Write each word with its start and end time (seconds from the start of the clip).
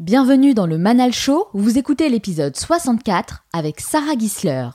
Bienvenue 0.00 0.54
dans 0.54 0.64
le 0.64 0.78
Manal 0.78 1.12
Show, 1.12 1.48
vous 1.52 1.76
écoutez 1.76 2.08
l'épisode 2.08 2.56
64 2.56 3.44
avec 3.52 3.80
Sarah 3.80 4.16
Gisler. 4.18 4.70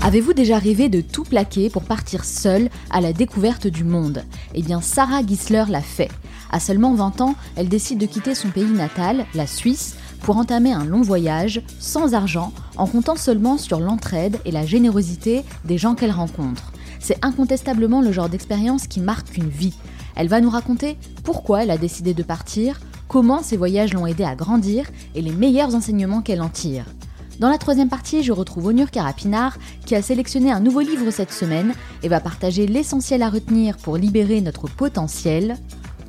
Avez-vous 0.00 0.32
déjà 0.32 0.56
rêvé 0.56 0.88
de 0.88 1.02
tout 1.02 1.24
plaquer 1.24 1.68
pour 1.68 1.82
partir 1.82 2.24
seule 2.24 2.70
à 2.88 3.02
la 3.02 3.12
découverte 3.12 3.66
du 3.66 3.84
monde? 3.84 4.24
Eh 4.54 4.62
bien 4.62 4.80
Sarah 4.80 5.20
Gisler 5.22 5.64
l'a 5.68 5.82
fait. 5.82 6.08
À 6.50 6.58
seulement 6.58 6.94
20 6.94 7.20
ans, 7.20 7.34
elle 7.54 7.68
décide 7.68 7.98
de 7.98 8.06
quitter 8.06 8.34
son 8.34 8.48
pays 8.48 8.64
natal, 8.64 9.26
la 9.34 9.46
Suisse, 9.46 9.96
pour 10.22 10.38
entamer 10.38 10.72
un 10.72 10.86
long 10.86 11.02
voyage, 11.02 11.60
sans 11.78 12.14
argent, 12.14 12.54
en 12.78 12.86
comptant 12.86 13.16
seulement 13.16 13.58
sur 13.58 13.78
l'entraide 13.78 14.38
et 14.46 14.52
la 14.52 14.64
générosité 14.64 15.44
des 15.66 15.76
gens 15.76 15.94
qu'elle 15.94 16.10
rencontre. 16.10 16.72
C'est 16.98 17.22
incontestablement 17.22 18.00
le 18.00 18.10
genre 18.10 18.30
d'expérience 18.30 18.86
qui 18.86 19.00
marque 19.00 19.36
une 19.36 19.50
vie. 19.50 19.74
Elle 20.16 20.28
va 20.28 20.40
nous 20.40 20.50
raconter 20.50 20.96
pourquoi 21.24 21.62
elle 21.62 21.70
a 21.70 21.78
décidé 21.78 22.14
de 22.14 22.22
partir, 22.22 22.80
comment 23.08 23.42
ses 23.42 23.56
voyages 23.56 23.92
l'ont 23.92 24.06
aidé 24.06 24.24
à 24.24 24.34
grandir 24.34 24.86
et 25.14 25.22
les 25.22 25.32
meilleurs 25.32 25.74
enseignements 25.74 26.22
qu'elle 26.22 26.42
en 26.42 26.48
tire. 26.48 26.86
Dans 27.38 27.50
la 27.50 27.58
troisième 27.58 27.88
partie, 27.88 28.22
je 28.22 28.32
retrouve 28.32 28.66
Onur 28.66 28.90
Karapinar 28.90 29.56
qui 29.84 29.94
a 29.94 30.02
sélectionné 30.02 30.52
un 30.52 30.60
nouveau 30.60 30.80
livre 30.80 31.10
cette 31.10 31.32
semaine 31.32 31.74
et 32.02 32.08
va 32.08 32.20
partager 32.20 32.66
l'essentiel 32.66 33.22
à 33.22 33.30
retenir 33.30 33.76
pour 33.78 33.96
libérer 33.96 34.40
notre 34.40 34.68
potentiel. 34.68 35.56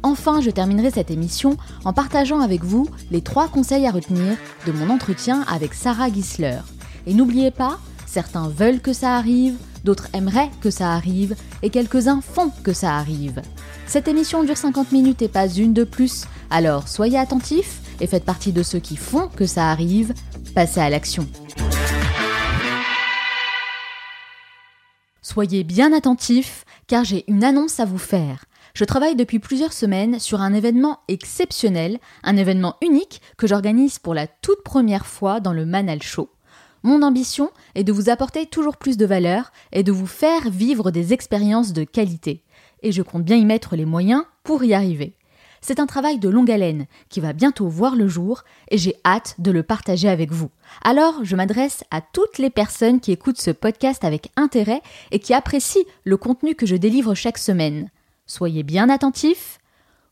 Enfin, 0.03 0.41
je 0.41 0.49
terminerai 0.49 0.91
cette 0.91 1.11
émission 1.11 1.57
en 1.85 1.93
partageant 1.93 2.41
avec 2.41 2.63
vous 2.63 2.87
les 3.09 3.21
trois 3.21 3.47
conseils 3.47 3.87
à 3.87 3.91
retenir 3.91 4.37
de 4.67 4.71
mon 4.73 4.89
entretien 4.89 5.43
avec 5.47 5.73
Sarah 5.73 6.11
Gisler. 6.11 6.59
Et 7.07 7.13
n'oubliez 7.13 7.51
pas, 7.51 7.79
certains 8.05 8.49
veulent 8.49 8.81
que 8.81 8.93
ça 8.93 9.15
arrive, 9.15 9.55
d'autres 9.83 10.09
aimeraient 10.13 10.51
que 10.61 10.69
ça 10.69 10.91
arrive, 10.91 11.35
et 11.61 11.69
quelques-uns 11.69 12.21
font 12.21 12.51
que 12.63 12.73
ça 12.73 12.95
arrive. 12.95 13.41
Cette 13.93 14.07
émission 14.07 14.43
dure 14.43 14.57
50 14.57 14.91
minutes 14.91 15.21
et 15.21 15.27
pas 15.27 15.47
une 15.47 15.71
de 15.71 15.83
plus, 15.83 16.25
alors 16.49 16.87
soyez 16.87 17.19
attentifs 17.19 17.79
et 18.01 18.07
faites 18.07 18.25
partie 18.25 18.51
de 18.51 18.63
ceux 18.63 18.79
qui 18.79 18.95
font 18.95 19.27
que 19.27 19.45
ça 19.45 19.69
arrive. 19.69 20.15
Passez 20.55 20.79
à 20.79 20.89
l'action. 20.89 21.27
Soyez 25.21 25.63
bien 25.63 25.93
attentifs 25.93 26.65
car 26.87 27.03
j'ai 27.03 27.23
une 27.27 27.43
annonce 27.43 27.79
à 27.79 27.85
vous 27.85 27.99
faire. 27.99 28.45
Je 28.73 28.83
travaille 28.83 29.15
depuis 29.15 29.37
plusieurs 29.37 29.73
semaines 29.73 30.17
sur 30.17 30.41
un 30.41 30.55
événement 30.55 31.01
exceptionnel, 31.07 31.99
un 32.23 32.35
événement 32.35 32.77
unique 32.81 33.21
que 33.37 33.45
j'organise 33.45 33.99
pour 33.99 34.15
la 34.15 34.25
toute 34.25 34.63
première 34.63 35.05
fois 35.05 35.39
dans 35.39 35.53
le 35.53 35.67
Manal 35.67 36.01
Show. 36.01 36.31
Mon 36.81 37.03
ambition 37.03 37.51
est 37.75 37.83
de 37.83 37.93
vous 37.93 38.09
apporter 38.09 38.47
toujours 38.47 38.77
plus 38.77 38.97
de 38.97 39.05
valeur 39.05 39.51
et 39.71 39.83
de 39.83 39.91
vous 39.91 40.07
faire 40.07 40.49
vivre 40.49 40.89
des 40.89 41.13
expériences 41.13 41.73
de 41.73 41.83
qualité 41.83 42.43
et 42.83 42.91
je 42.91 43.01
compte 43.01 43.23
bien 43.23 43.37
y 43.37 43.45
mettre 43.45 43.75
les 43.75 43.85
moyens 43.85 44.23
pour 44.43 44.63
y 44.63 44.73
arriver. 44.73 45.15
C'est 45.61 45.79
un 45.79 45.85
travail 45.85 46.19
de 46.19 46.27
longue 46.27 46.51
haleine 46.51 46.87
qui 47.07 47.21
va 47.21 47.31
bientôt 47.31 47.69
voir 47.69 47.95
le 47.95 48.09
jour 48.09 48.43
et 48.69 48.77
j'ai 48.77 48.97
hâte 49.05 49.35
de 49.39 49.49
le 49.49 49.63
partager 49.63 50.09
avec 50.09 50.29
vous. 50.29 50.49
Alors, 50.83 51.23
je 51.23 51.37
m'adresse 51.37 51.85
à 51.89 52.01
toutes 52.01 52.37
les 52.37 52.49
personnes 52.49 52.99
qui 52.99 53.13
écoutent 53.13 53.39
ce 53.39 53.51
podcast 53.51 54.03
avec 54.03 54.29
intérêt 54.35 54.81
et 55.11 55.19
qui 55.19 55.33
apprécient 55.33 55.85
le 56.03 56.17
contenu 56.17 56.53
que 56.55 56.65
je 56.65 56.75
délivre 56.75 57.15
chaque 57.15 57.37
semaine. 57.37 57.89
Soyez 58.27 58.63
bien 58.63 58.89
attentifs. 58.89 59.59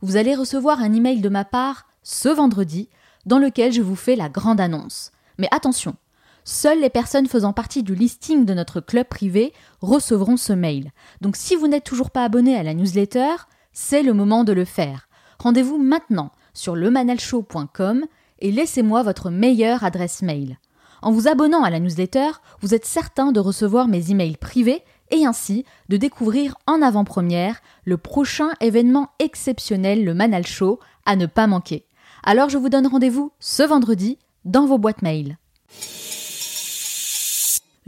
Vous 0.02 0.16
allez 0.16 0.36
recevoir 0.36 0.80
un 0.80 0.94
email 0.94 1.20
de 1.20 1.30
ma 1.30 1.44
part 1.44 1.86
ce 2.02 2.30
vendredi 2.30 2.88
dans 3.26 3.38
lequel 3.38 3.74
je 3.74 3.82
vous 3.82 3.98
fais 3.98 4.16
la 4.16 4.30
grande 4.30 4.62
annonce. 4.62 5.12
Mais 5.38 5.50
attention, 5.52 5.96
Seules 6.44 6.82
les 6.82 6.90
personnes 6.90 7.28
faisant 7.28 7.54
partie 7.54 7.84
du 7.84 7.94
listing 7.94 8.46
de 8.46 8.54
notre 8.54 8.82
club 8.82 9.08
privé 9.08 9.54
recevront 9.82 10.38
ce 10.38 10.54
mail. 10.54 10.92
Donc 11.22 11.36
si 11.36 11.56
vous 11.56 11.68
n'êtes 11.68 11.84
toujours 11.84 12.10
pas 12.10 12.24
abonné 12.24 12.56
à 12.56 12.64
la 12.64 12.74
newsletter, 12.74 13.36
c'est 13.74 14.04
le 14.04 14.14
moment 14.14 14.44
de 14.44 14.54
le 14.54 14.66
faire. 14.66 15.08
Rendez-vous 15.40 15.78
maintenant 15.78 16.32
sur 16.54 16.76
lemanalshow.com 16.76 18.06
et 18.40 18.52
laissez-moi 18.52 19.04
votre 19.04 19.30
meilleure 19.30 19.84
adresse 19.84 20.22
mail. 20.22 20.58
En 21.04 21.12
vous 21.12 21.28
abonnant 21.28 21.64
à 21.64 21.70
la 21.70 21.80
newsletter, 21.80 22.32
vous 22.62 22.74
êtes 22.74 22.86
certain 22.86 23.32
de 23.32 23.40
recevoir 23.40 23.88
mes 23.88 24.12
emails 24.12 24.38
privés 24.38 24.84
et 25.10 25.26
ainsi 25.26 25.66
de 25.90 25.98
découvrir 25.98 26.56
en 26.68 26.82
avant-première 26.82 27.62
le 27.86 27.98
prochain 27.98 28.50
événement 28.62 29.10
exceptionnel, 29.20 30.06
le 30.06 30.14
Manal 30.14 30.46
Show, 30.46 30.80
à 31.06 31.16
ne 31.16 31.26
pas 31.26 31.48
manquer. 31.48 31.86
Alors 32.24 32.50
je 32.50 32.58
vous 32.58 32.70
donne 32.70 32.88
rendez-vous 32.88 33.32
ce 33.40 33.64
vendredi 33.64 34.18
dans 34.46 34.66
vos 34.66 34.78
boîtes 34.78 35.02
mail. 35.02 35.38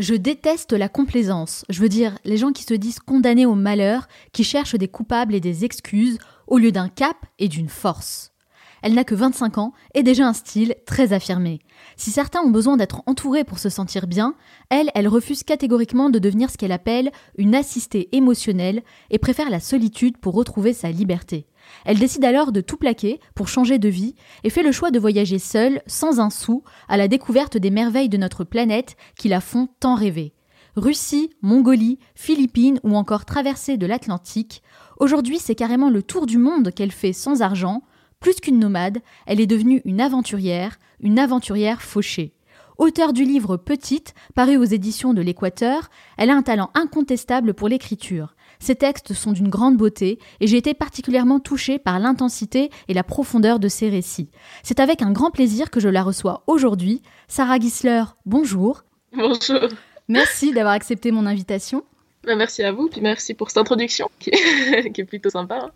Je 0.03 0.16
déteste 0.16 0.74
la 0.74 0.90
complaisance, 0.90 1.64
je 1.69 1.80
veux 1.80 1.88
dire 1.88 2.18
les 2.25 2.36
gens 2.36 2.52
qui 2.52 2.64
se 2.64 2.74
disent 2.74 3.00
condamnés 3.00 3.46
au 3.46 3.56
malheur, 3.56 4.09
qui 4.34 4.44
cherchent 4.44 4.75
des 4.75 4.90
coupables 4.90 5.34
et 5.34 5.40
des 5.40 5.64
excuses 5.64 6.18
au 6.46 6.58
lieu 6.58 6.74
d'un 6.74 6.90
cap 6.90 7.16
et 7.40 7.47
d'une 7.47 7.69
force. 7.69 8.34
Elle 8.81 8.96
n'a 8.96 9.06
que 9.06 9.16
25 9.16 9.59
ans 9.59 9.72
et 9.94 10.03
déjà 10.03 10.28
un 10.28 10.34
style 10.34 10.75
très 10.86 11.13
affirmé. 11.13 11.59
Si 11.96 12.12
certains 12.12 12.42
ont 12.42 12.50
besoin 12.50 12.75
d'être 12.75 13.02
entourés 13.06 13.46
pour 13.46 13.59
se 13.59 13.69
sentir 13.69 14.06
bien, 14.06 14.36
elle, 14.69 14.92
elle 14.94 15.08
refuse 15.08 15.44
catégoriquement 15.44 16.09
de 16.09 16.19
devenir 16.19 16.50
ce 16.50 16.58
qu'elle 16.58 16.74
appelle 16.74 17.09
une 17.38 17.56
assistée 17.56 18.13
émotionnelle 18.13 18.84
et 19.09 19.19
préfère 19.19 19.50
la 19.50 19.62
solitude 19.62 20.18
pour 20.18 20.34
retrouver 20.34 20.74
sa 20.74 20.92
liberté. 20.92 21.47
Elle 21.85 22.00
décide 22.00 22.25
alors 22.25 22.51
de 22.51 22.62
tout 22.62 22.78
plaquer 22.78 23.19
pour 23.35 23.47
changer 23.47 23.79
de 23.79 23.90
vie 23.90 24.16
et 24.44 24.50
fait 24.50 24.63
le 24.63 24.72
choix 24.72 24.91
de 24.91 25.00
voyager 25.00 25.40
seule, 25.40 25.81
sans 25.88 26.19
un 26.19 26.29
sou, 26.29 26.63
à 26.88 26.97
la 26.97 27.07
découverte 27.07 27.57
des 27.57 27.72
merveilles 27.72 28.09
de 28.09 28.18
notre 28.18 28.44
planète 28.44 28.96
qui 29.18 29.29
la 29.29 29.41
font 29.41 29.68
tant 29.79 29.96
rêver. 29.96 30.34
Russie, 30.75 31.29
Mongolie, 31.41 32.00
Philippines 32.16 32.79
ou 32.84 32.96
encore 32.96 33.25
traversée 33.25 33.78
de 33.78 33.85
l'Atlantique, 33.85 34.63
aujourd'hui 35.00 35.38
c'est 35.38 35.56
carrément 35.56 35.90
le 35.90 36.01
tour 36.01 36.25
du 36.25 36.38
monde 36.38 36.72
qu'elle 36.74 36.91
fait 36.91 37.13
sans 37.13 37.41
argent. 37.41 37.84
Plus 38.19 38.35
qu'une 38.35 38.57
nomade, 38.57 39.00
elle 39.28 39.41
est 39.41 39.47
devenue 39.47 39.81
une 39.85 40.01
aventurière, 40.01 40.80
une 41.00 41.19
aventurière 41.19 41.81
fauchée. 41.81 42.34
Auteur 42.80 43.13
du 43.13 43.24
livre 43.24 43.56
Petite, 43.56 44.16
paru 44.34 44.57
aux 44.57 44.63
éditions 44.63 45.13
de 45.13 45.22
l'Équateur, 45.22 45.90
elle 46.18 46.31
a 46.31 46.35
un 46.35 46.41
talent 46.41 46.72
incontestable 46.74 47.53
pour 47.53 47.68
l'écriture. 47.68 48.35
Ces 48.63 48.75
textes 48.75 49.13
sont 49.13 49.34
d'une 49.34 49.50
grande 49.50 49.75
beauté 49.75 50.19
et 50.40 50.47
j'ai 50.47 50.56
été 50.56 50.74
particulièrement 50.74 51.41
touchée 51.41 51.79
par 51.79 52.00
l'intensité 52.00 52.69
et 52.88 52.94
la 52.94 53.03
profondeur 53.03 53.59
de 53.59 53.68
ces 53.68 53.90
récits. 53.90 54.29
C'est 54.63 54.79
avec 54.79 55.01
un 55.01 55.12
grand 55.12 55.31
plaisir 55.31 55.69
que 55.69 55.81
je 55.81 55.90
la 55.90 56.01
reçois 56.01 56.44
aujourd'hui. 56.47 57.01
Sarah 57.28 57.59
Gisler, 57.59 58.03
bonjour. 58.25 58.84
Bonjour. 59.12 59.68
Merci 60.07 60.53
d'avoir 60.53 60.75
accepté 60.75 61.12
mon 61.12 61.25
invitation. 61.25 61.84
Ben, 62.24 62.38
merci 62.38 62.63
à 62.63 62.72
vous, 62.72 62.88
puis 62.88 63.01
merci 63.01 63.34
pour 63.34 63.50
cette 63.50 63.57
introduction 63.57 64.09
qui 64.19 64.29
est, 64.29 65.03
plutôt 65.03 65.30
sympa. 65.30 65.59
Hein. 65.66 65.72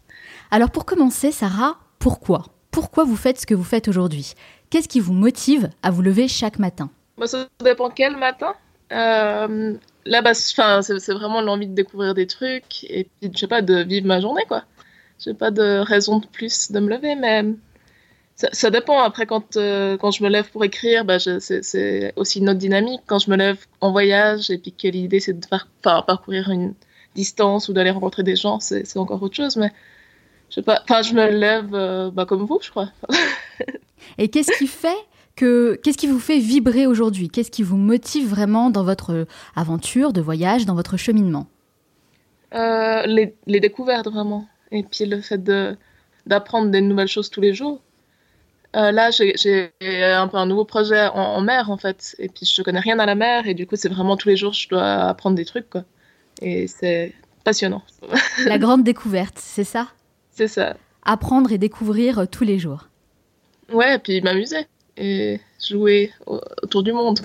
Alors 0.50 0.72
pour 0.72 0.86
commencer, 0.86 1.34
Sarah, 1.34 1.80
pourquoi? 2.00 2.46
Pourquoi 2.72 3.04
vous 3.04 3.18
faites 3.18 3.42
ce 3.42 3.46
que 3.46 3.54
vous 3.54 3.66
faites 3.66 3.90
aujourd'hui? 3.90 4.32
Qu'est-ce 4.70 4.88
qui 4.88 5.02
vous 5.02 5.12
motive 5.12 5.70
à 5.84 5.92
vous 5.92 6.04
lever 6.04 6.30
chaque 6.30 6.58
matin? 6.58 6.90
Bah, 7.18 7.28
Ça 7.28 7.50
dépend 7.62 7.90
quel 7.90 8.16
matin. 8.16 8.54
Euh, 8.94 9.74
là, 10.08 10.22
bah, 10.22 10.34
c'est 10.34 11.14
vraiment 11.14 11.42
l'envie 11.42 11.68
de 11.68 11.76
découvrir 11.76 12.14
des 12.14 12.28
trucs 12.28 12.84
et 12.86 13.08
puis, 13.20 13.32
je 13.34 13.40
sais 13.40 13.48
pas, 13.48 13.62
de 13.62 13.84
vivre 13.84 14.08
ma 14.08 14.20
journée, 14.20 14.44
quoi. 14.48 14.64
J'ai 15.20 15.34
pas 15.34 15.52
de 15.52 15.80
raison 15.80 16.20
de 16.20 16.28
plus 16.28 16.72
de 16.72 16.80
me 16.80 16.90
lever, 16.90 17.16
mais 17.16 17.44
ça, 18.36 18.70
dépend. 18.70 19.00
Après, 19.00 19.26
quand, 19.26 19.58
euh, 19.58 19.98
quand 19.98 20.12
je 20.12 20.24
me 20.24 20.30
lève 20.30 20.50
pour 20.52 20.64
écrire, 20.64 21.06
bah, 21.06 21.18
c'est 21.20 22.14
aussi 22.16 22.40
une 22.40 22.50
autre 22.50 22.60
dynamique. 22.60 23.02
Quand 23.08 23.20
je 23.20 23.32
me 23.32 23.36
lève 23.36 23.66
en 23.82 23.92
voyage 23.92 24.52
et 24.52 24.60
puis 24.60 24.72
que 24.72 24.88
l'idée 24.88 25.20
c'est 25.20 25.34
de 25.34 25.46
faire, 25.46 25.68
parcourir 25.82 26.50
une 26.50 26.76
distance 27.16 27.68
ou 27.68 27.74
d'aller 27.74 27.90
rencontrer 27.90 28.22
des 28.24 28.36
gens, 28.36 28.60
c'est 28.60 28.98
encore 28.98 29.22
autre 29.24 29.36
chose. 29.36 29.58
Mais 29.58 29.72
je 30.50 30.56
sais 30.56 30.62
pas, 30.62 30.82
enfin, 30.84 31.02
je 31.02 31.14
me 31.14 31.32
lève 31.32 31.74
euh, 31.74 32.12
bah, 32.12 32.26
comme 32.26 32.46
vous, 32.46 32.60
je 32.62 32.70
crois. 32.70 32.92
et 34.20 34.28
qu'est-ce 34.30 34.56
qui 34.60 34.68
fait 34.68 35.04
qu'est-ce 35.38 35.98
qui 35.98 36.08
vous 36.08 36.20
fait 36.20 36.40
vibrer 36.40 36.88
aujourd'hui? 36.88 37.30
Qu'est-ce 37.30 37.52
qui 37.52 37.64
vous 37.64 37.78
motive 37.78 38.28
vraiment 38.28 38.70
dans 38.70 38.84
votre 38.84 39.26
aventure 39.56 40.14
de 40.14 40.22
voyage, 40.22 40.66
dans 40.66 40.76
votre 40.76 40.98
cheminement? 40.98 41.48
Euh, 42.54 43.06
les, 43.06 43.60
découvertes 43.60 44.08
vraiment. 44.08 44.48
Et 44.72 44.84
puis 44.84 45.06
le 45.06 45.22
fait 45.22 45.44
d'apprendre 46.26 46.72
des 46.72 46.82
nouvelles 46.82 47.08
choses 47.08 47.30
tous 47.30 47.42
les 47.42 47.54
jours. 47.54 47.82
Euh, 48.76 48.92
là, 48.92 49.12
j'ai 49.12 49.72
un 49.82 50.28
peu 50.28 50.38
un 50.38 50.46
nouveau 50.46 50.66
projet 50.66 51.08
en, 51.08 51.42
mer 51.42 51.72
en 51.72 51.78
fait. 51.78 52.16
Et 52.20 52.30
puis 52.30 52.46
je 52.46 52.62
connais 52.62 52.80
rien 52.80 53.00
à 53.00 53.06
la 53.06 53.16
mer 53.16 53.48
et 53.48 53.54
du 53.54 53.66
coup 53.66 53.76
c'est 53.76 53.90
vraiment 53.90 54.18
tous 54.18 54.28
les 54.30 54.38
jours 54.38 54.54
je 54.54 54.68
dois 54.70 54.84
apprendre 54.84 55.36
des 55.36 55.46
trucs 55.46 55.70
quoi. 55.70 55.84
Et 56.42 56.68
c'est 56.68 57.14
passionnant. 57.44 57.84
La 58.46 58.58
grande 58.60 58.84
découverte, 58.84 59.38
c'est 59.38 59.64
ça? 59.64 59.88
C'est 60.32 60.48
ça. 60.48 60.76
Apprendre 61.04 61.52
et 61.52 61.58
découvrir 61.58 62.28
tous 62.30 62.44
les 62.44 62.60
jours. 62.60 62.90
Ouais, 63.72 63.96
et 63.96 64.00
puis 64.00 64.22
m'amuser 64.22 64.68
et 64.98 65.40
jouer 65.66 66.12
autour 66.26 66.84
du 66.84 66.94
monde. 66.94 67.20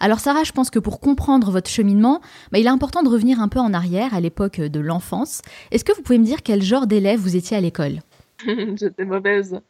Alors 0.00 0.20
Sarah, 0.20 0.44
je 0.44 0.52
pense 0.52 0.70
que 0.70 0.78
pour 0.78 1.00
comprendre 1.00 1.50
votre 1.50 1.70
cheminement, 1.70 2.20
bah, 2.52 2.58
il 2.58 2.66
est 2.66 2.70
important 2.70 3.02
de 3.02 3.08
revenir 3.08 3.40
un 3.40 3.48
peu 3.48 3.58
en 3.58 3.72
arrière, 3.72 4.14
à 4.14 4.20
l'époque 4.20 4.60
de 4.60 4.80
l'enfance. 4.80 5.42
Est-ce 5.70 5.84
que 5.84 5.94
vous 5.94 6.02
pouvez 6.02 6.18
me 6.18 6.24
dire 6.24 6.42
quel 6.42 6.62
genre 6.62 6.86
d'élève 6.86 7.20
vous 7.20 7.36
étiez 7.36 7.56
à 7.56 7.60
l'école? 7.60 8.00
J'étais 8.46 9.04
mauvaise. 9.04 9.60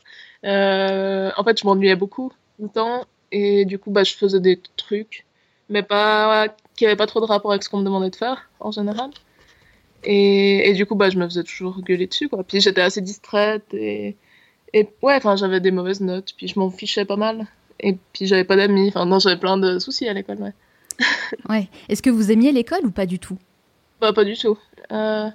Euh, 0.45 1.31
en 1.37 1.45
fait, 1.45 1.61
je 1.61 1.67
m'ennuyais 1.67 1.97
beaucoup 1.97 2.33
tout 2.57 2.65
le 2.65 2.69
temps 2.69 3.05
et 3.33 3.65
du 3.65 3.79
coup, 3.79 3.91
bah, 3.91 4.05
je 4.05 4.15
faisais 4.15 4.41
des 4.41 4.61
trucs, 4.77 5.25
mais 5.69 5.83
pas 5.83 6.49
qui 6.77 6.85
n'avaient 6.85 6.97
pas 6.97 7.07
trop 7.07 7.21
de 7.21 7.27
rapport 7.27 7.51
avec 7.51 7.63
ce 7.63 7.69
qu'on 7.69 7.79
me 7.79 7.85
demandait 7.85 8.11
de 8.11 8.17
faire 8.17 8.49
en 8.61 8.71
général. 8.71 9.11
Et, 10.03 10.71
et 10.71 10.75
du 10.75 10.87
coup, 10.87 10.95
bah, 10.95 11.11
je 11.11 11.19
me 11.19 11.27
faisais 11.27 11.45
toujours 11.45 11.81
gueuler 11.83 12.07
dessus. 12.07 12.29
Quoi. 12.29 12.43
Puis 12.43 12.61
j'étais 12.61 12.81
assez 12.81 13.01
distraite 13.01 13.75
et 13.75 14.17
Et 14.73 14.89
ouais, 15.03 15.15
enfin, 15.15 15.37
j'avais 15.37 15.61
des 15.61 15.71
mauvaises 15.71 16.01
notes, 16.01 16.35
puis 16.37 16.49
je 16.49 16.59
m'en 16.59 16.71
fichais 16.71 17.05
pas 17.05 17.17
mal. 17.17 17.47
Et 17.81 17.97
puis 18.13 18.27
j'avais 18.27 18.45
pas 18.45 18.57
d'amis, 18.57 18.89
enfin, 18.89 19.07
non, 19.07 19.19
j'avais 19.19 19.39
plein 19.39 19.57
de 19.57 19.79
soucis 19.79 20.09
à 20.09 20.13
l'école, 20.13 20.39
ouais. 20.39 20.53
ouais. 21.49 21.69
Est-ce 21.89 22.03
que 22.03 22.11
vous 22.11 22.31
aimiez 22.31 22.53
l'école 22.53 22.85
ou 22.85 22.91
pas 22.91 23.07
du 23.07 23.19
tout? 23.19 23.39
Bah, 24.01 24.13
pas 24.13 24.25
du 24.25 24.37
tout. 24.37 24.59
Euh... 24.93 25.29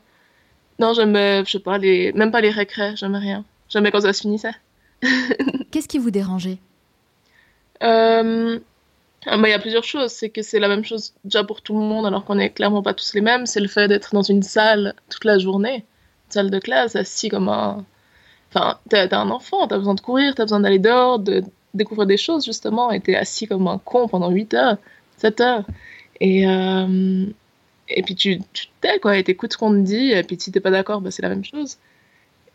Non, 0.79 0.93
j'aimais, 0.93 1.43
je 1.45 1.51
sais 1.51 1.59
pas, 1.59 1.77
les... 1.77 2.11
même 2.13 2.31
pas 2.31 2.41
les 2.41 2.49
récrés, 2.49 2.95
j'aimais 2.95 3.17
rien. 3.17 3.45
J'aimais 3.69 3.91
quand 3.91 4.01
ça 4.01 4.13
se 4.13 4.21
finissait. 4.21 4.53
Qu'est-ce 5.71 5.87
qui 5.87 5.97
vous 5.97 6.11
dérangeait? 6.11 6.57
Euh... 7.83 8.59
Ah, 9.27 9.37
bah, 9.37 9.47
il 9.47 9.51
y 9.51 9.55
a 9.55 9.59
plusieurs 9.59 9.83
choses. 9.83 10.11
C'est 10.11 10.29
que 10.29 10.41
c'est 10.41 10.59
la 10.59 10.67
même 10.67 10.83
chose 10.83 11.13
déjà 11.23 11.43
pour 11.43 11.61
tout 11.61 11.73
le 11.73 11.85
monde, 11.85 12.05
alors 12.05 12.25
qu'on 12.25 12.37
est 12.37 12.51
clairement 12.51 12.83
pas 12.83 12.93
tous 12.93 13.13
les 13.13 13.21
mêmes. 13.21 13.45
C'est 13.45 13.59
le 13.59 13.67
fait 13.67 13.87
d'être 13.87 14.13
dans 14.13 14.21
une 14.21 14.43
salle 14.43 14.93
toute 15.09 15.25
la 15.25 15.39
journée, 15.39 15.77
une 15.77 16.31
salle 16.31 16.51
de 16.51 16.59
classe, 16.59 16.95
assis 16.95 17.29
comme 17.29 17.49
un. 17.49 17.85
Enfin, 18.55 18.79
t'es 18.89 19.13
un 19.13 19.29
enfant, 19.31 19.67
t'as 19.67 19.77
besoin 19.77 19.95
de 19.95 20.01
courir, 20.01 20.33
t'as 20.35 20.43
besoin 20.45 20.61
d'aller 20.61 20.79
dehors, 20.79 21.19
de 21.19 21.43
découvrir 21.73 22.07
des 22.07 22.17
choses, 22.17 22.45
justement, 22.45 22.91
et 22.91 23.01
t'es 23.01 23.15
assis 23.15 23.47
comme 23.47 23.67
un 23.67 23.79
con 23.79 24.07
pendant 24.07 24.29
8 24.29 24.53
heures, 24.53 24.77
7 25.17 25.41
heures. 25.41 25.65
Et, 26.21 26.47
euh... 26.47 27.25
et 27.89 28.03
puis 28.03 28.15
tu, 28.15 28.39
tu 28.53 28.67
t'es, 28.81 28.99
quoi, 28.99 29.17
et 29.17 29.23
t'écoutes 29.23 29.53
ce 29.53 29.57
qu'on 29.57 29.71
te 29.71 29.79
dit, 29.79 30.11
et 30.11 30.23
puis 30.23 30.37
si 30.39 30.51
t'es 30.51 30.61
pas 30.61 30.71
d'accord, 30.71 31.01
bah, 31.01 31.11
c'est 31.11 31.21
la 31.23 31.29
même 31.29 31.43
chose. 31.45 31.77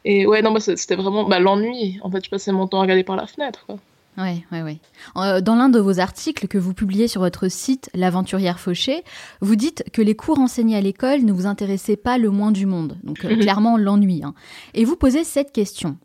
Et 0.05 0.27
ouais, 0.27 0.43
non, 0.43 0.53
bah, 0.53 0.61
c'était 0.61 0.97
vraiment 0.97 1.25
bah, 1.25 1.41
l'ennui. 1.41 1.99
En 2.03 2.11
fait, 2.11 2.25
je 2.25 2.31
passais 2.31 2.53
mon 2.53 2.67
temps 2.67 2.79
à 2.79 2.83
regarder 2.83 3.05
par 3.05 3.17
la 3.17 3.27
fenêtre, 3.27 3.67
quoi. 3.67 3.79
Oui, 4.19 4.45
oui, 4.53 4.61
oui. 4.63 4.81
Dans 5.15 5.55
l'un 5.55 5.69
de 5.69 5.79
vos 5.79 6.01
articles 6.01 6.49
que 6.49 6.59
vous 6.59 6.75
publiez 6.75 7.09
sur 7.09 7.21
votre 7.21 7.49
site 7.49 7.91
L'Aventurière 7.95 8.61
Fauchée, 8.61 9.05
vous 9.41 9.57
dites 9.57 9.85
que 9.93 10.03
les 10.03 10.15
cours 10.15 10.41
enseignés 10.41 10.77
à 10.77 10.81
l'école 10.81 11.25
ne 11.25 11.33
vous 11.33 11.47
intéressaient 11.47 11.97
pas 11.97 12.19
le 12.19 12.31
moins 12.31 12.53
du 12.53 12.67
monde. 12.67 12.99
Donc, 13.03 13.25
euh, 13.25 13.37
clairement, 13.37 13.77
l'ennui. 13.77 14.23
Hein. 14.25 14.35
Et 14.75 14.85
vous 14.85 14.97
posez 14.97 15.25
cette 15.25 15.53
question. 15.53 15.97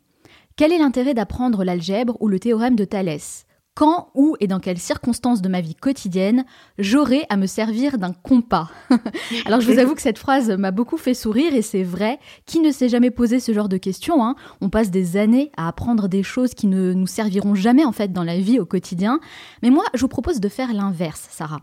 Quel 0.56 0.72
est 0.72 0.78
l'intérêt 0.78 1.14
d'apprendre 1.14 1.64
l'algèbre 1.64 2.16
ou 2.20 2.28
le 2.28 2.38
théorème 2.40 2.76
de 2.76 2.84
Thalès? 2.84 3.45
Quand, 3.76 4.08
où 4.14 4.36
et 4.40 4.46
dans 4.46 4.58
quelles 4.58 4.78
circonstances 4.78 5.42
de 5.42 5.48
ma 5.50 5.60
vie 5.60 5.74
quotidienne 5.74 6.46
j'aurai 6.78 7.26
à 7.28 7.36
me 7.36 7.46
servir 7.46 7.98
d'un 7.98 8.12
compas 8.12 8.70
Alors 9.44 9.60
je 9.60 9.70
vous 9.70 9.78
avoue 9.78 9.94
que 9.94 10.02
cette 10.02 10.18
phrase 10.18 10.50
m'a 10.50 10.70
beaucoup 10.70 10.96
fait 10.96 11.14
sourire 11.14 11.54
et 11.54 11.62
c'est 11.62 11.82
vrai. 11.82 12.18
Qui 12.46 12.60
ne 12.60 12.72
s'est 12.72 12.88
jamais 12.88 13.10
posé 13.10 13.38
ce 13.38 13.52
genre 13.52 13.68
de 13.68 13.76
questions 13.76 14.24
hein? 14.24 14.34
On 14.62 14.70
passe 14.70 14.90
des 14.90 15.18
années 15.18 15.52
à 15.58 15.68
apprendre 15.68 16.08
des 16.08 16.22
choses 16.22 16.54
qui 16.54 16.66
ne 16.66 16.94
nous 16.94 17.06
serviront 17.06 17.54
jamais 17.54 17.84
en 17.84 17.92
fait 17.92 18.12
dans 18.12 18.24
la 18.24 18.38
vie 18.38 18.58
au 18.58 18.64
quotidien. 18.64 19.20
Mais 19.62 19.70
moi, 19.70 19.84
je 19.94 20.00
vous 20.00 20.08
propose 20.08 20.40
de 20.40 20.48
faire 20.48 20.72
l'inverse, 20.72 21.28
Sarah. 21.30 21.60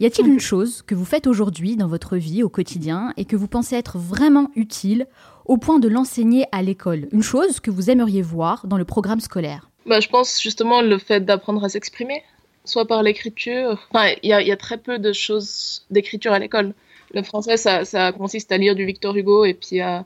Y 0.00 0.06
a-t-il 0.06 0.28
une 0.28 0.40
chose 0.40 0.82
que 0.82 0.94
vous 0.94 1.04
faites 1.04 1.26
aujourd'hui 1.26 1.76
dans 1.76 1.88
votre 1.88 2.16
vie 2.16 2.42
au 2.42 2.48
quotidien 2.48 3.12
et 3.16 3.24
que 3.24 3.36
vous 3.36 3.48
pensez 3.48 3.74
être 3.74 3.96
vraiment 3.96 4.50
utile 4.54 5.06
au 5.46 5.56
point 5.56 5.78
de 5.78 5.88
l'enseigner 5.88 6.44
à 6.52 6.62
l'école? 6.62 7.08
Une 7.10 7.22
chose 7.22 7.60
que 7.60 7.70
vous 7.70 7.90
aimeriez 7.90 8.22
voir 8.22 8.66
dans 8.66 8.76
le 8.76 8.84
programme 8.84 9.20
scolaire? 9.20 9.70
Bah, 9.88 10.00
Je 10.00 10.08
pense 10.08 10.40
justement 10.40 10.82
le 10.82 10.98
fait 10.98 11.24
d'apprendre 11.24 11.64
à 11.64 11.68
s'exprimer, 11.68 12.22
soit 12.64 12.86
par 12.86 13.02
l'écriture. 13.02 13.88
Enfin, 13.90 14.14
il 14.22 14.28
y, 14.28 14.52
a 14.52 14.56
très 14.56 14.78
peu 14.78 14.98
de 14.98 15.12
choses 15.12 15.84
d'écriture 15.90 16.32
à 16.32 16.38
l'école. 16.38 16.74
Le 17.14 17.22
français, 17.22 17.56
ça, 17.56 18.12
consiste 18.12 18.52
à 18.52 18.58
lire 18.58 18.74
du 18.74 18.84
Victor 18.84 19.16
Hugo 19.16 19.44
et 19.44 19.54
puis 19.54 19.80
à, 19.80 20.04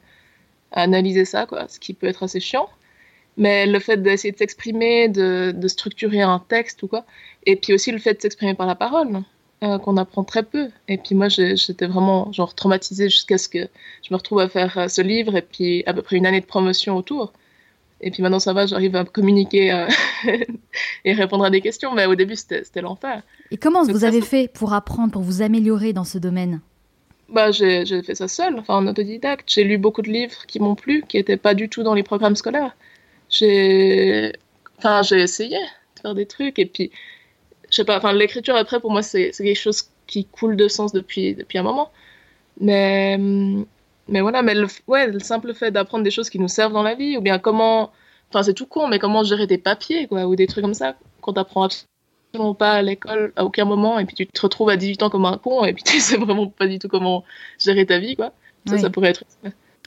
analyser 0.72 1.24
ça, 1.26 1.46
quoi, 1.46 1.68
ce 1.68 1.78
qui 1.78 1.92
peut 1.92 2.06
être 2.06 2.22
assez 2.22 2.40
chiant. 2.40 2.68
Mais 3.36 3.66
le 3.66 3.78
fait 3.78 4.02
d'essayer 4.02 4.32
de 4.32 4.38
s'exprimer, 4.38 5.08
de, 5.08 5.52
de, 5.54 5.68
structurer 5.68 6.22
un 6.22 6.38
texte 6.38 6.82
ou 6.82 6.88
quoi, 6.88 7.04
et 7.46 7.56
puis 7.56 7.72
aussi 7.74 7.90
le 7.90 7.98
fait 7.98 8.14
de 8.14 8.20
s'exprimer 8.20 8.54
par 8.54 8.66
la 8.66 8.74
parole, 8.74 9.22
euh, 9.62 9.78
qu'on 9.78 9.96
apprend 9.96 10.24
très 10.24 10.42
peu. 10.42 10.70
Et 10.88 10.98
puis 10.98 11.14
moi, 11.14 11.28
j'étais 11.28 11.86
vraiment 11.86 12.32
genre 12.32 12.52
traumatisée 12.52 13.08
jusqu'à 13.08 13.38
ce 13.38 13.48
que 13.48 13.68
je 14.02 14.08
me 14.10 14.16
retrouve 14.16 14.40
à 14.40 14.48
faire 14.48 14.76
euh, 14.76 14.88
ce 14.88 15.00
livre 15.02 15.36
et 15.36 15.42
puis 15.42 15.84
à 15.86 15.94
peu 15.94 16.02
près 16.02 16.16
une 16.16 16.26
année 16.26 16.40
de 16.40 16.46
promotion 16.46 16.96
autour. 16.96 17.32
Et 18.02 18.10
puis 18.10 18.22
maintenant, 18.22 18.40
ça 18.40 18.52
va, 18.52 18.66
j'arrive 18.66 18.96
à 18.96 19.04
communiquer 19.04 19.72
euh, 19.72 19.86
et 21.04 21.12
répondre 21.12 21.44
à 21.44 21.50
des 21.50 21.60
questions. 21.60 21.94
Mais 21.94 22.06
au 22.06 22.16
début, 22.16 22.36
c'était 22.36 22.80
l'enfer. 22.80 23.22
Et 23.50 23.56
comment 23.56 23.84
Donc, 23.84 23.92
vous 23.92 24.04
avez 24.04 24.20
fait 24.20 24.48
pour 24.52 24.74
apprendre, 24.74 25.12
pour 25.12 25.22
vous 25.22 25.40
améliorer 25.40 25.92
dans 25.92 26.04
ce 26.04 26.18
domaine? 26.18 26.60
Bah, 27.28 27.52
J'ai 27.52 27.84
fait 28.02 28.14
ça 28.14 28.28
seul, 28.28 28.58
enfin 28.58 28.74
en 28.74 28.86
autodidacte. 28.86 29.50
J'ai 29.50 29.64
lu 29.64 29.78
beaucoup 29.78 30.02
de 30.02 30.10
livres 30.10 30.46
qui 30.46 30.58
m'ont 30.58 30.74
plu, 30.74 31.04
qui 31.06 31.16
n'étaient 31.16 31.36
pas 31.36 31.54
du 31.54 31.68
tout 31.68 31.82
dans 31.82 31.94
les 31.94 32.02
programmes 32.02 32.36
scolaires. 32.36 32.76
J'ai 33.30 34.32
enfin, 34.78 35.02
essayé 35.02 35.56
de 35.56 36.00
faire 36.00 36.14
des 36.14 36.26
trucs. 36.26 36.58
Et 36.58 36.66
puis, 36.66 36.90
je 37.70 37.76
sais 37.76 37.84
pas, 37.84 37.96
enfin, 37.96 38.12
l'écriture 38.12 38.56
après, 38.56 38.80
pour 38.80 38.90
moi, 38.90 39.02
c'est 39.02 39.30
quelque 39.30 39.54
chose 39.54 39.84
qui 40.06 40.26
coule 40.26 40.56
de 40.56 40.68
sens 40.68 40.92
depuis, 40.92 41.34
depuis 41.34 41.58
un 41.58 41.62
moment. 41.62 41.90
Mais 42.60 43.18
mais 44.08 44.20
voilà, 44.20 44.42
mais 44.42 44.54
le, 44.54 44.66
ouais, 44.86 45.06
le 45.06 45.20
simple 45.20 45.54
fait 45.54 45.70
d'apprendre 45.70 46.04
des 46.04 46.10
choses 46.10 46.30
qui 46.30 46.38
nous 46.38 46.48
servent 46.48 46.72
dans 46.72 46.82
la 46.82 46.94
vie, 46.94 47.16
ou 47.16 47.20
bien 47.20 47.38
comment, 47.38 47.92
enfin 48.30 48.42
c'est 48.42 48.54
tout 48.54 48.66
con, 48.66 48.88
mais 48.88 48.98
comment 48.98 49.22
gérer 49.22 49.46
tes 49.46 49.58
papiers, 49.58 50.06
quoi, 50.08 50.26
ou 50.26 50.36
des 50.36 50.46
trucs 50.46 50.64
comme 50.64 50.74
ça, 50.74 50.96
quand 51.20 51.34
t'apprends 51.34 51.64
absolument 51.64 52.54
pas 52.54 52.72
à 52.72 52.82
l'école 52.82 53.32
à 53.36 53.44
aucun 53.44 53.64
moment, 53.64 53.98
et 53.98 54.04
puis 54.04 54.16
tu 54.16 54.26
te 54.26 54.40
retrouves 54.40 54.70
à 54.70 54.76
18 54.76 55.02
ans 55.04 55.10
comme 55.10 55.24
un 55.24 55.38
con, 55.38 55.64
et 55.64 55.72
puis 55.72 55.82
tu 55.86 56.00
sais 56.00 56.16
vraiment 56.16 56.48
pas 56.48 56.66
du 56.66 56.78
tout 56.78 56.88
comment 56.88 57.24
gérer 57.58 57.86
ta 57.86 57.98
vie, 57.98 58.16
quoi. 58.16 58.32
Ça, 58.66 58.74
oui. 58.74 58.80
ça 58.80 58.90
pourrait 58.90 59.10
être... 59.10 59.24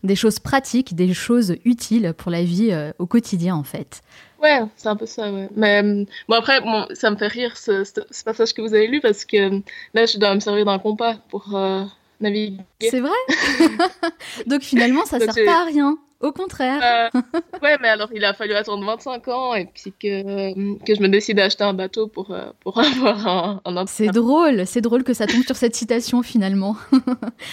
Des 0.04 0.16
choses 0.16 0.40
pratiques, 0.40 0.96
des 0.96 1.14
choses 1.14 1.56
utiles 1.64 2.14
pour 2.16 2.30
la 2.30 2.44
vie 2.44 2.72
euh, 2.72 2.92
au 3.00 3.06
quotidien, 3.06 3.56
en 3.56 3.64
fait. 3.64 4.02
Ouais, 4.44 4.60
c'est 4.76 4.90
un 4.90 4.96
peu 4.96 5.06
ça, 5.06 5.32
ouais. 5.32 5.50
Mais 5.56 5.82
bon, 6.28 6.36
après, 6.36 6.62
bon, 6.62 6.86
ça 6.94 7.10
me 7.10 7.16
fait 7.16 7.28
rire 7.28 7.58
ce, 7.58 7.84
ce, 7.86 8.02
ce, 8.12 8.24
passage 8.24 8.54
que 8.54 8.62
vous 8.62 8.74
avez 8.74 8.88
lu, 8.88 9.00
parce 9.00 9.24
que 9.24 9.62
là, 9.94 10.06
je 10.06 10.18
dois 10.18 10.36
me 10.36 10.40
servir 10.40 10.66
d'un 10.66 10.80
compas 10.80 11.16
pour... 11.30 11.56
Euh 11.56 11.84
naviguer. 12.22 12.64
C'est 12.80 13.00
vrai 13.00 13.12
Donc 14.48 14.62
finalement, 14.62 15.06
ça 15.06 15.20
ne 15.20 15.32
sert 15.32 15.46
pas 15.46 15.62
à 15.62 15.66
rien. 15.66 15.98
Au 16.22 16.32
contraire. 16.32 17.12
Euh, 17.14 17.20
ouais, 17.62 17.78
mais 17.82 17.90
alors 17.90 18.10
il 18.14 18.24
a 18.24 18.34
fallu 18.34 18.54
attendre 18.54 18.86
25 18.86 19.28
ans 19.28 19.54
et 19.54 19.66
puis 19.66 19.94
que, 20.00 20.54
que 20.86 20.96
je 20.96 21.02
me 21.02 21.10
décide 21.10 21.38
d'acheter 21.38 21.64
un 21.66 21.74
bateau 21.74 22.08
pour, 22.08 22.32
euh, 22.32 22.52
pour 22.62 22.80
avoir 22.80 23.28
un, 23.28 23.62
un 23.66 23.86
C'est 23.86 24.08
drôle, 24.08 24.66
c'est 24.66 24.82
drôle 24.82 25.04
que 25.04 25.14
ça 25.14 25.28
tombe 25.28 25.44
sur 25.44 25.56
cette 25.58 25.76
citation 25.76 26.22
finalement. 26.24 26.78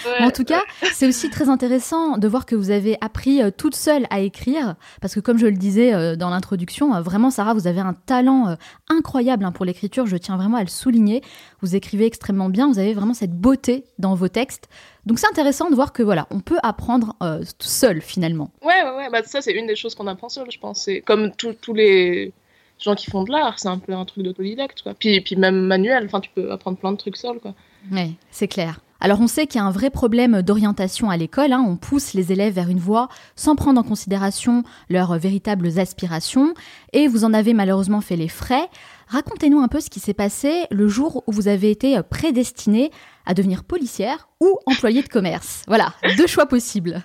Ouais, 0.05 0.25
en 0.25 0.31
tout 0.31 0.43
cas, 0.43 0.61
ouais. 0.81 0.89
c'est 0.93 1.07
aussi 1.07 1.29
très 1.29 1.49
intéressant 1.49 2.17
de 2.17 2.27
voir 2.27 2.45
que 2.45 2.55
vous 2.55 2.71
avez 2.71 2.97
appris 3.01 3.41
euh, 3.41 3.51
toute 3.55 3.75
seule 3.75 4.05
à 4.09 4.19
écrire 4.19 4.75
parce 5.01 5.13
que 5.13 5.19
comme 5.19 5.37
je 5.37 5.45
le 5.45 5.55
disais 5.55 6.17
dans 6.17 6.29
l'introduction, 6.29 6.99
vraiment 7.01 7.29
Sarah, 7.29 7.53
vous 7.53 7.67
avez 7.67 7.79
un 7.79 7.93
talent 7.93 8.57
incroyable 8.89 9.45
hein, 9.45 9.51
pour 9.51 9.65
l'écriture, 9.65 10.05
je 10.05 10.17
tiens 10.17 10.35
vraiment 10.35 10.57
à 10.57 10.61
le 10.61 10.67
souligner. 10.67 11.21
Vous 11.61 11.75
écrivez 11.75 12.05
extrêmement 12.05 12.49
bien, 12.49 12.67
vous 12.67 12.79
avez 12.79 12.93
vraiment 12.93 13.13
cette 13.13 13.33
beauté 13.33 13.85
dans 13.99 14.15
vos 14.15 14.27
textes. 14.27 14.67
Donc 15.05 15.19
c'est 15.19 15.27
intéressant 15.27 15.69
de 15.69 15.75
voir 15.75 15.91
que 15.91 16.03
voilà, 16.03 16.27
on 16.31 16.39
peut 16.39 16.59
apprendre 16.63 17.15
euh, 17.21 17.43
seul 17.59 18.01
finalement. 18.01 18.51
Ouais, 18.61 18.83
ouais, 18.83 18.95
ouais. 18.97 19.09
Bah, 19.11 19.21
ça 19.23 19.41
c'est 19.41 19.51
une 19.51 19.67
des 19.67 19.75
choses 19.75 19.95
qu'on 19.95 20.07
apprend 20.07 20.29
seul, 20.29 20.49
je 20.49 20.59
pense. 20.59 20.83
C'est 20.83 21.01
comme 21.01 21.31
tous 21.31 21.73
les 21.73 22.33
gens 22.79 22.95
qui 22.95 23.09
font 23.09 23.23
de 23.23 23.31
l'art, 23.31 23.59
c'est 23.59 23.67
un 23.67 23.79
peu 23.79 23.93
un 23.93 24.05
truc 24.05 24.23
d'autodidacte, 24.23 24.81
quoi. 24.81 24.93
Puis, 24.93 25.19
puis 25.21 25.35
même 25.35 25.59
manuel, 25.59 26.05
enfin 26.05 26.19
tu 26.19 26.29
peux 26.33 26.51
apprendre 26.51 26.77
plein 26.77 26.91
de 26.91 26.97
trucs 26.97 27.17
seul, 27.17 27.39
quoi. 27.39 27.53
Ouais, 27.91 28.11
c'est 28.31 28.47
clair. 28.47 28.79
Alors 29.03 29.19
on 29.19 29.27
sait 29.27 29.47
qu'il 29.47 29.59
y 29.59 29.61
a 29.61 29.67
un 29.67 29.71
vrai 29.71 29.89
problème 29.89 30.41
d'orientation 30.41 31.09
à 31.09 31.17
l'école, 31.17 31.51
hein. 31.51 31.61
on 31.67 31.75
pousse 31.75 32.13
les 32.13 32.31
élèves 32.31 32.53
vers 32.53 32.69
une 32.69 32.79
voie 32.79 33.09
sans 33.35 33.57
prendre 33.57 33.77
en 33.81 33.83
considération 33.83 34.63
leurs 34.89 35.17
véritables 35.17 35.77
aspirations, 35.77 36.53
et 36.93 37.09
vous 37.09 37.25
en 37.25 37.33
avez 37.33 37.53
malheureusement 37.53 37.99
fait 37.99 38.15
les 38.15 38.29
frais. 38.29 38.69
Racontez-nous 39.13 39.59
un 39.59 39.67
peu 39.67 39.79
ce 39.79 39.91
qui 39.91 39.99
s'est 39.99 40.15
passé 40.15 40.63
le 40.71 40.87
jour 40.87 41.23
où 41.27 41.31
vous 41.31 41.47
avez 41.47 41.69
été 41.69 42.01
prédestinée 42.01 42.89
à 43.27 43.35
devenir 43.35 43.63
policière 43.63 44.27
ou 44.39 44.57
employée 44.65 45.03
de 45.03 45.07
commerce. 45.07 45.61
Voilà, 45.67 45.93
deux 46.17 46.25
choix 46.25 46.47
possibles. 46.47 47.03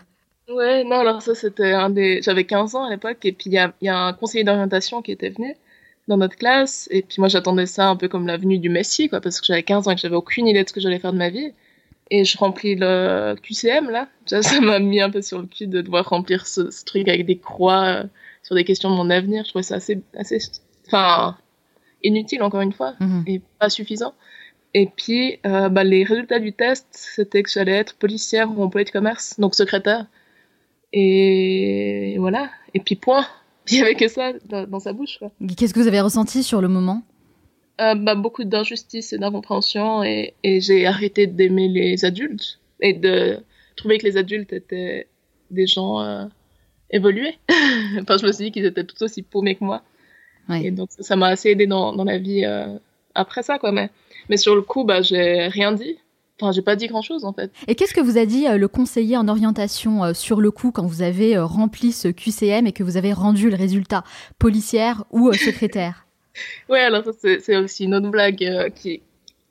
Ouais, 0.48 0.84
non, 0.84 1.00
alors 1.00 1.20
ça 1.20 1.34
c'était 1.34 1.72
un 1.72 1.90
des... 1.90 2.22
J'avais 2.22 2.44
15 2.44 2.76
ans 2.76 2.84
à 2.84 2.88
l'époque 2.88 3.18
et 3.24 3.32
puis 3.32 3.50
il 3.50 3.52
y 3.52 3.58
a, 3.58 3.74
y 3.82 3.90
a, 3.90 3.98
un 3.98 4.14
conseiller 4.14 4.42
d'orientation 4.42 5.02
qui 5.02 5.12
était 5.12 5.28
venu 5.28 5.54
dans 6.08 6.16
notre 6.16 6.36
classe 6.36 6.88
et 6.90 7.02
puis 7.02 7.16
moi 7.18 7.28
j'attendais 7.28 7.66
ça 7.66 7.90
un 7.90 7.96
peu 7.96 8.08
comme 8.08 8.26
la 8.26 8.38
venue 8.38 8.58
du 8.58 8.70
Messie 8.70 9.10
quoi 9.10 9.20
parce 9.20 9.38
que 9.38 9.46
j'avais 9.46 9.62
15 9.62 9.86
ans 9.86 9.90
et 9.90 9.94
que 9.94 10.00
j'avais 10.00 10.16
aucune 10.16 10.46
idée 10.46 10.62
de 10.62 10.68
ce 10.70 10.72
que 10.72 10.80
j'allais 10.80 11.00
faire 11.00 11.12
de 11.12 11.18
ma 11.18 11.28
vie 11.28 11.52
et 12.10 12.24
je 12.24 12.38
remplis 12.38 12.74
le 12.74 13.34
QCM 13.42 13.90
là. 13.90 14.08
Ça 14.24 14.62
m'a 14.62 14.78
mis 14.78 15.02
un 15.02 15.10
peu 15.10 15.20
sur 15.20 15.40
le 15.42 15.46
cul 15.46 15.66
de 15.66 15.82
devoir 15.82 16.08
remplir 16.08 16.46
ce, 16.46 16.70
ce 16.70 16.86
truc 16.86 17.06
avec 17.06 17.26
des 17.26 17.36
croix 17.36 17.84
euh, 17.84 18.04
sur 18.42 18.54
des 18.54 18.64
questions 18.64 18.90
de 18.90 18.94
mon 18.94 19.10
avenir. 19.10 19.44
Je 19.44 19.50
trouvais 19.50 19.62
ça 19.62 19.74
assez, 19.74 20.00
assez, 20.16 20.38
enfin, 20.86 21.36
inutile 22.02 22.42
encore 22.42 22.60
une 22.60 22.72
fois 22.72 22.94
-hmm. 23.00 23.22
et 23.26 23.40
pas 23.58 23.70
suffisant. 23.70 24.14
Et 24.74 24.86
puis, 24.86 25.38
euh, 25.46 25.68
bah, 25.68 25.84
les 25.84 26.04
résultats 26.04 26.38
du 26.38 26.52
test, 26.52 26.86
c'était 26.90 27.42
que 27.42 27.50
j'allais 27.50 27.72
être 27.72 27.94
policière 27.96 28.50
ou 28.56 28.62
employée 28.62 28.84
de 28.84 28.90
commerce, 28.90 29.38
donc 29.40 29.54
secrétaire. 29.54 30.06
Et 30.92 32.16
voilà. 32.18 32.50
Et 32.74 32.80
puis 32.80 32.96
point. 32.96 33.26
Il 33.70 33.74
n'y 33.74 33.82
avait 33.82 33.94
que 33.94 34.08
ça 34.08 34.32
dans, 34.48 34.66
dans 34.66 34.80
sa 34.80 34.92
bouche. 34.94 35.18
Qu'est-ce 35.56 35.74
que 35.74 35.80
vous 35.80 35.88
avez 35.88 36.00
ressenti 36.00 36.42
sur 36.42 36.60
le 36.62 36.68
moment? 36.68 37.02
Euh, 37.80 37.94
bah, 37.94 38.14
Beaucoup 38.14 38.44
d'injustice 38.44 39.12
et 39.12 39.18
d'incompréhension. 39.18 40.02
Et, 40.02 40.34
et 40.42 40.60
j'ai 40.60 40.86
arrêté 40.86 41.26
d'aimer 41.26 41.68
les 41.68 42.04
adultes 42.04 42.60
et 42.80 42.94
de 42.94 43.40
trouver 43.76 43.98
que 43.98 44.06
les 44.06 44.16
adultes 44.16 44.52
étaient 44.52 45.06
des 45.50 45.66
gens 45.66 46.00
euh, 46.00 46.24
évolués. 46.90 47.36
enfin, 48.00 48.16
je 48.16 48.26
me 48.26 48.32
suis 48.32 48.44
dit 48.46 48.52
qu'ils 48.52 48.64
étaient 48.66 48.84
tout 48.84 49.02
aussi 49.02 49.22
paumés 49.22 49.54
que 49.54 49.64
moi. 49.64 49.82
Ouais. 50.48 50.64
Et 50.64 50.70
donc, 50.70 50.88
ça 50.98 51.16
m'a 51.16 51.28
assez 51.28 51.50
aidé 51.50 51.66
dans, 51.66 51.92
dans 51.92 52.04
la 52.04 52.18
vie 52.18 52.44
euh, 52.44 52.78
après 53.14 53.42
ça, 53.42 53.58
quoi. 53.58 53.72
Mais, 53.72 53.90
mais 54.28 54.36
sur 54.36 54.54
le 54.54 54.62
coup, 54.62 54.84
bah, 54.84 55.02
j'ai 55.02 55.48
rien 55.48 55.72
dit. 55.72 55.96
Enfin, 56.40 56.52
j'ai 56.52 56.62
pas 56.62 56.76
dit 56.76 56.86
grand 56.86 57.02
chose 57.02 57.24
en 57.24 57.32
fait. 57.32 57.50
Et 57.66 57.74
qu'est-ce 57.74 57.92
que 57.92 58.00
vous 58.00 58.16
a 58.16 58.24
dit 58.24 58.46
le 58.46 58.68
conseiller 58.68 59.16
en 59.16 59.26
orientation 59.26 60.14
sur 60.14 60.40
le 60.40 60.52
coup 60.52 60.70
quand 60.70 60.86
vous 60.86 61.02
avez 61.02 61.36
rempli 61.36 61.90
ce 61.90 62.06
QCM 62.06 62.64
et 62.68 62.70
que 62.70 62.84
vous 62.84 62.96
avez 62.96 63.12
rendu 63.12 63.50
le 63.50 63.56
résultat 63.56 64.04
policière 64.38 65.02
ou 65.10 65.32
secrétaire? 65.32 66.04
Ouais, 66.68 66.78
alors 66.78 67.02
ça 67.02 67.10
c'est 67.40 67.56
aussi 67.56 67.82
une 67.82 67.96
autre 67.96 68.10
blague 68.10 68.72
qui, 68.76 69.02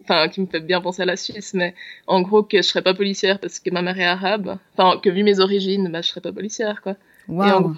enfin, 0.04 0.30
qui 0.30 0.40
me 0.40 0.46
fait 0.46 0.62
bien 0.62 0.80
penser 0.80 1.02
à 1.02 1.06
la 1.06 1.18
Suisse, 1.18 1.54
mais 1.54 1.76
en 2.08 2.22
gros 2.22 2.44
que 2.44 2.58
je 2.58 2.62
serais 2.62 2.82
pas 2.82 2.94
policière 2.94 3.40
parce 3.40 3.60
que 3.60 3.70
ma 3.72 3.82
mère 3.82 4.00
est 4.00 4.06
arabe, 4.06 4.58
enfin 4.78 4.98
que 4.98 5.10
vu 5.10 5.24
mes 5.24 5.42
origines, 5.42 5.90
bah 5.92 6.02
je 6.02 6.08
serais 6.08 6.22
pas 6.22 6.32
policière 6.32 6.82
quoi. 6.82 6.96
Waouh. 7.28 7.76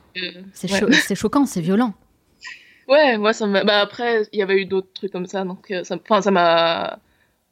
C'est 0.54 1.16
choquant, 1.16 1.46
c'est 1.48 1.62
violent. 1.62 1.94
Ouais, 2.90 3.18
moi 3.18 3.34
ça 3.34 3.46
m'a. 3.48 3.64
Bah 3.64 3.80
après, 3.82 4.24
il 4.34 4.40
y 4.40 4.42
avait 4.42 4.62
eu 4.62 4.66
d'autres 4.66 4.92
trucs 4.94 5.12
comme 5.12 5.28
ça, 5.28 5.46
donc 5.46 5.72
euh, 5.72 5.84
ça, 5.84 5.96
enfin 5.96 6.22
ça 6.22 6.32
m'a 6.32 7.00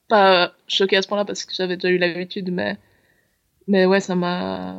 pas 0.10 0.53
choqué 0.67 0.98
à 0.98 1.01
ce 1.01 1.08
point-là 1.08 1.25
parce 1.25 1.46
que 1.46 1.53
j'avais 1.56 1.77
déjà 1.77 1.89
eu 1.89 1.98
l'habitude, 2.00 2.51
mais 2.51 2.77
mais 3.67 3.86
ouais, 3.86 4.00
ça 4.01 4.15
m'a. 4.15 4.77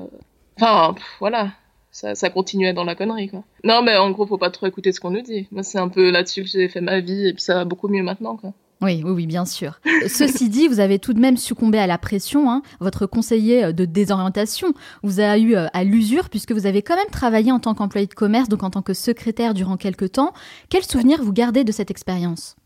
Enfin, 0.57 0.95
voilà. 1.21 1.53
Ça, 1.91 2.15
ça, 2.15 2.31
continuait 2.31 2.75
dans 2.75 2.85
la 2.85 2.95
connerie, 2.95 3.29
quoi. 3.29 3.45
Non, 3.65 3.83
mais 3.83 3.97
en 3.97 4.11
gros, 4.12 4.27
faut 4.27 4.38
pas 4.38 4.50
trop 4.50 4.67
écouter 4.67 4.93
ce 4.93 5.00
qu'on 5.00 5.11
nous 5.11 5.23
dit. 5.23 5.49
Moi, 5.53 5.62
c'est 5.62 5.79
un 5.79 5.88
peu 5.88 6.11
là-dessus 6.11 6.43
que 6.43 6.49
j'ai 6.49 6.69
fait 6.69 6.81
ma 6.83 7.00
vie, 7.00 7.29
et 7.29 7.33
puis 7.35 7.43
ça 7.43 7.55
va 7.55 7.65
beaucoup 7.65 7.88
mieux 7.88 8.03
maintenant, 8.03 8.37
quoi. 8.37 8.53
Oui, 8.80 9.02
oui, 9.04 9.11
oui, 9.11 9.26
bien 9.26 9.44
sûr. 9.44 9.80
Ceci 10.06 10.49
dit, 10.49 10.68
vous 10.68 10.78
avez 10.78 11.00
tout 11.00 11.12
de 11.12 11.18
même 11.18 11.37
succombé 11.37 11.78
à 11.78 11.87
la 11.88 11.99
pression. 11.99 12.50
Hein. 12.50 12.62
Votre 12.78 13.06
conseiller 13.06 13.64
euh, 13.64 13.73
de 13.73 13.85
désorientation 13.85 14.73
vous 15.02 15.18
a 15.20 15.37
eu 15.37 15.56
euh, 15.56 15.66
à 15.73 15.82
l'usure 15.82 16.28
puisque 16.28 16.52
vous 16.52 16.66
avez 16.66 16.82
quand 16.82 16.94
même 16.94 17.11
travaillé 17.11 17.50
en 17.50 17.58
tant 17.58 17.75
qu'employé 17.75 18.06
de 18.06 18.14
commerce, 18.14 18.49
donc 18.49 18.62
en 18.62 18.70
tant 18.70 18.82
que 18.82 18.94
secrétaire 18.94 19.52
durant 19.54 19.76
quelques 19.76 20.12
temps. 20.12 20.32
Quel 20.68 20.85
souvenir 20.85 21.23
vous 21.23 21.32
gardez 21.32 21.64
de 21.64 21.73
cette 21.73 21.90
expérience? 21.90 22.56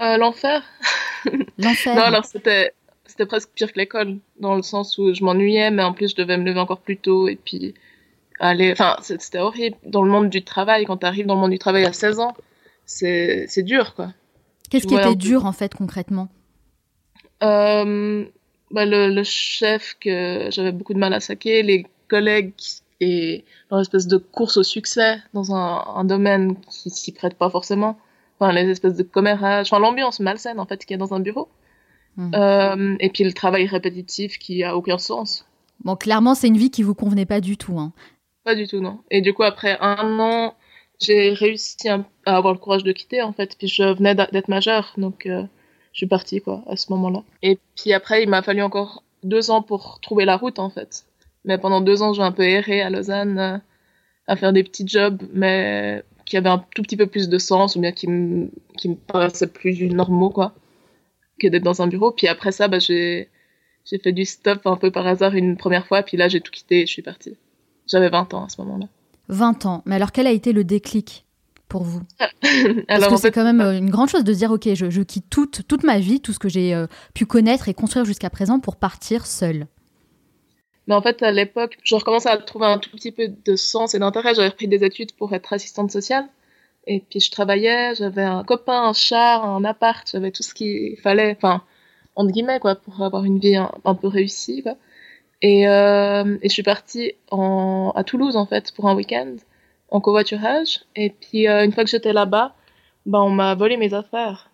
Euh, 0.00 0.16
L'enfer. 0.18 0.62
L'enfer. 1.58 1.96
non, 1.96 2.02
alors 2.02 2.24
c'était 2.24 2.72
c'était 3.04 3.26
presque 3.26 3.50
pire 3.54 3.72
que 3.72 3.78
l'école 3.78 4.18
dans 4.38 4.54
le 4.54 4.62
sens 4.62 4.98
où 4.98 5.14
je 5.14 5.24
m'ennuyais, 5.24 5.70
mais 5.70 5.82
en 5.82 5.92
plus 5.92 6.10
je 6.10 6.16
devais 6.16 6.36
me 6.36 6.44
lever 6.44 6.60
encore 6.60 6.80
plus 6.80 6.96
tôt 6.96 7.28
et 7.28 7.36
puis 7.36 7.74
aller. 8.38 8.70
Enfin, 8.72 8.96
c'était 9.02 9.38
horrible 9.38 9.76
dans 9.84 10.02
le 10.02 10.10
monde 10.10 10.28
du 10.28 10.44
travail. 10.44 10.84
Quand 10.84 10.98
tu 10.98 11.06
arrives 11.06 11.26
dans 11.26 11.34
le 11.34 11.40
monde 11.40 11.50
du 11.50 11.58
travail 11.58 11.84
à 11.84 11.92
16 11.92 12.20
ans, 12.20 12.34
c'est 12.84 13.62
dur, 13.62 13.94
quoi. 13.94 14.12
Qu'est-ce 14.68 14.86
qui 14.86 14.94
était 14.94 15.14
dur 15.14 15.44
en 15.44 15.52
fait 15.52 15.74
concrètement 15.74 16.28
euh, 17.42 18.24
bah, 18.70 18.84
le, 18.86 19.22
chef 19.22 19.96
que 20.00 20.48
j'avais 20.50 20.72
beaucoup 20.72 20.94
de 20.94 20.98
mal 20.98 21.12
à 21.12 21.20
saquer, 21.20 21.62
les 21.62 21.86
collègues 22.08 22.52
et 23.00 23.44
leur 23.70 23.80
espèce 23.80 24.06
de 24.06 24.16
course 24.16 24.56
au 24.56 24.62
succès 24.62 25.18
dans 25.34 25.54
un, 25.54 26.04
domaine 26.04 26.56
qui 26.70 26.90
s'y 26.90 27.12
prête 27.12 27.34
pas 27.34 27.50
forcément. 27.50 27.98
Enfin, 28.38 28.52
les 28.52 28.68
espèces 28.68 28.96
de 28.96 29.02
commérage, 29.02 29.68
enfin 29.70 29.80
l'ambiance 29.80 30.20
malsaine 30.20 30.60
en 30.60 30.66
fait 30.66 30.84
qu'il 30.84 30.92
y 30.92 30.94
a 30.94 30.98
dans 30.98 31.14
un 31.14 31.20
bureau. 31.20 31.48
Hmm. 32.16 32.34
Euh, 32.34 32.96
et 33.00 33.10
puis 33.10 33.24
le 33.24 33.32
travail 33.32 33.66
répétitif 33.66 34.38
qui 34.38 34.62
a 34.64 34.76
aucun 34.76 34.98
sens. 34.98 35.46
Bon, 35.84 35.96
clairement, 35.96 36.34
c'est 36.34 36.48
une 36.48 36.56
vie 36.56 36.70
qui 36.70 36.82
vous 36.82 36.94
convenait 36.94 37.26
pas 37.26 37.40
du 37.40 37.56
tout. 37.56 37.78
Hein. 37.78 37.92
Pas 38.44 38.54
du 38.54 38.66
tout, 38.66 38.80
non. 38.80 39.00
Et 39.10 39.20
du 39.20 39.34
coup, 39.34 39.42
après 39.42 39.76
un 39.80 40.18
an 40.18 40.54
j'ai 41.00 41.32
réussi 41.32 41.88
à, 41.88 42.04
avoir 42.24 42.54
le 42.54 42.58
courage 42.58 42.84
de 42.84 42.92
quitter 42.92 43.22
en 43.22 43.32
fait. 43.32 43.56
Puis 43.58 43.68
je 43.68 43.82
venais 43.94 44.14
d'être 44.14 44.48
majeure, 44.48 44.92
donc 44.96 45.26
euh, 45.26 45.42
je 45.92 45.98
suis 45.98 46.06
partie 46.06 46.40
quoi 46.40 46.62
à 46.66 46.76
ce 46.76 46.92
moment-là. 46.92 47.22
Et 47.42 47.58
puis 47.76 47.92
après, 47.92 48.22
il 48.22 48.28
m'a 48.28 48.42
fallu 48.42 48.62
encore 48.62 49.02
deux 49.22 49.50
ans 49.50 49.62
pour 49.62 50.00
trouver 50.00 50.24
la 50.24 50.36
route 50.36 50.58
en 50.58 50.70
fait. 50.70 51.04
Mais 51.44 51.58
pendant 51.58 51.80
deux 51.80 52.02
ans, 52.02 52.12
j'ai 52.12 52.22
un 52.22 52.32
peu 52.32 52.44
erré 52.44 52.82
à 52.82 52.90
Lausanne 52.90 53.38
euh, 53.38 53.58
à 54.26 54.36
faire 54.36 54.52
des 54.52 54.64
petits 54.64 54.86
jobs, 54.86 55.22
mais 55.32 56.02
qui 56.24 56.36
avaient 56.36 56.48
un 56.48 56.64
tout 56.74 56.82
petit 56.82 56.96
peu 56.96 57.06
plus 57.06 57.28
de 57.28 57.38
sens 57.38 57.76
ou 57.76 57.80
bien 57.80 57.92
qui 57.92 58.08
me 58.08 58.50
qui 58.76 58.88
me 58.88 58.96
paraissaient 58.96 59.46
plus 59.46 59.88
normaux 59.88 60.30
quoi 60.30 60.54
que 61.40 61.46
d'être 61.48 61.62
dans 61.62 61.82
un 61.82 61.86
bureau. 61.86 62.10
Puis 62.10 62.28
après 62.28 62.52
ça, 62.52 62.68
bah 62.68 62.78
j'ai 62.78 63.28
j'ai 63.84 63.98
fait 63.98 64.12
du 64.12 64.24
stop 64.24 64.66
un 64.66 64.76
peu 64.76 64.90
par 64.90 65.06
hasard 65.06 65.34
une 65.34 65.56
première 65.56 65.86
fois, 65.86 66.02
puis 66.02 66.16
là 66.16 66.28
j'ai 66.28 66.40
tout 66.40 66.50
quitté 66.50 66.82
et 66.82 66.86
je 66.86 66.92
suis 66.92 67.02
partie. 67.02 67.36
J'avais 67.86 68.08
20 68.08 68.34
ans 68.34 68.44
à 68.46 68.48
ce 68.48 68.60
moment-là. 68.62 68.88
20 69.28 69.66
ans. 69.66 69.82
Mais 69.86 69.94
alors, 69.96 70.12
quel 70.12 70.26
a 70.26 70.30
été 70.30 70.52
le 70.52 70.64
déclic 70.64 71.24
pour 71.68 71.82
vous? 71.82 72.02
Parce 72.88 73.08
que 73.08 73.16
c'est 73.16 73.32
quand 73.32 73.44
même 73.44 73.60
euh, 73.60 73.76
une 73.76 73.90
grande 73.90 74.08
chose 74.08 74.24
de 74.24 74.32
dire, 74.32 74.50
ok, 74.50 74.74
je, 74.74 75.02
quitte 75.02 75.28
toute, 75.30 75.66
toute 75.66 75.84
ma 75.84 75.98
vie, 75.98 76.20
tout 76.20 76.32
ce 76.32 76.38
que 76.38 76.48
j'ai 76.48 76.74
euh, 76.74 76.86
pu 77.14 77.26
connaître 77.26 77.68
et 77.68 77.74
construire 77.74 78.04
jusqu'à 78.04 78.30
présent 78.30 78.60
pour 78.60 78.76
partir 78.76 79.26
seule. 79.26 79.66
Mais 80.86 80.94
en 80.94 81.02
fait, 81.02 81.22
à 81.22 81.32
l'époque, 81.32 81.78
je 81.82 81.94
recommençais 81.96 82.28
à 82.28 82.36
trouver 82.36 82.66
un 82.66 82.78
tout 82.78 82.90
petit 82.90 83.10
peu 83.10 83.28
de 83.28 83.56
sens 83.56 83.94
et 83.94 83.98
d'intérêt. 83.98 84.34
J'avais 84.34 84.48
repris 84.48 84.68
des 84.68 84.84
études 84.84 85.12
pour 85.12 85.32
être 85.32 85.52
assistante 85.52 85.90
sociale. 85.90 86.26
Et 86.86 87.00
puis 87.00 87.18
je 87.18 87.30
travaillais, 87.32 87.96
j'avais 87.96 88.22
un 88.22 88.44
copain, 88.44 88.84
un 88.84 88.92
char, 88.92 89.44
un 89.44 89.64
appart, 89.64 90.08
j'avais 90.08 90.30
tout 90.30 90.44
ce 90.44 90.54
qu'il 90.54 90.96
fallait, 91.00 91.34
enfin, 91.36 91.62
entre 92.14 92.30
guillemets, 92.30 92.60
quoi, 92.60 92.76
pour 92.76 93.02
avoir 93.02 93.24
une 93.24 93.40
vie 93.40 93.56
un, 93.56 93.72
un 93.84 93.94
peu 93.96 94.06
réussie, 94.06 94.62
quoi. 94.62 94.76
Et, 95.42 95.68
euh, 95.68 96.38
et 96.42 96.48
je 96.48 96.52
suis 96.52 96.62
partie 96.62 97.12
à 97.30 98.04
Toulouse, 98.04 98.36
en 98.36 98.46
fait, 98.46 98.72
pour 98.72 98.88
un 98.88 98.94
week-end, 98.94 99.36
en 99.90 100.00
covoiturage. 100.00 100.80
Et 100.96 101.10
puis, 101.10 101.48
euh, 101.48 101.64
une 101.64 101.72
fois 101.72 101.84
que 101.84 101.90
j'étais 101.90 102.12
là-bas, 102.12 102.54
ben, 103.06 103.20
on 103.20 103.30
m'a 103.30 103.54
volé 103.54 103.76
mes 103.76 103.94
affaires 103.94 104.50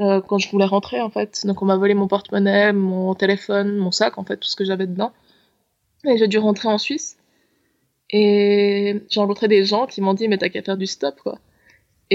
euh, 0.00 0.20
quand 0.20 0.38
je 0.38 0.50
voulais 0.50 0.64
rentrer, 0.64 1.00
en 1.00 1.10
fait. 1.10 1.46
Donc, 1.46 1.62
on 1.62 1.66
m'a 1.66 1.76
volé 1.76 1.94
mon 1.94 2.08
porte-monnaie, 2.08 2.72
mon 2.72 3.14
téléphone, 3.14 3.76
mon 3.76 3.90
sac, 3.90 4.18
en 4.18 4.24
fait, 4.24 4.36
tout 4.38 4.48
ce 4.48 4.56
que 4.56 4.64
j'avais 4.64 4.86
dedans. 4.86 5.12
Et 6.04 6.16
j'ai 6.18 6.28
dû 6.28 6.38
rentrer 6.38 6.68
en 6.68 6.78
Suisse. 6.78 7.18
Et 8.10 9.02
j'ai 9.08 9.20
rencontré 9.20 9.48
des 9.48 9.64
gens 9.64 9.86
qui 9.86 10.00
m'ont 10.00 10.14
dit, 10.14 10.28
mais 10.28 10.38
t'as 10.38 10.48
qu'à 10.48 10.62
faire 10.62 10.76
du 10.76 10.86
stop, 10.86 11.16
quoi. 11.22 11.38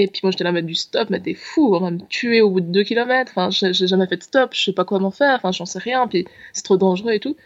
Et 0.00 0.06
puis 0.06 0.20
moi 0.22 0.30
j'étais 0.30 0.44
là, 0.44 0.52
mais 0.52 0.62
du 0.62 0.76
stop, 0.76 1.10
mais 1.10 1.18
t'es 1.20 1.34
fou, 1.34 1.74
on 1.74 1.80
va 1.80 1.90
me 1.90 1.98
tuer 2.08 2.40
au 2.40 2.50
bout 2.50 2.60
de 2.60 2.70
deux 2.70 2.84
kilomètres. 2.84 3.32
Enfin, 3.34 3.50
j'ai 3.50 3.72
jamais 3.72 4.06
fait 4.06 4.16
de 4.16 4.22
stop, 4.22 4.50
je 4.54 4.62
sais 4.62 4.72
pas 4.72 4.86
m'en 4.92 5.10
faire, 5.10 5.34
enfin, 5.34 5.50
j'en 5.50 5.66
sais 5.66 5.80
rien, 5.80 6.06
puis 6.06 6.24
c'est 6.52 6.62
trop 6.62 6.76
dangereux 6.76 7.14
et 7.14 7.18
tout. 7.18 7.36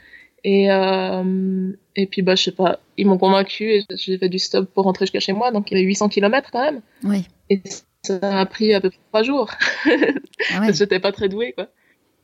Et, 0.45 0.71
euh, 0.71 1.73
et 1.95 2.07
puis, 2.07 2.23
bah, 2.23 2.35
je 2.35 2.45
sais 2.45 2.53
pas, 2.53 2.81
ils 2.97 3.07
m'ont 3.07 3.19
convaincu 3.19 3.73
et 3.73 3.85
j'ai 3.95 4.19
fait 4.19 4.29
du 4.29 4.39
stop 4.39 4.71
pour 4.73 4.85
rentrer 4.85 5.05
jusqu'à 5.05 5.21
chez 5.21 5.33
moi, 5.33 5.53
donc 5.53 5.71
il 5.71 5.75
y 5.75 5.77
avait 5.79 5.87
800 5.87 6.09
km 6.09 6.51
quand 6.53 6.63
même. 6.63 6.81
Oui. 7.05 7.25
Et 7.49 7.63
ça 8.03 8.19
m'a 8.21 8.47
pris 8.47 8.75
à 8.75 8.81
peu 8.81 8.91
près 8.91 8.99
trois 9.09 9.23
jours. 9.23 9.51
Ah 10.51 10.61
ouais. 10.61 10.73
j'étais 10.75 10.99
pas 10.99 11.13
très 11.13 11.29
douée, 11.29 11.53
quoi. 11.53 11.69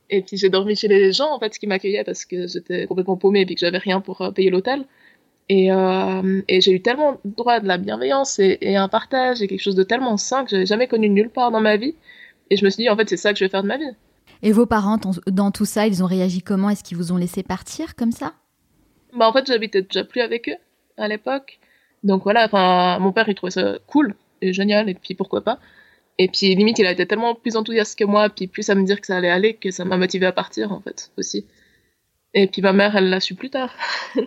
Et 0.09 0.21
puis 0.23 0.37
j'ai 0.37 0.49
dormi 0.49 0.75
chez 0.75 0.87
les 0.87 1.11
gens, 1.11 1.31
en 1.31 1.39
fait, 1.39 1.57
qui 1.57 1.67
m'accueillaient 1.67 2.03
parce 2.03 2.25
que 2.25 2.47
j'étais 2.47 2.87
complètement 2.87 3.15
paumée 3.15 3.41
et 3.41 3.45
puis 3.45 3.55
que 3.55 3.61
j'avais 3.61 3.77
rien 3.77 4.01
pour 4.01 4.21
euh, 4.21 4.31
payer 4.31 4.49
l'hôtel. 4.49 4.85
Et, 5.49 5.71
euh, 5.71 6.41
et 6.47 6.61
j'ai 6.61 6.71
eu 6.73 6.81
tellement 6.81 7.19
droit 7.25 7.59
de 7.59 7.67
la 7.67 7.77
bienveillance 7.77 8.37
et, 8.39 8.57
et, 8.61 8.75
un 8.75 8.87
partage 8.87 9.41
et 9.41 9.47
quelque 9.47 9.61
chose 9.61 9.75
de 9.75 9.83
tellement 9.83 10.17
sain 10.17 10.43
que 10.43 10.51
j'avais 10.51 10.65
jamais 10.67 10.87
connu 10.87 11.09
nulle 11.09 11.29
part 11.29 11.51
dans 11.51 11.61
ma 11.61 11.77
vie. 11.77 11.95
Et 12.49 12.57
je 12.57 12.65
me 12.65 12.69
suis 12.69 12.83
dit, 12.83 12.89
en 12.89 12.95
fait, 12.95 13.07
c'est 13.09 13.17
ça 13.17 13.33
que 13.33 13.39
je 13.39 13.45
vais 13.45 13.49
faire 13.49 13.63
de 13.63 13.67
ma 13.67 13.77
vie. 13.77 13.85
Et 14.41 14.51
vos 14.51 14.65
parents, 14.65 14.97
dans 15.27 15.51
tout 15.51 15.65
ça, 15.65 15.87
ils 15.87 16.03
ont 16.03 16.07
réagi 16.07 16.41
comment? 16.41 16.69
Est-ce 16.69 16.83
qu'ils 16.83 16.97
vous 16.97 17.11
ont 17.11 17.17
laissé 17.17 17.43
partir 17.43 17.95
comme 17.95 18.11
ça? 18.11 18.33
Bah 19.13 19.27
en 19.27 19.33
fait, 19.33 19.47
j'habitais 19.47 19.81
déjà 19.81 20.03
plus 20.03 20.21
avec 20.21 20.49
eux 20.49 20.57
à 20.97 21.07
l'époque. 21.07 21.59
Donc 22.03 22.23
voilà, 22.23 22.45
enfin, 22.45 22.99
mon 22.99 23.11
père, 23.11 23.27
il 23.27 23.35
trouvait 23.35 23.51
ça 23.51 23.77
cool 23.87 24.15
et 24.41 24.53
génial, 24.53 24.89
et 24.89 24.93
puis 24.93 25.15
pourquoi 25.15 25.43
pas. 25.43 25.59
Et 26.17 26.27
puis 26.27 26.53
limite, 26.55 26.79
il 26.79 26.85
a 26.85 26.91
été 26.91 27.05
tellement 27.05 27.35
plus 27.35 27.55
enthousiaste 27.55 27.97
que 27.97 28.05
moi, 28.05 28.29
puis 28.29 28.47
plus 28.47 28.69
à 28.69 28.75
me 28.75 28.83
dire 28.83 28.99
que 28.99 29.07
ça 29.07 29.17
allait 29.17 29.29
aller, 29.29 29.55
que 29.55 29.71
ça 29.71 29.85
m'a 29.85 29.97
motivé 29.97 30.25
à 30.25 30.31
partir 30.31 30.71
en 30.71 30.79
fait 30.79 31.11
aussi. 31.17 31.45
Et 32.33 32.47
puis 32.47 32.61
ma 32.61 32.73
mère, 32.73 32.95
elle 32.95 33.09
l'a 33.09 33.19
su 33.19 33.35
plus 33.35 33.49
tard. 33.49 33.73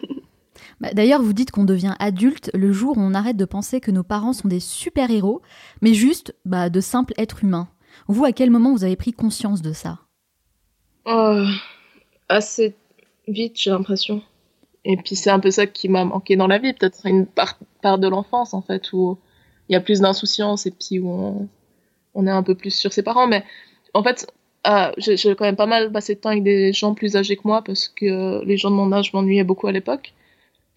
Bah, 0.81 0.92
d'ailleurs, 0.92 1.23
vous 1.23 1.33
dites 1.33 1.52
qu'on 1.52 1.64
devient 1.64 1.95
adulte 2.00 2.50
le 2.54 2.73
jour 2.73 2.99
où 2.99 3.00
on 3.00 3.14
arrête 3.14 3.37
de 3.37 3.45
penser 3.45 3.81
que 3.81 3.92
nos 3.92 4.02
parents 4.02 4.33
sont 4.33 4.49
des 4.49 4.59
super-héros, 4.59 5.40
mais 5.81 5.95
juste 5.95 6.35
bah, 6.45 6.71
de 6.71 6.81
simples 6.81 7.14
êtres 7.19 7.45
humains. 7.45 7.69
Vous, 8.08 8.25
à 8.25 8.32
quel 8.32 8.50
moment 8.50 8.72
vous 8.72 8.84
avez 8.84 8.96
pris 8.96 9.12
conscience 9.12 9.62
de 9.62 9.72
ça? 9.72 9.99
Oh, 11.04 11.44
Assez 12.28 12.75
vite, 13.28 13.61
j'ai 13.61 13.70
l'impression. 13.70 14.22
Et 14.84 14.96
puis 14.96 15.14
c'est 15.14 15.30
un 15.30 15.38
peu 15.38 15.50
ça 15.50 15.66
qui 15.66 15.88
m'a 15.88 16.04
manqué 16.04 16.37
dans 16.37 16.46
la 16.46 16.58
vie, 16.58 16.72
peut-être 16.72 17.06
une 17.06 17.26
part, 17.26 17.58
de 17.99 18.08
l'enfance 18.08 18.54
en 18.54 18.62
fait, 18.62 18.92
où 18.92 19.18
il 19.68 19.72
y 19.72 19.76
a 19.76 19.80
plus 19.80 20.00
d'insouciance 20.00 20.66
et 20.66 20.70
puis 20.70 20.99
où 20.99 21.49
on, 22.14 22.26
est 22.26 22.30
un 22.30 22.42
peu 22.42 22.54
plus 22.54 22.75
sur 22.75 22.92
ses 22.92 23.02
parents. 23.02 23.26
Mais 23.26 23.44
en 23.94 24.02
fait, 24.02 24.26
ah, 24.64 24.92
j'ai 24.96 25.16
quand 25.34 25.44
même 25.44 25.56
pas 25.56 25.66
mal 25.66 25.92
passé 25.92 26.14
de 26.14 26.20
temps 26.20 26.30
avec 26.30 26.42
des 26.42 26.72
gens 26.72 26.94
plus 26.94 27.16
âgés 27.16 27.37
que 27.37 27.42
moi 27.44 27.62
parce 27.62 27.88
que 27.88 28.44
les 28.44 28.56
gens 28.56 28.70
de 28.70 28.76
mon 28.76 28.92
âge 28.92 29.12
m'ennuyaient 29.12 29.44
beaucoup 29.44 29.66
à 29.66 29.72
l'époque. 29.72 30.14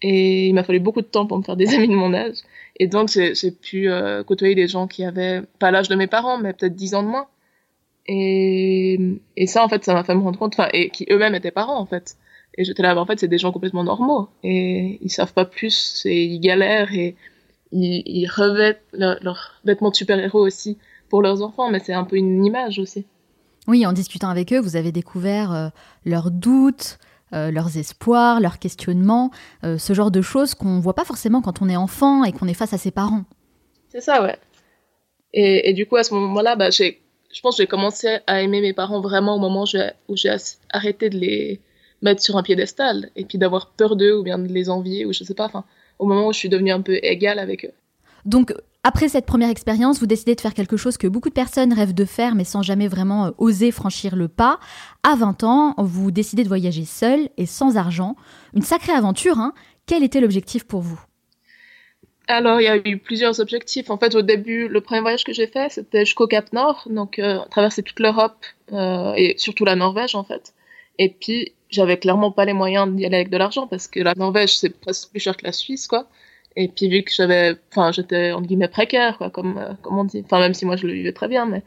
Et 0.02 0.48
il 0.48 0.54
m'a 0.54 0.62
fallu 0.62 0.78
beaucoup 0.80 1.00
de 1.00 1.06
temps 1.06 1.26
pour 1.26 1.38
me 1.38 1.42
faire 1.42 1.56
des 1.56 1.68
amis 1.74 1.88
de 1.88 1.94
mon 1.94 2.12
âge. 2.14 2.38
Et 2.78 2.86
donc, 2.86 3.08
j'ai 3.08 3.50
pu 3.50 3.88
euh, 3.90 4.22
côtoyer 4.22 4.54
des 4.54 4.68
gens 4.68 4.86
qui 4.86 5.04
avaient 5.04 5.42
pas 5.58 5.70
l'âge 5.70 5.88
de 5.88 5.94
mes 5.94 6.06
parents, 6.06 6.38
mais 6.38 6.52
peut-être 6.52 6.74
10 6.74 6.94
ans 6.94 7.02
de 7.02 7.08
moins. 7.08 7.26
Et, 8.06 9.20
ça, 9.46 9.64
en 9.64 9.68
fait, 9.68 9.84
ça 9.84 9.94
m'a 9.94 10.04
fait 10.04 10.14
me 10.14 10.20
rendre 10.20 10.38
compte, 10.38 10.56
et 10.72 10.90
qui 10.90 11.06
eux-mêmes 11.10 11.34
étaient 11.34 11.50
parents, 11.50 11.78
en 11.78 11.86
fait. 11.86 12.16
Et 12.58 12.64
j'étais 12.64 12.82
là, 12.82 12.98
en 12.98 13.06
fait, 13.06 13.18
c'est 13.18 13.28
des 13.28 13.38
gens 13.38 13.52
complètement 13.52 13.84
normaux. 13.84 14.28
Et 14.42 14.98
ils 15.00 15.10
savent 15.10 15.32
pas 15.32 15.44
plus, 15.44 16.02
et 16.06 16.24
ils 16.24 16.40
galèrent, 16.40 16.92
et 16.92 17.16
ils, 17.72 18.02
ils 18.06 18.28
revêtent 18.28 18.84
leurs 18.92 19.22
leur 19.22 19.60
vêtements 19.64 19.90
de 19.90 19.96
super-héros 19.96 20.46
aussi 20.46 20.78
pour 21.08 21.22
leurs 21.22 21.42
enfants, 21.42 21.70
mais 21.70 21.80
c'est 21.80 21.94
un 21.94 22.04
peu 22.04 22.16
une 22.16 22.44
image 22.44 22.78
aussi. 22.78 23.06
Oui, 23.68 23.84
en 23.84 23.92
discutant 23.92 24.28
avec 24.28 24.52
eux, 24.52 24.60
vous 24.60 24.76
avez 24.76 24.92
découvert 24.92 25.52
euh, 25.52 25.68
leurs 26.04 26.30
doutes, 26.30 26.98
euh, 27.32 27.50
leurs 27.50 27.76
espoirs, 27.76 28.40
leurs 28.40 28.58
questionnements, 28.58 29.30
euh, 29.64 29.78
ce 29.78 29.92
genre 29.92 30.10
de 30.10 30.22
choses 30.22 30.54
qu'on 30.54 30.80
voit 30.80 30.94
pas 30.94 31.04
forcément 31.04 31.42
quand 31.42 31.62
on 31.62 31.68
est 31.68 31.76
enfant 31.76 32.24
et 32.24 32.32
qu'on 32.32 32.46
est 32.46 32.54
face 32.54 32.72
à 32.72 32.78
ses 32.78 32.90
parents. 32.90 33.24
C'est 33.88 34.00
ça, 34.00 34.22
ouais. 34.22 34.38
Et, 35.32 35.68
et, 35.68 35.72
du 35.72 35.86
coup, 35.86 35.96
à 35.96 36.04
ce 36.04 36.14
moment-là, 36.14 36.56
bah, 36.56 36.70
j'ai 36.70 37.02
je 37.36 37.42
pense 37.42 37.56
que 37.56 37.62
j'ai 37.62 37.66
commencé 37.66 38.18
à 38.26 38.40
aimer 38.40 38.62
mes 38.62 38.72
parents 38.72 39.00
vraiment 39.00 39.36
au 39.36 39.38
moment 39.38 39.64
où 40.08 40.16
j'ai 40.16 40.36
arrêté 40.70 41.10
de 41.10 41.18
les 41.18 41.60
mettre 42.00 42.22
sur 42.22 42.36
un 42.36 42.42
piédestal 42.42 43.10
et 43.14 43.24
puis 43.24 43.36
d'avoir 43.36 43.70
peur 43.70 43.96
d'eux 43.96 44.16
ou 44.16 44.22
bien 44.22 44.38
de 44.38 44.48
les 44.50 44.70
envier 44.70 45.04
ou 45.04 45.12
je 45.12 45.22
sais 45.22 45.34
pas, 45.34 45.44
enfin, 45.44 45.64
au 45.98 46.06
moment 46.06 46.28
où 46.28 46.32
je 46.32 46.38
suis 46.38 46.48
devenue 46.48 46.70
un 46.70 46.80
peu 46.80 46.98
égale 47.02 47.38
avec 47.38 47.66
eux. 47.66 47.72
Donc, 48.24 48.54
après 48.88 49.08
cette 49.08 49.26
première 49.26 49.50
expérience, 49.50 49.98
vous 49.98 50.06
décidez 50.06 50.36
de 50.36 50.40
faire 50.40 50.54
quelque 50.54 50.76
chose 50.76 50.96
que 50.96 51.08
beaucoup 51.08 51.28
de 51.28 51.34
personnes 51.34 51.72
rêvent 51.72 51.92
de 51.92 52.04
faire 52.04 52.36
mais 52.36 52.44
sans 52.44 52.62
jamais 52.62 52.86
vraiment 52.86 53.26
euh, 53.26 53.30
oser 53.36 53.72
franchir 53.72 54.14
le 54.14 54.28
pas. 54.28 54.60
À 55.02 55.16
20 55.16 55.42
ans, 55.42 55.74
vous 55.76 56.12
décidez 56.12 56.44
de 56.44 56.48
voyager 56.48 56.84
seul 56.84 57.28
et 57.36 57.46
sans 57.46 57.76
argent. 57.78 58.14
Une 58.54 58.62
sacrée 58.62 58.92
aventure, 58.92 59.40
hein 59.40 59.54
Quel 59.86 60.04
était 60.04 60.20
l'objectif 60.20 60.62
pour 60.62 60.82
vous? 60.82 61.00
Alors, 62.28 62.60
il 62.60 62.64
y 62.64 62.68
a 62.68 62.76
eu 62.76 62.98
plusieurs 62.98 63.40
objectifs. 63.40 63.90
En 63.90 63.98
fait, 63.98 64.14
au 64.14 64.22
début, 64.22 64.68
le 64.68 64.80
premier 64.80 65.00
voyage 65.00 65.24
que 65.24 65.32
j'ai 65.32 65.48
fait, 65.48 65.68
c'était 65.68 66.04
jusqu'au 66.04 66.28
Cap 66.28 66.52
Nord, 66.52 66.86
donc 66.88 67.18
euh, 67.18 67.40
traverser 67.50 67.82
toute 67.82 67.98
l'Europe 67.98 68.46
euh, 68.72 69.14
et 69.16 69.34
surtout 69.36 69.64
la 69.64 69.74
Norvège, 69.74 70.14
en 70.14 70.22
fait. 70.22 70.54
Et 71.00 71.08
puis, 71.08 71.54
j'avais 71.70 71.98
clairement 71.98 72.30
pas 72.30 72.44
les 72.44 72.52
moyens 72.52 72.88
d'y 72.94 73.04
aller 73.04 73.16
avec 73.16 73.30
de 73.30 73.36
l'argent 73.36 73.66
parce 73.66 73.88
que 73.88 73.98
la 73.98 74.14
Norvège, 74.14 74.56
c'est 74.56 74.70
presque 74.70 75.10
plus 75.10 75.18
cher 75.18 75.36
que 75.36 75.44
la 75.44 75.50
Suisse, 75.50 75.88
quoi. 75.88 76.06
Et 76.56 76.68
puis, 76.68 76.88
vu 76.88 77.02
que 77.02 77.12
j'avais, 77.12 77.56
enfin, 77.70 77.92
j'étais, 77.92 78.32
entre 78.32 78.46
guillemets, 78.46 78.68
précaire, 78.68 79.18
quoi, 79.18 79.30
comme, 79.30 79.58
euh, 79.58 79.74
comme 79.82 79.98
on 79.98 80.04
dit. 80.04 80.22
Enfin, 80.24 80.40
même 80.40 80.54
si 80.54 80.64
moi, 80.64 80.76
je 80.76 80.86
le 80.86 80.94
vivais 80.94 81.12
très 81.12 81.28
bien, 81.28 81.44
mais, 81.46 81.62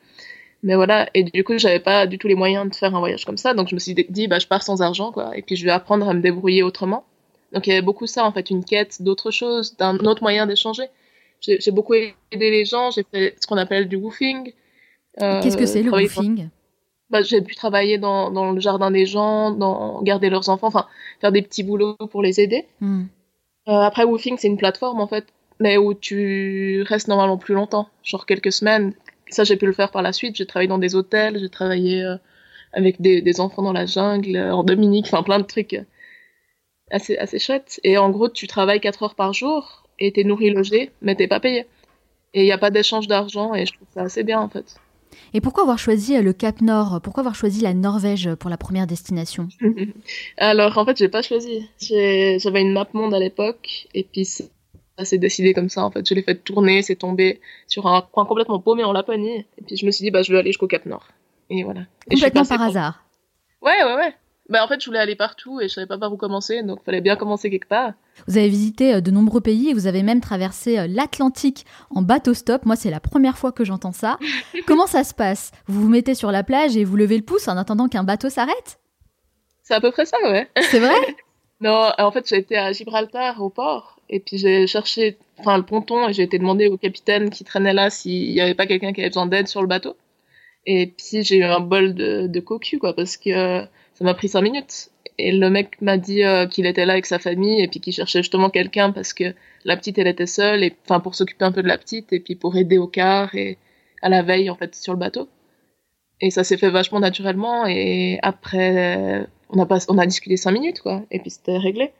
mais 0.63 0.75
voilà. 0.75 1.10
Et 1.13 1.24
du 1.24 1.43
coup, 1.43 1.58
j'avais 1.58 1.79
pas 1.79 2.08
du 2.08 2.17
tout 2.17 2.27
les 2.27 2.36
moyens 2.36 2.69
de 2.69 2.75
faire 2.75 2.96
un 2.96 3.00
voyage 3.00 3.25
comme 3.25 3.38
ça. 3.38 3.53
Donc, 3.53 3.69
je 3.69 3.75
me 3.75 3.79
suis 3.79 3.93
dit, 3.93 4.27
bah, 4.27 4.39
je 4.39 4.48
pars 4.48 4.63
sans 4.63 4.81
argent, 4.81 5.12
quoi. 5.12 5.38
Et 5.38 5.43
puis, 5.43 5.55
je 5.55 5.63
vais 5.63 5.72
apprendre 5.72 6.10
à 6.10 6.13
me 6.13 6.22
débrouiller 6.22 6.63
autrement. 6.63 7.05
Donc, 7.53 7.67
il 7.67 7.69
y 7.72 7.74
avait 7.74 7.84
beaucoup 7.84 8.08
ça, 8.08 8.25
en 8.25 8.31
fait, 8.31 8.50
une 8.50 8.63
quête 8.63 9.01
d'autre 9.01 9.31
chose, 9.31 9.77
d'un 9.77 9.98
autre 10.00 10.24
moyen 10.24 10.48
d'échanger. 10.48 10.86
J'ai 11.41 11.72
beaucoup 11.72 11.93
aidé 11.93 12.12
les 12.31 12.65
gens, 12.65 12.91
j'ai 12.91 13.05
fait 13.13 13.36
ce 13.39 13.48
qu'on 13.48 13.58
appelle 13.58 13.88
du 13.88 13.96
woofing. 13.96 14.51
Euh, 15.22 15.41
Qu'est-ce 15.41 15.55
que 15.55 15.65
c'est 15.65 15.84
le 15.84 15.91
woofing? 15.91 16.50
bah, 17.10 17.22
j'ai 17.22 17.41
pu 17.41 17.55
travailler 17.55 17.98
dans, 17.98 18.29
dans, 18.29 18.51
le 18.51 18.60
jardin 18.60 18.91
des 18.91 19.05
gens, 19.05 19.51
dans 19.51 20.01
garder 20.01 20.29
leurs 20.29 20.50
enfants, 20.50 20.67
enfin 20.67 20.86
faire 21.22 21.31
des 21.31 21.41
petits 21.41 21.63
boulots 21.63 21.96
pour 22.12 22.22
les 22.22 22.39
aider. 22.39 22.67
Hmm. 22.81 23.05
Euh, 23.69 23.81
après, 23.81 24.03
Woofing, 24.03 24.38
c'est 24.38 24.47
une 24.47 24.57
plateforme 24.57 24.99
en 24.99 25.07
fait, 25.07 25.27
mais 25.59 25.77
où 25.77 25.93
tu 25.93 26.83
restes 26.88 27.07
normalement 27.07 27.38
plus 27.38 27.53
longtemps, 27.53 27.88
genre 28.03 28.25
quelques 28.25 28.51
semaines. 28.51 28.93
Ça, 29.29 29.43
j'ai 29.43 29.57
pu 29.57 29.67
le 29.67 29.73
faire 29.73 29.91
par 29.91 30.01
la 30.01 30.11
suite. 30.13 30.35
J'ai 30.35 30.45
travaillé 30.47 30.67
dans 30.67 30.79
des 30.79 30.95
hôtels, 30.95 31.39
j'ai 31.39 31.49
travaillé 31.49 32.03
euh, 32.03 32.15
avec 32.73 32.99
des, 33.01 33.21
des, 33.21 33.39
enfants 33.39 33.61
dans 33.61 33.73
la 33.73 33.85
jungle, 33.85 34.35
euh, 34.35 34.53
en 34.53 34.63
Dominique, 34.63 35.05
enfin 35.07 35.23
plein 35.23 35.39
de 35.39 35.45
trucs 35.45 35.79
assez, 36.91 37.17
assez 37.17 37.39
chouettes. 37.39 37.79
Et 37.83 37.97
en 37.97 38.09
gros, 38.09 38.29
tu 38.29 38.47
travailles 38.47 38.79
4 38.81 39.03
heures 39.03 39.15
par 39.15 39.33
jour 39.33 39.83
et 39.99 40.11
t'es 40.11 40.23
nourri, 40.23 40.49
logé, 40.49 40.91
mais 41.01 41.15
t'es 41.15 41.27
pas 41.27 41.39
payé. 41.39 41.67
Et 42.33 42.41
il 42.41 42.45
n'y 42.45 42.51
a 42.51 42.57
pas 42.57 42.71
d'échange 42.71 43.07
d'argent 43.07 43.53
et 43.53 43.65
je 43.65 43.73
trouve 43.73 43.88
ça 43.93 44.01
assez 44.01 44.23
bien 44.23 44.39
en 44.39 44.49
fait. 44.49 44.75
Et 45.33 45.41
pourquoi 45.41 45.63
avoir 45.63 45.79
choisi 45.79 46.15
euh, 46.15 46.21
le 46.21 46.33
Cap 46.33 46.61
Nord? 46.61 47.01
Pourquoi 47.01 47.21
avoir 47.21 47.35
choisi 47.35 47.61
la 47.61 47.73
Norvège 47.73 48.33
pour 48.35 48.49
la 48.49 48.57
première 48.57 48.87
destination? 48.87 49.47
Alors 50.37 50.77
en 50.77 50.85
fait, 50.85 50.97
j'ai 50.97 51.09
pas 51.09 51.21
choisi. 51.21 51.67
J'avais 51.79 52.61
une 52.61 52.73
map 52.73 52.87
monde 52.93 53.13
à 53.13 53.19
l'époque 53.19 53.87
et 53.93 54.03
puis 54.03 54.25
ça 54.25 55.05
s'est 55.05 55.17
décidé 55.17 55.53
comme 55.53 55.69
ça. 55.69 55.83
En 55.83 55.91
fait, 55.91 56.07
je 56.07 56.13
l'ai 56.13 56.23
fait 56.23 56.35
tourner, 56.35 56.81
c'est 56.81 56.95
tombé 56.95 57.39
sur 57.67 57.87
un 57.87 58.01
coin 58.01 58.25
complètement 58.25 58.59
paumé 58.59 58.83
en 58.83 58.91
Laponie. 58.91 59.45
Et 59.57 59.61
puis 59.65 59.77
je 59.77 59.85
me 59.85 59.91
suis 59.91 60.03
dit, 60.03 60.11
bah 60.11 60.21
je 60.21 60.31
vais 60.31 60.39
aller 60.39 60.49
jusqu'au 60.49 60.67
Cap 60.67 60.85
Nord. 60.85 61.07
Et 61.49 61.63
voilà. 61.63 61.81
Complètement 62.09 62.45
par 62.45 62.61
hasard. 62.61 63.03
Ouais, 63.61 63.83
ouais, 63.83 63.95
ouais. 63.95 64.13
Bah, 64.49 64.63
en 64.63 64.67
fait, 64.67 64.81
je 64.81 64.87
voulais 64.87 64.99
aller 64.99 65.15
partout 65.15 65.61
et 65.61 65.67
je 65.67 65.73
savais 65.75 65.85
pas 65.85 65.99
par 65.99 66.11
où 66.11 66.17
commencer, 66.17 66.63
donc 66.63 66.79
il 66.81 66.85
fallait 66.85 67.01
bien 67.01 67.15
commencer 67.15 67.51
quelque 67.51 67.67
part. 67.67 67.93
Vous 68.27 68.37
avez 68.37 68.49
visité 68.49 68.95
euh, 68.95 69.01
de 69.01 69.11
nombreux 69.11 69.41
pays 69.41 69.69
et 69.69 69.73
vous 69.73 69.85
avez 69.85 70.01
même 70.01 70.21
traversé 70.21 70.79
euh, 70.79 70.87
l'Atlantique 70.87 71.65
en 71.91 72.01
bateau 72.01 72.33
stop. 72.33 72.65
Moi, 72.65 72.75
c'est 72.75 72.89
la 72.89 72.99
première 72.99 73.37
fois 73.37 73.51
que 73.51 73.63
j'entends 73.63 73.91
ça. 73.91 74.17
Comment 74.65 74.87
ça 74.87 75.03
se 75.03 75.13
passe? 75.13 75.51
Vous 75.67 75.81
vous 75.81 75.89
mettez 75.89 76.15
sur 76.15 76.31
la 76.31 76.43
plage 76.43 76.75
et 76.75 76.83
vous 76.83 76.95
levez 76.95 77.17
le 77.17 77.23
pouce 77.23 77.47
en 77.47 77.57
attendant 77.57 77.87
qu'un 77.87 78.03
bateau 78.03 78.29
s'arrête? 78.29 78.79
C'est 79.61 79.75
à 79.75 79.81
peu 79.81 79.91
près 79.91 80.05
ça, 80.05 80.17
ouais. 80.23 80.49
C'est 80.59 80.79
vrai? 80.79 80.95
Non, 81.61 81.91
en 81.97 82.11
fait, 82.11 82.25
j'ai 82.25 82.37
été 82.37 82.57
à 82.57 82.71
Gibraltar 82.71 83.41
au 83.41 83.49
port 83.49 83.99
et 84.09 84.21
puis 84.21 84.37
j'ai 84.37 84.65
cherché 84.65 85.17
enfin 85.39 85.57
le 85.57 85.63
ponton 85.63 86.07
et 86.07 86.13
j'ai 86.13 86.23
été 86.23 86.39
demander 86.39 86.67
au 86.67 86.77
capitaine 86.77 87.29
qui 87.29 87.43
traînait 87.43 87.73
là 87.73 87.89
s'il 87.89 88.31
y 88.31 88.39
avait 88.39 88.53
pas 88.55 88.65
quelqu'un 88.65 88.93
qui 88.93 89.01
avait 89.01 89.09
besoin 89.09 89.25
d'aide 89.25 89.49
sur 89.49 89.61
le 89.61 89.67
bateau. 89.67 89.97
Et 90.65 90.87
puis 90.87 91.23
j'ai 91.23 91.35
eu 91.35 91.43
un 91.43 91.59
bol 91.59 91.93
de, 91.93 92.27
de 92.27 92.39
cocu 92.39 92.79
quoi 92.79 92.95
parce 92.95 93.17
que 93.17 93.65
ça 93.99 94.05
m'a 94.05 94.13
pris 94.13 94.29
cinq 94.29 94.41
minutes. 94.41 94.89
Et 95.17 95.33
le 95.33 95.49
mec 95.49 95.81
m'a 95.81 95.97
dit 95.97 96.23
euh, 96.23 96.47
qu'il 96.47 96.65
était 96.65 96.85
là 96.85 96.93
avec 96.93 97.05
sa 97.05 97.19
famille 97.19 97.62
et 97.62 97.67
puis 97.67 97.81
qu'il 97.81 97.91
cherchait 97.91 98.19
justement 98.19 98.49
quelqu'un 98.49 98.93
parce 98.93 99.12
que 99.12 99.35
la 99.65 99.75
petite 99.75 99.97
elle 99.97 100.07
était 100.07 100.25
seule 100.25 100.63
et 100.63 100.73
enfin 100.85 101.01
pour 101.01 101.15
s'occuper 101.15 101.43
un 101.43 101.51
peu 101.51 101.62
de 101.62 101.67
la 101.67 101.77
petite 101.77 102.13
et 102.13 102.21
puis 102.21 102.35
pour 102.35 102.55
aider 102.55 102.77
au 102.77 102.88
quart 102.88 103.35
et 103.35 103.57
à 104.01 104.07
la 104.07 104.21
veille 104.21 104.49
en 104.49 104.55
fait 104.55 104.73
sur 104.73 104.93
le 104.93 104.99
bateau. 104.99 105.27
Et 106.21 106.29
ça 106.29 106.45
s'est 106.45 106.55
fait 106.55 106.69
vachement 106.69 107.01
naturellement 107.01 107.67
et 107.67 108.19
après 108.21 109.27
on 109.49 109.59
a 109.59 109.65
pas 109.65 109.79
on 109.89 109.97
a 109.97 110.05
discuté 110.05 110.38
cinq 110.38 110.51
minutes 110.51 110.79
quoi 110.79 111.03
et 111.12 111.19
puis 111.19 111.31
c'était 111.31 111.57
réglé. 111.57 111.91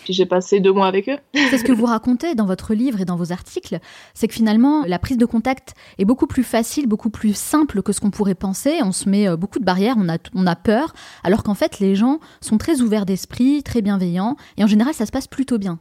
Puis 0.00 0.12
j'ai 0.12 0.26
passé 0.26 0.58
deux 0.58 0.72
mois 0.72 0.86
avec 0.86 1.08
eux. 1.08 1.18
C'est 1.34 1.58
ce 1.58 1.64
que 1.64 1.72
vous 1.72 1.86
racontez 1.86 2.34
dans 2.34 2.46
votre 2.46 2.74
livre 2.74 3.00
et 3.00 3.04
dans 3.04 3.16
vos 3.16 3.30
articles, 3.30 3.78
c'est 4.14 4.26
que 4.26 4.34
finalement 4.34 4.84
la 4.84 4.98
prise 4.98 5.16
de 5.16 5.26
contact 5.26 5.74
est 5.98 6.04
beaucoup 6.04 6.26
plus 6.26 6.42
facile, 6.42 6.88
beaucoup 6.88 7.10
plus 7.10 7.36
simple 7.36 7.82
que 7.82 7.92
ce 7.92 8.00
qu'on 8.00 8.10
pourrait 8.10 8.34
penser. 8.34 8.80
On 8.82 8.92
se 8.92 9.08
met 9.08 9.28
euh, 9.28 9.36
beaucoup 9.36 9.60
de 9.60 9.64
barrières, 9.64 9.94
on 9.98 10.08
a, 10.08 10.18
on 10.34 10.46
a 10.46 10.56
peur, 10.56 10.92
alors 11.22 11.42
qu'en 11.42 11.54
fait 11.54 11.78
les 11.78 11.94
gens 11.94 12.18
sont 12.40 12.58
très 12.58 12.80
ouverts 12.80 13.06
d'esprit, 13.06 13.62
très 13.62 13.80
bienveillants, 13.80 14.36
et 14.56 14.64
en 14.64 14.66
général 14.66 14.94
ça 14.94 15.06
se 15.06 15.12
passe 15.12 15.28
plutôt 15.28 15.58
bien. 15.58 15.78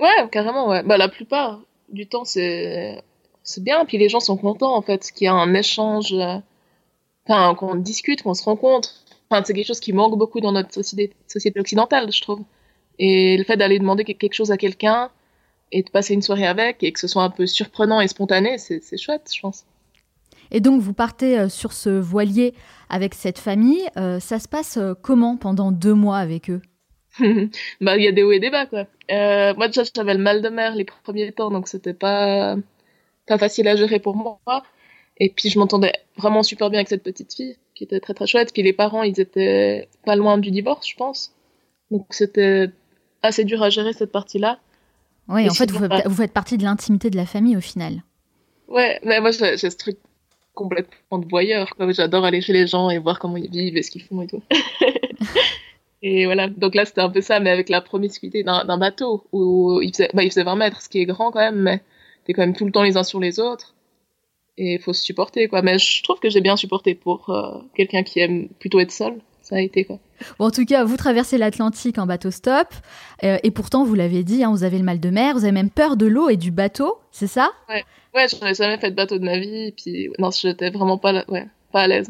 Ouais, 0.00 0.28
carrément, 0.30 0.68
ouais. 0.68 0.82
Bah, 0.82 0.96
la 0.96 1.08
plupart 1.08 1.60
du 1.92 2.06
temps 2.06 2.24
c'est 2.24 3.02
c'est 3.42 3.62
bien, 3.62 3.84
puis 3.84 3.98
les 3.98 4.08
gens 4.08 4.20
sont 4.20 4.38
contents 4.38 4.74
en 4.74 4.80
fait, 4.80 5.12
qu'il 5.14 5.26
y 5.26 5.28
a 5.28 5.34
un 5.34 5.52
échange, 5.52 6.14
euh, 6.14 6.38
enfin 7.26 7.54
qu'on 7.54 7.74
discute, 7.74 8.22
qu'on 8.22 8.34
se 8.34 8.44
rencontre. 8.44 8.94
Enfin, 9.30 9.42
c'est 9.44 9.54
quelque 9.54 9.66
chose 9.66 9.80
qui 9.80 9.92
manque 9.92 10.16
beaucoup 10.16 10.40
dans 10.40 10.52
notre 10.52 10.72
société, 10.72 11.12
société 11.26 11.60
occidentale, 11.60 12.10
je 12.12 12.20
trouve. 12.22 12.40
Et 12.98 13.36
le 13.36 13.44
fait 13.44 13.56
d'aller 13.56 13.78
demander 13.78 14.04
quelque 14.04 14.34
chose 14.34 14.50
à 14.50 14.56
quelqu'un 14.56 15.10
et 15.72 15.82
de 15.82 15.90
passer 15.90 16.14
une 16.14 16.22
soirée 16.22 16.46
avec 16.46 16.82
et 16.82 16.92
que 16.92 17.00
ce 17.00 17.08
soit 17.08 17.22
un 17.22 17.30
peu 17.30 17.46
surprenant 17.46 18.00
et 18.00 18.08
spontané, 18.08 18.58
c'est 18.58 18.96
chouette, 18.96 19.30
je 19.34 19.40
pense. 19.40 19.64
Et 20.50 20.60
donc 20.60 20.80
vous 20.80 20.92
partez 20.92 21.38
euh, 21.38 21.48
sur 21.48 21.72
ce 21.72 21.90
voilier 21.90 22.54
avec 22.88 23.14
cette 23.14 23.38
famille. 23.38 23.84
Euh, 23.96 24.20
ça 24.20 24.38
se 24.38 24.48
passe 24.48 24.76
euh, 24.76 24.94
comment 24.94 25.36
pendant 25.36 25.72
deux 25.72 25.94
mois 25.94 26.18
avec 26.18 26.50
eux? 26.50 26.62
Bah 27.80 27.96
il 27.96 28.04
y 28.04 28.08
a 28.08 28.12
des 28.12 28.22
hauts 28.22 28.32
et 28.32 28.40
des 28.40 28.50
bas 28.50 28.66
quoi. 28.66 28.86
moi 29.08 29.68
déjà 29.68 29.82
j'avais 29.94 30.14
le 30.14 30.20
mal 30.20 30.42
de 30.42 30.48
mer 30.48 30.74
les 30.74 30.84
premiers 30.84 31.30
temps 31.30 31.50
donc 31.50 31.68
c'était 31.68 31.94
pas 31.94 32.56
pas 33.28 33.38
facile 33.38 33.68
à 33.68 33.76
gérer 33.76 33.98
pour 34.00 34.16
moi. 34.16 34.40
Et 35.18 35.30
puis 35.30 35.48
je 35.48 35.58
m'entendais 35.58 35.92
vraiment 36.16 36.42
super 36.42 36.70
bien 36.70 36.80
avec 36.80 36.88
cette 36.88 37.04
petite 37.04 37.32
fille 37.34 37.56
qui 37.74 37.84
était 37.84 38.00
très 38.00 38.14
très 38.14 38.26
chouette. 38.26 38.52
Puis 38.52 38.62
les 38.62 38.72
parents 38.72 39.02
ils 39.02 39.20
étaient 39.20 39.88
pas 40.04 40.16
loin 40.16 40.38
du 40.38 40.50
divorce 40.50 40.88
je 40.88 40.96
pense. 40.96 41.32
Donc 41.90 42.06
c'était 42.10 42.70
assez 43.24 43.44
dur 43.44 43.62
à 43.62 43.70
gérer 43.70 43.92
cette 43.92 44.12
partie-là. 44.12 44.58
Oui, 45.28 45.48
en 45.48 45.54
fait, 45.54 45.70
vous, 45.70 45.86
vous, 46.04 46.14
faites 46.14 46.32
partie 46.32 46.58
de 46.58 46.64
l'intimité 46.64 47.08
de 47.10 47.16
la 47.16 47.26
famille 47.26 47.56
au 47.56 47.60
final. 47.60 48.02
Ouais, 48.68 49.00
mais 49.04 49.20
moi 49.20 49.30
j'ai 49.30 49.56
ce 49.56 49.68
truc 49.68 49.96
complètement 50.54 51.18
de 51.18 51.26
voyeur. 51.26 51.74
J'adore 51.90 52.24
aller 52.24 52.42
chez 52.42 52.52
les 52.52 52.66
gens 52.66 52.90
et 52.90 52.98
voir 52.98 53.18
comment 53.18 53.36
ils 53.36 53.50
vivent 53.50 53.76
et 53.76 53.82
ce 53.82 53.90
qu'ils 53.90 54.02
font 54.02 54.20
et 54.20 54.26
tout. 54.26 54.42
et 56.02 56.26
voilà, 56.26 56.48
donc 56.48 56.74
là 56.74 56.84
c'était 56.84 57.00
un 57.00 57.08
peu 57.08 57.22
ça, 57.22 57.40
mais 57.40 57.50
avec 57.50 57.70
la 57.70 57.80
promiscuité 57.80 58.42
d'un 58.42 58.78
bateau 58.78 59.24
où 59.32 59.80
il 59.82 59.92
faisait, 59.92 60.10
bah, 60.12 60.22
il 60.22 60.30
faisait 60.30 60.44
20 60.44 60.56
mètres, 60.56 60.82
ce 60.82 60.88
qui 60.88 61.00
est 61.00 61.06
grand 61.06 61.30
quand 61.30 61.40
même, 61.40 61.60
mais 61.60 61.82
t'es 62.24 62.34
quand 62.34 62.42
même 62.42 62.56
tout 62.56 62.66
le 62.66 62.72
temps 62.72 62.82
les 62.82 62.96
uns 62.98 63.02
sur 63.02 63.20
les 63.20 63.40
autres. 63.40 63.74
Et 64.56 64.74
il 64.74 64.80
faut 64.80 64.92
se 64.92 65.02
supporter, 65.02 65.48
quoi. 65.48 65.62
Mais 65.62 65.78
je 65.78 66.02
trouve 66.02 66.20
que 66.20 66.30
j'ai 66.30 66.40
bien 66.40 66.56
supporté 66.56 66.94
pour 66.94 67.30
euh, 67.30 67.58
quelqu'un 67.74 68.02
qui 68.02 68.20
aime 68.20 68.48
plutôt 68.60 68.78
être 68.78 68.92
seul 68.92 69.18
ça 69.44 69.56
a 69.56 69.60
été 69.60 69.84
quoi. 69.84 69.98
Bon, 70.38 70.46
en 70.46 70.50
tout 70.50 70.64
cas, 70.64 70.84
vous 70.84 70.96
traversez 70.96 71.38
l'Atlantique 71.38 71.98
en 71.98 72.06
bateau 72.06 72.30
stop, 72.30 72.68
euh, 73.22 73.38
et 73.42 73.50
pourtant, 73.50 73.84
vous 73.84 73.94
l'avez 73.94 74.22
dit, 74.24 74.44
hein, 74.44 74.50
vous 74.50 74.64
avez 74.64 74.78
le 74.78 74.84
mal 74.84 75.00
de 75.00 75.10
mer, 75.10 75.34
vous 75.34 75.44
avez 75.44 75.52
même 75.52 75.70
peur 75.70 75.96
de 75.96 76.06
l'eau 76.06 76.28
et 76.28 76.36
du 76.36 76.50
bateau, 76.50 76.98
c'est 77.10 77.26
ça? 77.26 77.50
Ouais, 77.68 77.84
ouais, 78.14 78.26
j'avais 78.28 78.54
jamais 78.54 78.78
fait 78.78 78.90
de 78.90 78.96
bateau 78.96 79.18
de 79.18 79.24
ma 79.24 79.38
vie, 79.38 79.66
et 79.68 79.72
puis 79.72 80.10
non, 80.18 80.30
j'étais 80.30 80.70
vraiment 80.70 80.98
pas, 80.98 81.24
ouais, 81.28 81.46
pas 81.72 81.82
à 81.82 81.88
l'aise. 81.88 82.08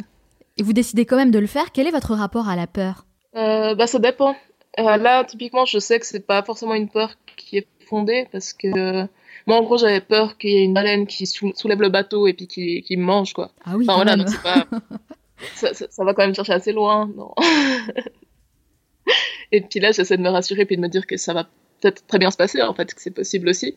Et 0.57 0.63
vous 0.63 0.73
décidez 0.73 1.05
quand 1.05 1.17
même 1.17 1.31
de 1.33 1.39
le 1.39 1.49
faire. 1.49 1.73
Quel 1.73 1.87
est 1.87 1.91
votre 1.91 2.15
rapport 2.15 2.49
à 2.49 2.57
la 2.57 2.67
peur? 2.67 3.05
Euh, 3.37 3.75
Bah, 3.75 3.87
ça 3.87 3.99
dépend. 3.99 4.37
Euh, 4.79 4.97
là, 4.97 5.25
typiquement, 5.25 5.65
je 5.65 5.79
sais 5.79 5.99
que 5.99 6.07
c'est 6.07 6.27
pas 6.27 6.43
forcément 6.43 6.75
une 6.75 6.89
peur 6.89 7.15
qui 7.37 7.59
est 7.59 7.67
fondée, 7.89 8.29
parce 8.33 8.53
que 8.53 9.07
moi, 9.47 9.59
en 9.59 9.63
gros, 9.63 9.77
j'avais 9.77 10.01
peur 10.01 10.39
qu'il 10.39 10.51
y 10.51 10.57
ait 10.57 10.65
une 10.65 10.75
baleine 10.75 11.07
qui 11.07 11.27
soulève 11.27 11.81
le 11.81 11.91
bateau 11.91 12.27
et 12.27 12.33
puis 12.33 12.47
qui, 12.47 12.83
qui 12.83 12.97
me 12.97 13.05
mange, 13.05 13.33
quoi. 13.35 13.51
Ah 13.65 13.77
oui, 13.77 13.85
enfin, 13.89 14.03
voilà, 14.03 14.27
c'est 14.27 14.43
pas. 14.43 14.65
ça, 15.55 16.05
va 16.05 16.15
quand 16.15 16.25
même 16.25 16.35
chercher 16.35 16.53
assez 16.53 16.73
loin. 16.73 17.11
Non. 17.17 17.35
et 19.53 19.61
puis 19.61 19.81
là, 19.81 19.93
j'essaie 19.93 20.17
de 20.17 20.23
me 20.23 20.31
rassurer 20.31 20.65
puis 20.65 20.77
de 20.77 20.83
me 20.83 20.89
dire 20.89 21.07
que 21.07 21.17
ça 21.17 21.33
va 21.33 21.45
peut-être 21.81 22.07
très 22.07 22.19
bien 22.19 22.31
se 22.31 22.37
passer, 22.37 22.63
en 22.63 22.75
fait, 22.75 22.95
que 22.95 23.01
c'est 23.01 23.11
possible 23.11 23.49
aussi. 23.49 23.77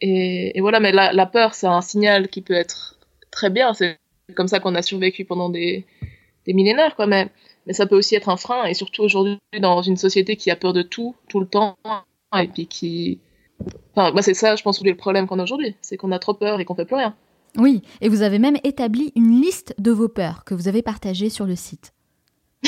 Et, 0.00 0.58
voilà, 0.60 0.80
mais 0.80 0.92
la, 0.92 1.26
peur, 1.26 1.54
c'est 1.54 1.66
un 1.66 1.82
signal 1.82 2.28
qui 2.28 2.42
peut 2.42 2.54
être 2.54 2.98
très 3.30 3.50
bien. 3.50 3.74
C'est 3.74 3.98
comme 4.34 4.48
ça 4.48 4.60
qu'on 4.60 4.74
a 4.74 4.82
survécu 4.82 5.24
pendant 5.24 5.50
des, 5.50 5.84
des 6.46 6.54
millénaires, 6.54 6.96
quoi. 6.96 7.06
Mais, 7.06 7.28
mais 7.66 7.72
ça 7.72 7.86
peut 7.86 7.96
aussi 7.96 8.14
être 8.14 8.28
un 8.28 8.36
frein, 8.36 8.64
et 8.64 8.74
surtout 8.74 9.02
aujourd'hui, 9.02 9.38
dans 9.58 9.82
une 9.82 9.96
société 9.96 10.36
qui 10.36 10.50
a 10.50 10.56
peur 10.56 10.72
de 10.72 10.82
tout, 10.82 11.14
tout 11.28 11.40
le 11.40 11.46
temps, 11.46 11.76
et 12.36 12.48
puis 12.48 12.66
qui. 12.66 13.20
Enfin, 13.94 14.12
moi, 14.12 14.22
c'est 14.22 14.34
ça, 14.34 14.56
je 14.56 14.62
pense, 14.62 14.82
le 14.82 14.96
problème 14.96 15.26
qu'on 15.26 15.38
a 15.38 15.42
aujourd'hui. 15.42 15.76
C'est 15.82 15.98
qu'on 15.98 16.12
a 16.12 16.18
trop 16.18 16.34
peur 16.34 16.60
et 16.60 16.64
qu'on 16.64 16.74
fait 16.74 16.86
plus 16.86 16.96
rien. 16.96 17.14
Oui, 17.56 17.82
et 18.00 18.08
vous 18.08 18.22
avez 18.22 18.38
même 18.38 18.58
établi 18.64 19.12
une 19.16 19.40
liste 19.40 19.74
de 19.78 19.90
vos 19.90 20.08
peurs 20.08 20.44
que 20.44 20.54
vous 20.54 20.68
avez 20.68 20.82
partagées 20.82 21.30
sur 21.30 21.46
le 21.46 21.56
site. 21.56 21.92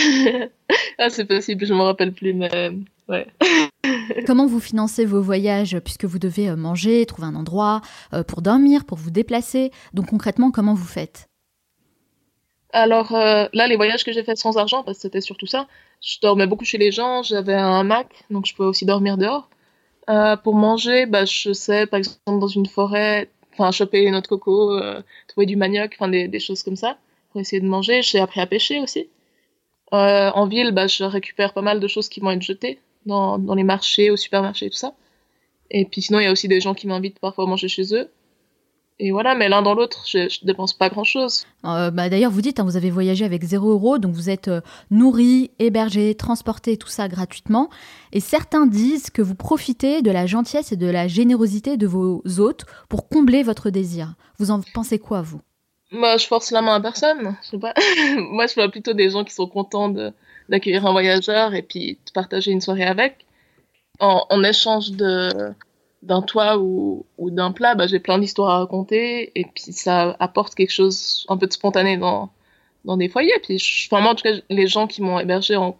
ah, 0.98 1.10
c'est 1.10 1.26
possible, 1.26 1.66
je 1.66 1.72
ne 1.72 1.78
me 1.78 1.84
rappelle 1.84 2.12
plus, 2.12 2.34
mais 2.34 2.70
ouais. 3.08 3.26
Comment 4.26 4.46
vous 4.46 4.60
financez 4.60 5.04
vos 5.04 5.20
voyages 5.20 5.78
puisque 5.80 6.04
vous 6.04 6.18
devez 6.18 6.48
euh, 6.48 6.56
manger, 6.56 7.04
trouver 7.06 7.28
un 7.28 7.34
endroit 7.34 7.80
euh, 8.12 8.22
pour 8.22 8.42
dormir, 8.42 8.84
pour 8.84 8.98
vous 8.98 9.10
déplacer? 9.10 9.70
Donc 9.92 10.06
concrètement, 10.06 10.50
comment 10.50 10.74
vous 10.74 10.86
faites? 10.86 11.28
Alors 12.72 13.14
euh, 13.14 13.46
là, 13.52 13.66
les 13.66 13.76
voyages 13.76 14.04
que 14.04 14.12
j'ai 14.12 14.24
faits 14.24 14.38
sans 14.38 14.56
argent, 14.56 14.82
parce 14.82 14.98
que 14.98 15.02
c'était 15.02 15.20
surtout 15.20 15.46
ça, 15.46 15.66
je 16.00 16.16
dormais 16.22 16.46
beaucoup 16.46 16.64
chez 16.64 16.78
les 16.78 16.90
gens, 16.90 17.22
j'avais 17.22 17.54
un 17.54 17.84
Mac, 17.84 18.24
donc 18.30 18.46
je 18.46 18.54
pouvais 18.54 18.68
aussi 18.68 18.86
dormir 18.86 19.18
dehors. 19.18 19.50
pour 20.42 20.54
manger, 20.54 21.06
bah, 21.06 21.24
je 21.24 21.52
sais, 21.52 21.86
par 21.86 21.98
exemple, 21.98 22.18
dans 22.26 22.48
une 22.48 22.66
forêt, 22.66 23.28
enfin, 23.52 23.70
choper 23.70 24.02
une 24.02 24.14
autre 24.14 24.28
coco, 24.28 24.78
trouver 25.28 25.46
du 25.46 25.56
manioc, 25.56 25.92
enfin, 25.94 26.08
des, 26.08 26.28
des, 26.28 26.40
choses 26.40 26.62
comme 26.62 26.76
ça, 26.76 26.98
pour 27.30 27.40
essayer 27.40 27.60
de 27.60 27.66
manger. 27.66 28.02
J'ai 28.02 28.18
appris 28.20 28.40
à 28.40 28.46
pêcher 28.46 28.80
aussi. 28.80 29.08
en 29.92 30.46
ville, 30.46 30.72
bah, 30.72 30.86
je 30.86 31.04
récupère 31.04 31.52
pas 31.52 31.62
mal 31.62 31.80
de 31.80 31.88
choses 31.88 32.08
qui 32.08 32.20
vont 32.20 32.30
être 32.30 32.42
jetées 32.42 32.78
dans, 33.06 33.38
dans 33.38 33.54
les 33.54 33.64
marchés, 33.64 34.10
au 34.10 34.16
supermarché, 34.16 34.70
tout 34.70 34.76
ça. 34.76 34.94
Et 35.70 35.86
puis 35.86 36.02
sinon, 36.02 36.20
il 36.20 36.24
y 36.24 36.26
a 36.26 36.32
aussi 36.32 36.48
des 36.48 36.60
gens 36.60 36.74
qui 36.74 36.86
m'invitent 36.86 37.18
parfois 37.18 37.44
à 37.44 37.46
manger 37.46 37.68
chez 37.68 37.94
eux. 37.94 38.10
Et 39.04 39.10
voilà, 39.10 39.34
mais 39.34 39.48
l'un 39.48 39.62
dans 39.62 39.74
l'autre, 39.74 40.04
je, 40.06 40.28
je 40.28 40.46
dépense 40.46 40.74
pas 40.74 40.88
grand 40.88 41.02
chose. 41.02 41.44
Euh, 41.64 41.90
bah, 41.90 42.08
D'ailleurs, 42.08 42.30
vous 42.30 42.40
dites, 42.40 42.60
hein, 42.60 42.64
vous 42.64 42.76
avez 42.76 42.88
voyagé 42.88 43.24
avec 43.24 43.42
0 43.42 43.68
euros, 43.68 43.98
donc 43.98 44.12
vous 44.14 44.30
êtes 44.30 44.46
euh, 44.46 44.60
nourri, 44.92 45.50
hébergé, 45.58 46.14
transporté, 46.14 46.76
tout 46.76 46.86
ça 46.86 47.08
gratuitement. 47.08 47.68
Et 48.12 48.20
certains 48.20 48.64
disent 48.64 49.10
que 49.10 49.20
vous 49.20 49.34
profitez 49.34 50.02
de 50.02 50.12
la 50.12 50.26
gentillesse 50.26 50.70
et 50.70 50.76
de 50.76 50.86
la 50.86 51.08
générosité 51.08 51.76
de 51.76 51.88
vos 51.88 52.22
hôtes 52.38 52.64
pour 52.88 53.08
combler 53.08 53.42
votre 53.42 53.70
désir. 53.70 54.14
Vous 54.38 54.52
en 54.52 54.60
pensez 54.72 55.00
quoi, 55.00 55.20
vous? 55.20 55.40
Moi, 55.90 56.16
je 56.16 56.28
force 56.28 56.52
la 56.52 56.62
main 56.62 56.76
à 56.76 56.80
personne. 56.80 57.36
Je 57.42 57.48
sais 57.48 57.58
pas. 57.58 57.74
Moi, 58.18 58.46
je 58.46 58.54
vois 58.54 58.68
plutôt 58.68 58.92
des 58.92 59.10
gens 59.10 59.24
qui 59.24 59.34
sont 59.34 59.48
contents 59.48 59.92
d'accueillir 60.48 60.86
un 60.86 60.92
voyageur 60.92 61.54
et 61.54 61.62
puis 61.62 61.98
de 62.06 62.12
partager 62.12 62.52
une 62.52 62.60
soirée 62.60 62.86
avec. 62.86 63.26
En, 63.98 64.26
en 64.30 64.44
échange 64.44 64.92
de 64.92 65.52
d'un 66.02 66.22
toit 66.22 66.58
ou, 66.58 67.04
d'un 67.18 67.52
plat, 67.52 67.74
bah, 67.74 67.86
j'ai 67.86 68.00
plein 68.00 68.18
d'histoires 68.18 68.50
à 68.50 68.58
raconter 68.58 69.32
et 69.38 69.44
puis 69.44 69.72
ça 69.72 70.16
apporte 70.18 70.54
quelque 70.54 70.72
chose 70.72 71.24
un 71.28 71.36
peu 71.36 71.46
de 71.46 71.52
spontané 71.52 71.96
dans 71.96 72.30
des 72.96 73.08
foyers. 73.08 73.38
Puis 73.42 73.58
je, 73.58 73.88
enfin, 73.88 74.02
moi, 74.02 74.12
en 74.12 74.14
tout 74.14 74.24
cas, 74.24 74.34
les 74.50 74.66
gens 74.66 74.86
qui 74.86 75.02
m'ont 75.02 75.18
hébergé, 75.18 75.56
en, 75.56 75.76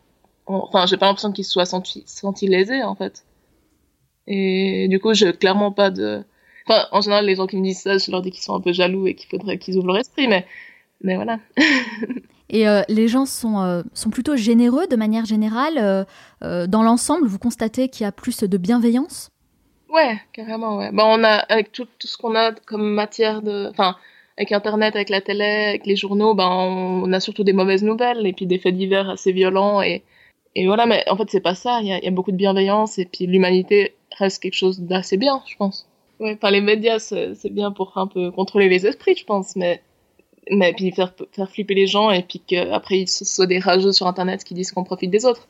enfin, 0.46 0.86
j'ai 0.86 0.96
pas 0.96 1.06
l'impression 1.06 1.32
qu'ils 1.32 1.44
se 1.44 1.52
soient 1.52 1.66
sentis, 1.66 2.04
sentis 2.06 2.48
lésés 2.48 2.82
en 2.82 2.94
fait. 2.94 3.24
Et 4.26 4.86
du 4.88 5.00
coup, 5.00 5.14
j'ai 5.14 5.32
clairement 5.32 5.72
pas 5.72 5.90
de. 5.90 6.22
Enfin, 6.66 6.86
en 6.92 7.00
général, 7.00 7.26
les 7.26 7.34
gens 7.34 7.46
qui 7.48 7.56
me 7.56 7.64
disent 7.64 7.80
ça, 7.80 7.98
je 7.98 8.10
leur 8.10 8.22
dis 8.22 8.30
qu'ils 8.30 8.42
sont 8.42 8.54
un 8.54 8.60
peu 8.60 8.72
jaloux 8.72 9.06
et 9.08 9.14
qu'il 9.14 9.28
faudrait 9.28 9.58
qu'ils 9.58 9.76
ouvrent 9.76 9.88
leur 9.88 9.98
esprit, 9.98 10.28
mais 10.28 10.46
mais 11.02 11.16
voilà. 11.16 11.40
Et 12.48 12.68
euh, 12.68 12.82
les 12.88 13.08
gens 13.08 13.24
sont, 13.24 13.62
euh, 13.62 13.82
sont 13.94 14.10
plutôt 14.10 14.36
généreux 14.36 14.86
de 14.86 14.94
manière 14.94 15.24
générale. 15.24 16.06
Euh, 16.42 16.66
dans 16.66 16.82
l'ensemble, 16.82 17.26
vous 17.26 17.38
constatez 17.38 17.88
qu'il 17.88 18.04
y 18.04 18.06
a 18.06 18.12
plus 18.12 18.42
de 18.42 18.58
bienveillance? 18.58 19.30
Ouais, 19.92 20.18
carrément, 20.32 20.78
ouais. 20.78 20.90
Bah, 20.90 21.04
on 21.06 21.22
a, 21.22 21.34
avec 21.34 21.70
tout, 21.70 21.86
tout 21.98 22.06
ce 22.06 22.16
qu'on 22.16 22.34
a 22.34 22.52
comme 22.52 22.94
matière 22.94 23.42
de. 23.42 23.68
Enfin, 23.70 23.96
avec 24.38 24.50
Internet, 24.52 24.96
avec 24.96 25.10
la 25.10 25.20
télé, 25.20 25.44
avec 25.44 25.86
les 25.86 25.96
journaux, 25.96 26.34
ben 26.34 26.48
on, 26.48 27.12
a 27.12 27.20
surtout 27.20 27.44
des 27.44 27.52
mauvaises 27.52 27.84
nouvelles 27.84 28.26
et 28.26 28.32
puis 28.32 28.46
des 28.46 28.58
faits 28.58 28.74
divers 28.74 29.10
assez 29.10 29.32
violents. 29.32 29.82
Et, 29.82 30.02
et 30.54 30.66
voilà, 30.66 30.86
mais 30.86 31.04
en 31.10 31.16
fait, 31.16 31.28
c'est 31.30 31.40
pas 31.40 31.54
ça. 31.54 31.80
Il 31.82 31.88
y 31.88 31.92
a, 31.92 32.02
y 32.02 32.08
a, 32.08 32.10
beaucoup 32.10 32.32
de 32.32 32.36
bienveillance 32.36 32.98
et 32.98 33.04
puis 33.04 33.26
l'humanité 33.26 33.94
reste 34.18 34.42
quelque 34.42 34.54
chose 34.54 34.80
d'assez 34.80 35.18
bien, 35.18 35.42
je 35.46 35.56
pense. 35.56 35.86
Ouais, 36.20 36.34
enfin, 36.34 36.50
les 36.50 36.62
médias, 36.62 36.98
c'est 36.98 37.52
bien 37.52 37.70
pour 37.72 37.98
un 37.98 38.06
peu 38.06 38.30
contrôler 38.30 38.68
les 38.70 38.86
esprits, 38.86 39.16
je 39.16 39.24
pense, 39.24 39.56
mais 39.56 39.82
mais 40.50 40.72
puis 40.72 40.90
faire, 40.92 41.14
faire 41.32 41.50
flipper 41.50 41.74
les 41.74 41.86
gens 41.86 42.10
et 42.10 42.22
puis 42.22 42.40
qu'après 42.40 42.98
ils 43.00 43.08
soient 43.08 43.46
des 43.46 43.60
rageux 43.60 43.92
sur 43.92 44.06
internet 44.08 44.42
qui 44.44 44.54
disent 44.54 44.72
qu'on 44.72 44.84
profite 44.84 45.10
des 45.10 45.24
autres. 45.24 45.48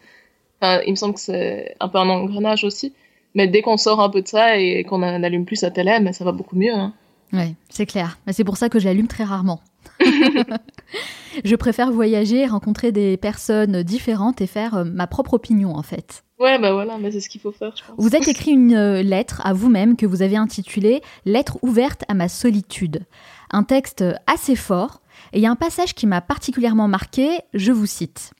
Enfin, 0.60 0.82
il 0.86 0.90
me 0.92 0.96
semble 0.96 1.14
que 1.14 1.20
c'est 1.20 1.74
un 1.80 1.88
peu 1.88 1.98
un 1.98 2.08
engrenage 2.08 2.64
aussi. 2.64 2.92
Mais 3.34 3.48
dès 3.48 3.62
qu'on 3.62 3.76
sort 3.76 4.00
un 4.00 4.10
peu 4.10 4.22
de 4.22 4.28
ça 4.28 4.58
et 4.58 4.84
qu'on 4.84 5.02
allume 5.02 5.44
plus 5.44 5.56
sa 5.56 5.70
télé, 5.70 5.98
mais 6.00 6.12
ça 6.12 6.24
va 6.24 6.32
beaucoup 6.32 6.56
mieux. 6.56 6.74
Hein. 6.74 6.92
Oui, 7.32 7.54
c'est 7.70 7.86
clair. 7.86 8.18
C'est 8.30 8.44
pour 8.44 8.58
ça 8.58 8.68
que 8.68 8.78
j'allume 8.78 9.08
très 9.08 9.24
rarement. 9.24 9.60
je 11.44 11.56
préfère 11.56 11.90
voyager, 11.90 12.46
rencontrer 12.46 12.92
des 12.92 13.16
personnes 13.16 13.82
différentes 13.82 14.40
et 14.40 14.46
faire 14.46 14.76
euh, 14.76 14.84
ma 14.84 15.06
propre 15.06 15.34
opinion 15.34 15.74
en 15.74 15.82
fait. 15.82 16.24
Ouais, 16.38 16.58
bah 16.58 16.72
voilà, 16.72 16.98
mais 16.98 17.10
c'est 17.10 17.20
ce 17.20 17.28
qu'il 17.28 17.40
faut 17.40 17.52
faire, 17.52 17.72
je 17.76 17.82
pense. 17.84 17.94
Vous 17.96 18.14
avez 18.14 18.28
écrit 18.28 18.50
une 18.50 18.74
euh, 18.74 19.02
lettre 19.02 19.40
à 19.44 19.52
vous-même 19.52 19.96
que 19.96 20.06
vous 20.06 20.22
avez 20.22 20.36
intitulée 20.36 21.00
Lettre 21.24 21.58
ouverte 21.62 22.02
à 22.08 22.14
ma 22.14 22.28
solitude 22.28 23.06
un 23.52 23.62
texte 23.62 24.04
assez 24.26 24.56
fort, 24.56 25.02
et 25.32 25.38
il 25.38 25.42
y 25.42 25.46
a 25.46 25.50
un 25.50 25.56
passage 25.56 25.94
qui 25.94 26.06
m'a 26.06 26.20
particulièrement 26.20 26.88
marqué, 26.88 27.38
je 27.54 27.70
vous 27.70 27.86
cite. 27.86 28.32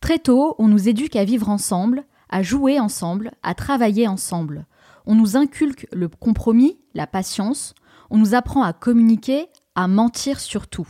Très 0.00 0.18
tôt, 0.18 0.54
on 0.58 0.68
nous 0.68 0.88
éduque 0.88 1.16
à 1.16 1.24
vivre 1.24 1.48
ensemble, 1.48 2.04
à 2.34 2.42
jouer 2.42 2.80
ensemble, 2.80 3.30
à 3.44 3.54
travailler 3.54 4.08
ensemble. 4.08 4.66
On 5.06 5.14
nous 5.14 5.36
inculque 5.36 5.86
le 5.92 6.08
compromis, 6.08 6.76
la 6.92 7.06
patience, 7.06 7.76
on 8.10 8.18
nous 8.18 8.34
apprend 8.34 8.64
à 8.64 8.72
communiquer, 8.72 9.46
à 9.76 9.86
mentir 9.86 10.40
surtout. 10.40 10.88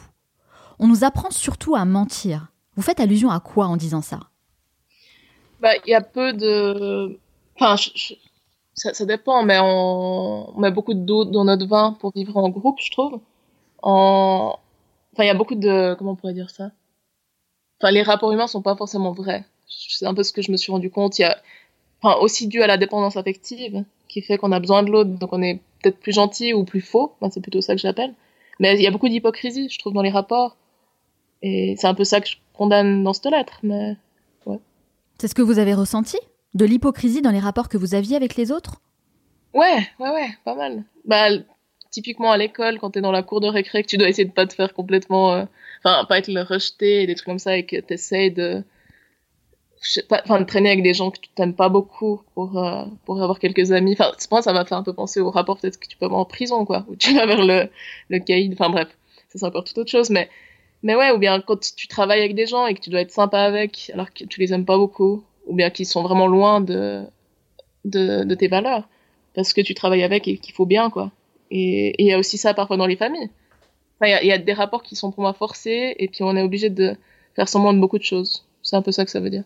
On 0.78 0.86
nous 0.86 1.04
apprend 1.04 1.30
surtout 1.30 1.74
à 1.74 1.84
mentir. 1.84 2.46
Vous 2.76 2.82
faites 2.82 2.98
allusion 2.98 3.28
à 3.28 3.40
quoi 3.40 3.66
en 3.66 3.76
disant 3.76 4.00
ça? 4.00 4.20
Bah, 5.60 5.72
il 5.84 5.90
y 5.90 5.94
a 5.94 6.00
peu 6.00 6.32
de. 6.32 7.18
Enfin, 7.56 7.76
ça, 8.72 9.04
dépend, 9.04 9.42
mais 9.42 9.58
on, 9.60 10.58
met 10.58 10.70
beaucoup 10.70 10.94
d'eau 10.94 11.26
dans 11.26 11.44
notre 11.44 11.66
vin 11.66 11.94
pour 12.00 12.12
vivre 12.14 12.38
en 12.38 12.48
groupe, 12.48 12.80
je 12.80 12.90
trouve. 12.90 13.20
En... 13.82 14.58
Enfin, 15.12 15.24
il 15.24 15.26
y 15.26 15.30
a 15.30 15.34
beaucoup 15.34 15.56
de... 15.56 15.94
Comment 15.98 16.12
on 16.12 16.16
pourrait 16.16 16.32
dire 16.32 16.48
ça? 16.48 16.70
Enfin, 17.78 17.90
les 17.90 18.02
rapports 18.02 18.32
humains 18.32 18.46
sont 18.46 18.62
pas 18.62 18.76
forcément 18.76 19.12
vrais. 19.12 19.44
C'est 19.68 20.06
un 20.06 20.14
peu 20.14 20.22
ce 20.22 20.32
que 20.32 20.42
je 20.42 20.50
me 20.50 20.56
suis 20.56 20.72
rendu 20.72 20.90
compte. 20.90 21.18
Il 21.18 21.22
y 21.22 21.24
a... 21.24 21.38
Enfin, 22.02 22.18
aussi 22.20 22.48
dû 22.48 22.62
à 22.62 22.66
la 22.66 22.76
dépendance 22.76 23.16
affective, 23.16 23.84
qui 24.08 24.20
fait 24.20 24.36
qu'on 24.36 24.52
a 24.52 24.60
besoin 24.60 24.82
de 24.82 24.90
l'autre, 24.90 25.10
donc 25.10 25.32
on 25.32 25.42
est 25.42 25.60
peut-être 25.82 25.98
plus 25.98 26.12
gentil 26.12 26.52
ou 26.52 26.64
plus 26.64 26.82
faux. 26.82 27.14
Enfin, 27.18 27.30
c'est 27.32 27.40
plutôt 27.40 27.62
ça 27.62 27.74
que 27.74 27.80
j'appelle. 27.80 28.12
Mais 28.60 28.74
il 28.74 28.82
y 28.82 28.86
a 28.86 28.90
beaucoup 28.90 29.08
d'hypocrisie, 29.08 29.68
je 29.70 29.78
trouve, 29.78 29.94
dans 29.94 30.02
les 30.02 30.10
rapports. 30.10 30.56
Et 31.42 31.76
c'est 31.78 31.86
un 31.86 31.94
peu 31.94 32.04
ça 32.04 32.20
que 32.20 32.28
je 32.28 32.36
condamne 32.52 33.02
dans 33.02 33.12
cette 33.12 33.32
lettre, 33.32 33.58
mais... 33.62 33.96
Ouais. 34.46 34.58
C'est 35.18 35.28
ce 35.28 35.34
que 35.34 35.42
vous 35.42 35.58
avez 35.58 35.74
ressenti? 35.74 36.18
De 36.54 36.64
l'hypocrisie 36.64 37.22
dans 37.22 37.30
les 37.30 37.40
rapports 37.40 37.68
que 37.68 37.78
vous 37.78 37.94
aviez 37.94 38.16
avec 38.16 38.36
les 38.36 38.52
autres? 38.52 38.80
Ouais, 39.54 39.88
ouais, 39.98 40.10
ouais, 40.10 40.28
pas 40.44 40.54
mal. 40.54 40.84
Bah, 41.04 41.28
typiquement 41.90 42.30
à 42.30 42.36
l'école, 42.36 42.78
quand 42.78 42.90
t'es 42.90 43.00
dans 43.00 43.12
la 43.12 43.22
cour 43.22 43.40
de 43.40 43.48
récré, 43.48 43.82
que 43.82 43.88
tu 43.88 43.96
dois 43.96 44.08
essayer 44.08 44.26
de 44.26 44.32
pas 44.32 44.46
te 44.46 44.54
faire 44.54 44.74
complètement, 44.74 45.32
euh, 45.32 45.44
enfin, 45.82 46.04
pas 46.06 46.18
être 46.18 46.28
le 46.28 46.42
rejeté, 46.42 47.06
des 47.06 47.14
trucs 47.14 47.26
comme 47.26 47.38
ça, 47.38 47.56
et 47.56 47.64
que 47.64 47.80
t'essayes 47.80 48.30
de, 48.30 48.62
enfin, 50.10 50.40
de 50.40 50.44
traîner 50.44 50.70
avec 50.70 50.82
des 50.82 50.94
gens 50.94 51.10
que 51.10 51.20
tu 51.20 51.28
t'aimes 51.34 51.54
pas 51.54 51.68
beaucoup 51.68 52.22
pour, 52.34 52.58
euh, 52.58 52.84
pour 53.04 53.22
avoir 53.22 53.38
quelques 53.38 53.72
amis. 53.72 53.92
Enfin, 53.92 54.12
moi, 54.30 54.42
ça 54.42 54.52
m'a 54.52 54.64
fait 54.64 54.74
un 54.74 54.82
peu 54.82 54.92
penser 54.92 55.20
au 55.20 55.30
rapport 55.30 55.58
peut-être 55.58 55.78
que 55.78 55.86
tu 55.86 55.96
peux 55.96 56.06
avoir 56.06 56.20
en 56.20 56.24
prison, 56.24 56.64
quoi, 56.64 56.84
ou 56.88 56.96
tu 56.96 57.14
vas 57.14 57.26
vers 57.26 57.44
le, 57.44 57.68
le 58.08 58.18
caïd. 58.18 58.52
Enfin, 58.54 58.70
bref, 58.70 58.88
ça 59.28 59.38
c'est 59.38 59.44
encore 59.44 59.64
toute 59.64 59.78
autre 59.78 59.90
chose, 59.90 60.10
mais, 60.10 60.28
mais 60.82 60.94
ouais, 60.94 61.10
ou 61.10 61.18
bien 61.18 61.40
quand 61.40 61.74
tu 61.76 61.88
travailles 61.88 62.20
avec 62.20 62.34
des 62.34 62.46
gens 62.46 62.66
et 62.66 62.74
que 62.74 62.80
tu 62.80 62.90
dois 62.90 63.00
être 63.00 63.10
sympa 63.10 63.40
avec, 63.40 63.90
alors 63.94 64.12
que 64.12 64.24
tu 64.24 64.40
les 64.40 64.52
aimes 64.52 64.64
pas 64.64 64.76
beaucoup, 64.78 65.24
ou 65.46 65.54
bien 65.54 65.70
qui 65.70 65.84
sont 65.84 66.02
vraiment 66.02 66.26
loin 66.26 66.60
de, 66.60 67.02
de, 67.84 68.24
de 68.24 68.34
tes 68.34 68.48
valeurs, 68.48 68.88
parce 69.34 69.52
que 69.52 69.60
tu 69.60 69.74
travailles 69.74 70.02
avec 70.02 70.28
et 70.28 70.38
qu'il 70.38 70.54
faut 70.54 70.66
bien, 70.66 70.90
quoi. 70.90 71.10
Et 71.50 71.94
il 72.02 72.06
y 72.06 72.12
a 72.12 72.18
aussi 72.18 72.38
ça 72.38 72.54
parfois 72.54 72.76
dans 72.76 72.86
les 72.86 72.96
familles. 72.96 73.30
Il 74.00 74.06
enfin, 74.06 74.22
y, 74.22 74.26
y, 74.26 74.32
a 74.32 74.38
des 74.38 74.52
rapports 74.52 74.82
qui 74.82 74.96
sont 74.96 75.10
pour 75.12 75.22
moi 75.22 75.34
forcés, 75.34 75.94
et 75.98 76.08
puis 76.08 76.22
on 76.22 76.36
est 76.36 76.42
obligé 76.42 76.70
de 76.70 76.96
faire 77.36 77.48
semblant 77.48 77.72
de 77.72 77.78
beaucoup 77.78 77.98
de 77.98 78.04
choses. 78.04 78.44
C'est 78.62 78.76
un 78.76 78.82
peu 78.82 78.92
ça 78.92 79.04
que 79.04 79.10
ça 79.10 79.20
veut 79.20 79.30
dire. 79.30 79.44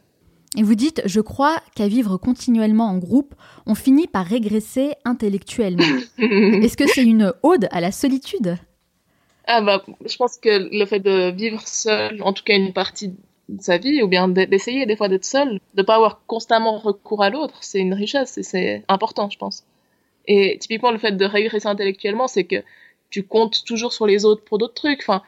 Et 0.57 0.63
vous 0.63 0.75
dites, 0.75 1.03
je 1.05 1.21
crois 1.21 1.61
qu'à 1.75 1.89
vivre 1.89 2.17
continuellement 2.17 2.87
en 2.87 2.99
groupe, 2.99 3.35
on 3.67 3.75
finit 3.75 4.07
par 4.07 4.25
régresser 4.25 4.93
intellectuellement. 5.05 5.85
Est-ce 6.19 6.77
que 6.77 6.87
c'est 6.87 7.05
une 7.05 7.35
ode 7.43 7.69
à 7.71 7.81
la 7.81 7.93
solitude? 7.93 8.57
Ah 9.47 9.61
bah, 9.61 9.85
je 10.05 10.17
pense 10.17 10.37
que 10.39 10.69
le 10.71 10.87
fait 10.87 11.01
de 11.01 11.31
vivre 11.31 11.67
seul, 11.67 12.23
en 12.23 12.33
tout 12.33 12.45
cas 12.45 12.57
une 12.57 12.73
partie 12.73 13.15
de 13.49 13.63
sa 13.63 13.79
vie, 13.79 14.03
ou 14.03 14.09
bien 14.09 14.29
d'essayer 14.29 14.87
des 14.87 14.97
fois 14.97 15.09
d'être 15.09 15.25
seul, 15.25 15.61
de 15.75 15.83
pas 15.83 15.97
avoir 15.97 16.21
constamment 16.27 16.79
recours 16.79 17.23
à 17.23 17.31
l'autre, 17.31 17.59
c'est 17.63 17.79
une 17.79 17.95
richesse 17.95 18.37
et 18.39 18.43
c'est 18.43 18.85
important, 18.89 19.31
je 19.31 19.39
pense. 19.39 19.65
Et 20.27 20.59
typiquement, 20.59 20.91
le 20.91 20.99
fait 20.99 21.13
de 21.13 21.25
régresser 21.25 21.67
intellectuellement, 21.67 22.29
c'est 22.29 22.45
que 22.45 22.63
tu 23.11 23.23
comptes 23.23 23.65
toujours 23.65 23.93
sur 23.93 24.07
les 24.07 24.27
autres 24.27 24.45
pour 24.45 24.59
d'autres 24.59 24.75
trucs. 24.75 25.01
Enfin, 25.01 25.23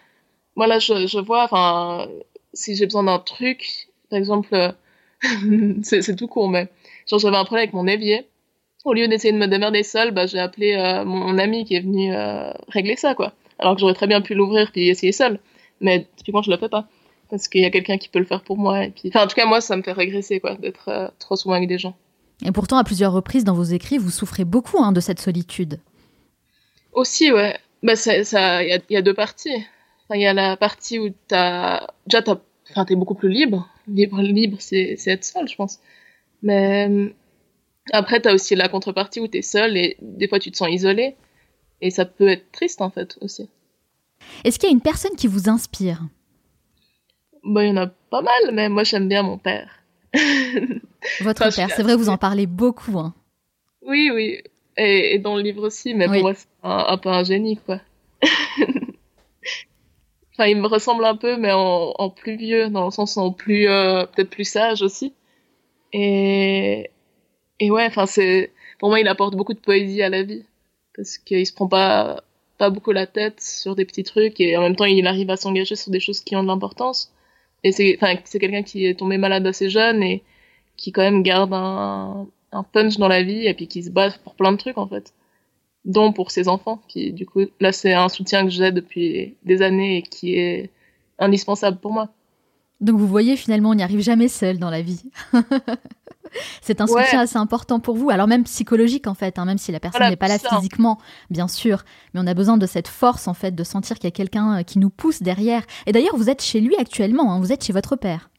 moi 0.55 0.67
là, 0.67 0.79
je, 0.79 1.07
je 1.07 1.19
vois, 1.19 1.45
enfin, 1.45 2.07
si 2.53 2.77
j'ai 2.77 2.85
besoin 2.85 3.05
d'un 3.05 3.19
truc, 3.19 3.89
par 4.11 4.19
exemple, 4.19 4.75
c'est 5.83 6.17
tout 6.17 6.29
court, 6.29 6.49
mais 6.49 6.69
genre 7.07 7.19
j'avais 7.19 7.37
un 7.37 7.45
problème 7.45 7.65
avec 7.65 7.75
mon 7.75 7.87
évier. 7.87 8.27
Au 8.85 8.95
lieu 8.95 9.09
d'essayer 9.09 9.33
de 9.33 9.39
me 9.39 9.47
démerder 9.47 9.83
seul, 9.83 10.11
bah, 10.11 10.27
j'ai 10.27 10.39
appelé 10.39 10.73
euh, 10.73 11.05
mon 11.05 11.37
ami 11.39 11.65
qui 11.65 11.75
est 11.75 11.81
venu 11.81 12.15
euh, 12.15 12.51
régler 12.69 12.97
ça, 12.97 13.15
quoi. 13.15 13.35
Alors 13.59 13.75
que 13.75 13.81
j'aurais 13.81 13.95
très 13.95 14.07
bien 14.07 14.23
pu 14.23 14.35
l'ouvrir 14.35 14.73
puis 14.73 14.89
essayer 14.89 15.13
seul. 15.13 15.39
Mais 15.83 16.07
typiquement, 16.17 16.41
je 16.41 16.51
le 16.51 16.57
fais 16.57 16.71
pas 16.71 16.89
parce 17.31 17.49
qu'il 17.49 17.63
y 17.63 17.65
a 17.65 17.71
quelqu'un 17.71 17.97
qui 17.97 18.09
peut 18.09 18.19
le 18.19 18.25
faire 18.25 18.43
pour 18.43 18.59
moi. 18.59 18.85
Et 18.85 18.91
puis, 18.91 19.09
enfin, 19.09 19.25
en 19.25 19.27
tout 19.29 19.37
cas, 19.37 19.47
moi, 19.47 19.61
ça 19.61 19.77
me 19.77 19.83
fait 19.83 19.93
régresser, 19.93 20.41
quoi, 20.41 20.57
d'être 20.57 20.89
euh, 20.89 21.09
trop 21.19 21.37
souvent 21.37 21.55
avec 21.55 21.69
des 21.69 21.79
gens. 21.79 21.95
Et 22.45 22.53
pourtant, 22.53 22.77
à 22.77 22.85
plusieurs 22.85 23.13
reprises 23.13 23.45
dans 23.45 23.55
vos 23.55 23.63
écrits, 23.63 23.99
vous 23.99 24.11
souffrez 24.11 24.45
beaucoup 24.45 24.83
hein, 24.83 24.93
de 24.93 25.01
cette 25.01 25.21
solitude. 25.21 25.79
Aussi, 26.93 27.31
ouais. 27.31 27.57
bah, 27.83 27.97
ça, 27.97 28.63
il 28.65 28.83
y, 28.91 28.97
a 28.97 29.03
deux 29.03 29.15
parties. 29.15 29.65
Il 30.13 30.21
y 30.21 30.27
a 30.27 30.35
la 30.35 30.57
partie 30.57 30.99
où 30.99 31.11
t'as, 31.29 31.87
déjà, 32.07 32.23
t'as, 32.23 32.37
enfin, 32.71 32.85
t'es 32.85 32.97
beaucoup 32.97 33.15
plus 33.15 33.29
libre. 33.29 33.69
Libre, 33.89 34.23
libre, 34.23 34.57
c'est, 34.61 34.97
être 35.07 35.25
seul, 35.25 35.49
je 35.49 35.57
pense. 35.57 35.81
Mais 36.43 37.13
après, 37.93 38.21
t'as 38.21 38.35
aussi 38.35 38.55
la 38.55 38.69
contrepartie 38.69 39.21
où 39.21 39.27
t'es 39.27 39.43
seul 39.43 39.77
et 39.77 39.97
des 40.01 40.29
fois 40.29 40.39
tu 40.39 40.51
te 40.51 40.57
sens 40.57 40.69
isolé. 40.71 41.17
Et 41.81 41.91
ça 41.91 42.05
peut 42.05 42.29
être 42.29 42.53
triste, 42.53 42.83
en 42.83 42.91
fait, 42.91 43.17
aussi. 43.21 43.49
Est-ce 44.45 44.59
qu'il 44.59 44.69
y 44.69 44.73
a 44.73 44.75
une 44.75 44.83
personne 44.83 45.17
qui 45.17 45.27
vous 45.27 45.49
inspire? 45.49 46.03
Bah, 47.43 47.65
il 47.65 47.69
y 47.69 47.73
en 47.73 47.77
a 47.79 47.87
pas 47.87 48.21
mal, 48.21 48.53
mais 48.53 48.69
moi, 48.69 48.85
j'aime 48.85 49.09
bien 49.09 49.23
mon 49.23 49.39
père. 49.39 49.83
Votre 51.21 51.55
père, 51.55 51.71
c'est 51.75 51.83
vrai, 51.83 51.97
vous 51.97 52.11
en 52.11 52.19
parlez 52.19 52.47
beaucoup. 52.47 52.99
Hein. 52.99 53.15
Oui, 53.83 54.11
oui. 54.13 54.43
Et, 54.77 55.19
dans 55.19 55.37
le 55.37 55.43
livre 55.43 55.67
aussi, 55.67 55.95
mais 55.95 56.07
pour 56.07 56.21
moi, 56.21 56.35
c'est 56.35 56.47
un, 56.63 56.99
peu 56.99 57.09
un 57.09 57.25
génie, 57.25 57.57
quoi. 57.57 57.81
Enfin, 60.41 60.49
il 60.49 60.57
me 60.57 60.67
ressemble 60.67 61.05
un 61.05 61.17
peu, 61.17 61.37
mais 61.37 61.53
en, 61.53 62.11
plus 62.11 62.37
vieux, 62.37 62.71
dans 62.71 62.87
le 62.87 62.91
sens 62.91 63.17
en 63.19 63.33
plus, 63.33 63.69
euh, 63.69 64.07
peut-être 64.07 64.31
plus 64.31 64.45
sage 64.45 64.83
aussi. 64.83 65.15
Et, 65.93 66.91
et 67.61 67.71
ouais, 67.71 67.87
enfin, 67.87 68.07
c'est, 68.07 68.53
pour 68.79 68.89
moi, 68.89 69.01
il 69.01 69.09
apporte 69.09 69.37
beaucoup 69.37 69.55
de 69.55 69.61
poésie 69.61 70.03
à 70.03 70.09
la 70.09 70.23
vie. 70.23 70.45
Parce 70.97 71.19
qu'il 71.19 71.47
se 71.47 71.53
prend 71.53 71.69
pas, 71.69 72.25
pas 72.59 72.71
beaucoup 72.71 72.93
la 72.93 73.07
tête 73.07 73.41
sur 73.41 73.77
des 73.77 73.85
petits 73.85 74.05
trucs 74.05 74.41
et 74.41 74.57
en 74.57 74.63
même 74.63 74.77
temps, 74.77 74.87
il 74.87 75.07
arrive 75.07 75.31
à 75.31 75.37
s'engager 75.37 75.77
sur 75.77 75.91
des 75.93 76.01
choses 76.01 76.21
qui 76.21 76.37
ont 76.37 76.43
de 76.43 76.49
l'importance. 76.49 77.13
Et 77.65 77.73
c'est, 77.73 77.97
enfin, 77.97 78.17
c'est 78.25 78.39
quelqu'un 78.39 78.63
qui 78.63 78.87
est 78.87 78.99
tombé 78.99 79.19
malade 79.19 79.47
assez 79.47 79.69
jeune 79.71 80.03
et 80.03 80.23
qui 80.77 80.93
quand 80.93 81.03
même 81.03 81.23
garde 81.23 81.53
un, 81.55 82.29
un 82.53 82.63
punch 82.63 82.99
dans 82.99 83.09
la 83.09 83.23
vie 83.23 83.47
et 83.47 83.55
puis 83.55 83.69
qui 83.69 83.83
se 83.83 83.91
bat 83.91 84.11
pour 84.25 84.35
plein 84.35 84.53
de 84.53 84.57
trucs 84.57 84.79
en 84.79 84.87
fait 84.89 85.13
dont 85.85 86.13
pour 86.13 86.31
ses 86.31 86.49
enfants 86.49 86.83
qui 86.89 87.13
du 87.13 87.27
coup 87.27 87.47
là 87.59 87.73
c'est 87.73 87.95
un 87.95 88.09
soutien 88.09 88.45
que 88.45 88.51
j'ai 88.51 88.71
depuis 88.71 89.37
des 89.45 89.63
années 89.63 89.99
et 89.99 90.03
qui 90.03 90.35
est 90.35 90.71
indispensable 91.19 91.79
pour 91.79 91.93
moi. 91.93 92.09
Donc 92.81 92.99
vous 92.99 93.07
voyez 93.07 93.37
finalement 93.37 93.71
on 93.71 93.75
n'y 93.75 93.83
arrive 93.83 94.01
jamais 94.01 94.29
seul 94.29 94.59
dans 94.59 94.71
la 94.71 94.83
vie. 94.83 95.03
C'est 96.63 96.81
un 96.81 96.87
soutien 96.87 97.19
assez 97.21 97.39
important 97.39 97.81
pour 97.81 97.97
vous 97.97 98.09
alors 98.09 98.29
même 98.29 98.45
psychologique 98.45 99.09
en 99.09 99.15
fait 99.15 99.37
hein, 99.37 99.45
même 99.45 99.59
si 99.59 99.73
la 99.73 99.81
personne 99.81 100.09
n'est 100.09 100.17
pas 100.17 100.29
là 100.29 100.39
physiquement 100.39 100.99
bien 101.29 101.49
sûr 101.49 101.83
mais 102.15 102.21
on 102.23 102.27
a 102.29 102.35
besoin 102.35 102.57
de 102.57 102.67
cette 102.67 102.87
force 102.87 103.27
en 103.27 103.35
fait 103.35 103.53
de 103.53 103.65
sentir 103.65 103.97
qu'il 103.97 104.05
y 104.05 104.09
a 104.09 104.13
quelqu'un 104.13 104.59
euh, 104.59 104.63
qui 104.63 104.79
nous 104.79 104.91
pousse 104.91 105.23
derrière. 105.23 105.65
Et 105.87 105.93
d'ailleurs 105.93 106.17
vous 106.17 106.31
êtes 106.31 106.41
chez 106.41 106.61
lui 106.61 106.77
actuellement 106.77 107.33
hein, 107.33 107.41
vous 107.41 107.53
êtes 107.53 107.65
chez 107.65 107.73
votre 107.73 107.97
père. 107.97 108.31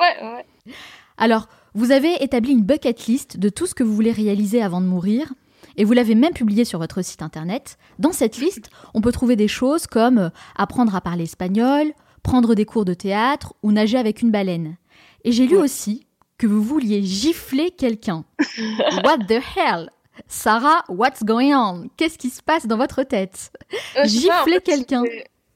Ouais 0.00 0.16
ouais. 0.20 0.74
Alors 1.18 1.48
vous 1.74 1.92
avez 1.92 2.22
établi 2.22 2.52
une 2.52 2.62
bucket 2.62 3.06
list 3.06 3.38
de 3.38 3.48
tout 3.48 3.66
ce 3.66 3.74
que 3.74 3.84
vous 3.84 3.94
voulez 3.94 4.12
réaliser 4.12 4.62
avant 4.62 4.80
de 4.80 4.86
mourir, 4.86 5.34
et 5.76 5.84
vous 5.84 5.92
l'avez 5.92 6.14
même 6.14 6.32
publié 6.32 6.64
sur 6.64 6.78
votre 6.78 7.02
site 7.02 7.22
internet. 7.22 7.78
Dans 7.98 8.12
cette 8.12 8.38
liste, 8.38 8.70
on 8.94 9.00
peut 9.00 9.12
trouver 9.12 9.36
des 9.36 9.48
choses 9.48 9.86
comme 9.86 10.18
euh, 10.18 10.30
apprendre 10.56 10.94
à 10.94 11.00
parler 11.00 11.24
espagnol, 11.24 11.92
prendre 12.22 12.54
des 12.54 12.64
cours 12.64 12.84
de 12.84 12.94
théâtre 12.94 13.54
ou 13.62 13.72
nager 13.72 13.98
avec 13.98 14.22
une 14.22 14.30
baleine. 14.30 14.76
Et 15.24 15.32
j'ai 15.32 15.46
lu 15.46 15.56
aussi 15.56 16.06
que 16.38 16.46
vous 16.46 16.62
vouliez 16.62 17.02
gifler 17.02 17.70
quelqu'un. 17.70 18.24
What 19.04 19.18
the 19.28 19.40
hell? 19.56 19.90
Sarah, 20.28 20.82
what's 20.88 21.22
going 21.22 21.54
on? 21.54 21.88
Qu'est-ce 21.96 22.18
qui 22.18 22.30
se 22.30 22.42
passe 22.42 22.66
dans 22.66 22.76
votre 22.76 23.02
tête? 23.02 23.52
Euh, 23.98 24.04
Gifler 24.04 24.60
quelqu'un. 24.64 25.04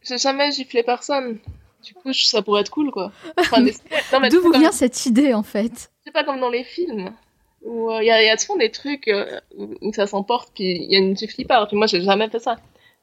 J'ai 0.02 0.18
jamais 0.18 0.52
giflé 0.52 0.82
personne. 0.82 1.38
Du 1.82 1.94
coup, 1.94 2.12
ça 2.12 2.42
pourrait 2.42 2.60
être 2.60 2.70
cool, 2.70 2.90
quoi. 2.90 3.10
D'où 4.30 4.42
vous 4.42 4.52
vient 4.52 4.72
cette 4.72 5.06
idée, 5.06 5.32
en 5.32 5.42
fait? 5.42 5.90
C'est 6.04 6.12
pas 6.12 6.24
comme 6.24 6.40
dans 6.40 6.50
les 6.50 6.64
films, 6.64 7.10
où 7.62 7.90
il 7.90 7.96
euh, 7.96 8.02
y, 8.04 8.10
a, 8.10 8.22
y, 8.22 8.28
a 8.28 8.36
souvent 8.36 8.58
des 8.58 8.70
trucs 8.70 9.08
euh, 9.08 9.40
où 9.80 9.92
ça 9.92 10.06
s'emporte, 10.06 10.50
puis 10.54 10.64
il 10.64 10.92
y 10.92 10.96
a 10.96 10.98
une 10.98 11.14
qui 11.14 11.44
part. 11.44 11.68
Puis 11.68 11.76
moi, 11.76 11.86
j'ai 11.86 12.02
jamais 12.02 12.28
fait 12.28 12.38
ça. 12.38 12.56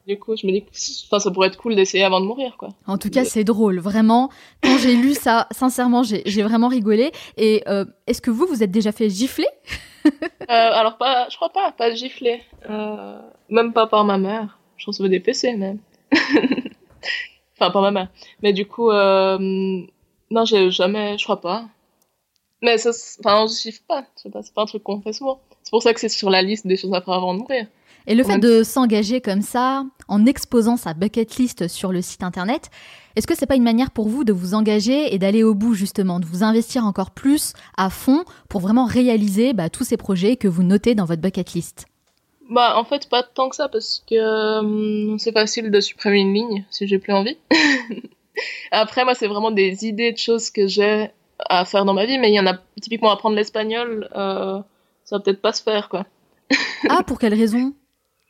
Du 0.06 0.18
coup, 0.18 0.36
je 0.36 0.46
me 0.46 0.52
dis 0.52 0.64
que 0.64 0.70
ça 0.72 1.30
pourrait 1.30 1.48
être 1.48 1.58
cool 1.58 1.76
d'essayer 1.76 2.02
avant 2.02 2.20
de 2.20 2.26
mourir, 2.26 2.56
quoi. 2.58 2.70
En 2.86 2.96
tout 2.96 3.10
cas, 3.10 3.24
c'est 3.24 3.44
drôle, 3.44 3.78
vraiment. 3.78 4.30
Quand 4.62 4.78
j'ai 4.78 4.94
lu 4.96 5.12
ça, 5.12 5.46
sincèrement, 5.50 6.02
j'ai 6.02 6.42
vraiment 6.42 6.68
rigolé. 6.68 7.12
Et 7.36 7.62
euh, 7.68 7.84
est-ce 8.06 8.22
que 8.22 8.30
vous, 8.30 8.46
vous 8.46 8.62
êtes 8.62 8.70
déjà 8.70 8.90
fait 8.90 9.10
gifler? 9.10 9.48
Alors, 10.48 10.96
pas, 10.96 11.28
je 11.30 11.36
crois 11.36 11.50
pas, 11.50 11.72
pas 11.72 11.94
gifler. 11.94 12.40
même 13.50 13.72
pas 13.74 13.86
par 13.86 14.04
ma 14.04 14.16
mère. 14.16 14.58
Je 14.78 14.86
recevais 14.86 15.10
des 15.10 15.20
PC, 15.20 15.54
même. 15.56 15.78
Enfin, 17.60 17.72
pas 17.72 17.80
ma 17.80 17.90
mère. 17.90 18.08
Mais 18.42 18.52
du 18.52 18.66
coup, 18.66 18.90
euh, 18.90 19.36
non, 20.30 20.44
j'ai 20.44 20.70
jamais, 20.70 21.18
je 21.18 21.24
crois 21.24 21.40
pas. 21.40 21.64
Mais 22.62 22.78
ça, 22.78 22.90
enfin, 23.20 23.42
on 23.42 23.48
se 23.48 23.70
pas. 23.86 24.04
C'est 24.16 24.30
pas, 24.30 24.40
pas 24.54 24.62
un 24.62 24.66
truc 24.66 24.82
qu'on 24.82 25.00
fait 25.00 25.12
souvent. 25.12 25.40
C'est 25.62 25.70
pour 25.70 25.82
ça 25.82 25.94
que 25.94 26.00
c'est 26.00 26.08
sur 26.08 26.30
la 26.30 26.42
liste 26.42 26.66
des 26.66 26.76
choses 26.76 26.92
à 26.94 27.00
faire 27.00 27.14
avant 27.14 27.34
de 27.34 27.40
mourir. 27.40 27.66
Et 28.06 28.14
le 28.14 28.24
fait 28.24 28.38
de 28.38 28.62
s'engager 28.62 29.20
comme 29.20 29.42
ça, 29.42 29.84
en 30.08 30.24
exposant 30.24 30.78
sa 30.78 30.94
bucket 30.94 31.36
list 31.36 31.68
sur 31.68 31.92
le 31.92 32.00
site 32.00 32.22
internet, 32.22 32.70
est-ce 33.16 33.26
que 33.26 33.36
c'est 33.36 33.44
pas 33.44 33.56
une 33.56 33.62
manière 33.62 33.90
pour 33.90 34.08
vous 34.08 34.24
de 34.24 34.32
vous 34.32 34.54
engager 34.54 35.12
et 35.14 35.18
d'aller 35.18 35.42
au 35.42 35.54
bout 35.54 35.74
justement, 35.74 36.18
de 36.18 36.24
vous 36.24 36.42
investir 36.42 36.86
encore 36.86 37.10
plus 37.10 37.52
à 37.76 37.90
fond 37.90 38.24
pour 38.48 38.62
vraiment 38.62 38.86
réaliser 38.86 39.52
bah, 39.52 39.68
tous 39.68 39.84
ces 39.84 39.98
projets 39.98 40.36
que 40.36 40.48
vous 40.48 40.62
notez 40.62 40.94
dans 40.94 41.04
votre 41.04 41.20
bucket 41.20 41.52
list? 41.52 41.86
Bah, 42.48 42.78
en 42.78 42.84
fait, 42.84 43.10
pas 43.10 43.22
tant 43.22 43.50
que 43.50 43.56
ça, 43.56 43.68
parce 43.68 44.02
que 44.08 44.14
euh, 44.14 45.18
c'est 45.18 45.32
facile 45.32 45.70
de 45.70 45.80
supprimer 45.80 46.20
une 46.20 46.32
ligne 46.32 46.64
si 46.70 46.88
j'ai 46.88 46.98
plus 46.98 47.12
envie. 47.12 47.36
Après, 48.70 49.04
moi, 49.04 49.14
c'est 49.14 49.26
vraiment 49.26 49.50
des 49.50 49.84
idées 49.84 50.12
de 50.12 50.18
choses 50.18 50.50
que 50.50 50.66
j'ai 50.66 51.10
à 51.48 51.64
faire 51.64 51.84
dans 51.84 51.94
ma 51.94 52.06
vie, 52.06 52.18
mais 52.18 52.30
il 52.30 52.34
y 52.34 52.40
en 52.40 52.46
a 52.46 52.58
typiquement 52.80 53.10
apprendre 53.10 53.36
l'espagnol, 53.36 54.08
euh, 54.14 54.60
ça 55.04 55.16
va 55.16 55.20
peut-être 55.20 55.40
pas 55.40 55.52
se 55.52 55.62
faire, 55.62 55.88
quoi. 55.88 56.06
ah, 56.88 57.02
pour 57.02 57.18
quelle 57.18 57.34
raison? 57.34 57.72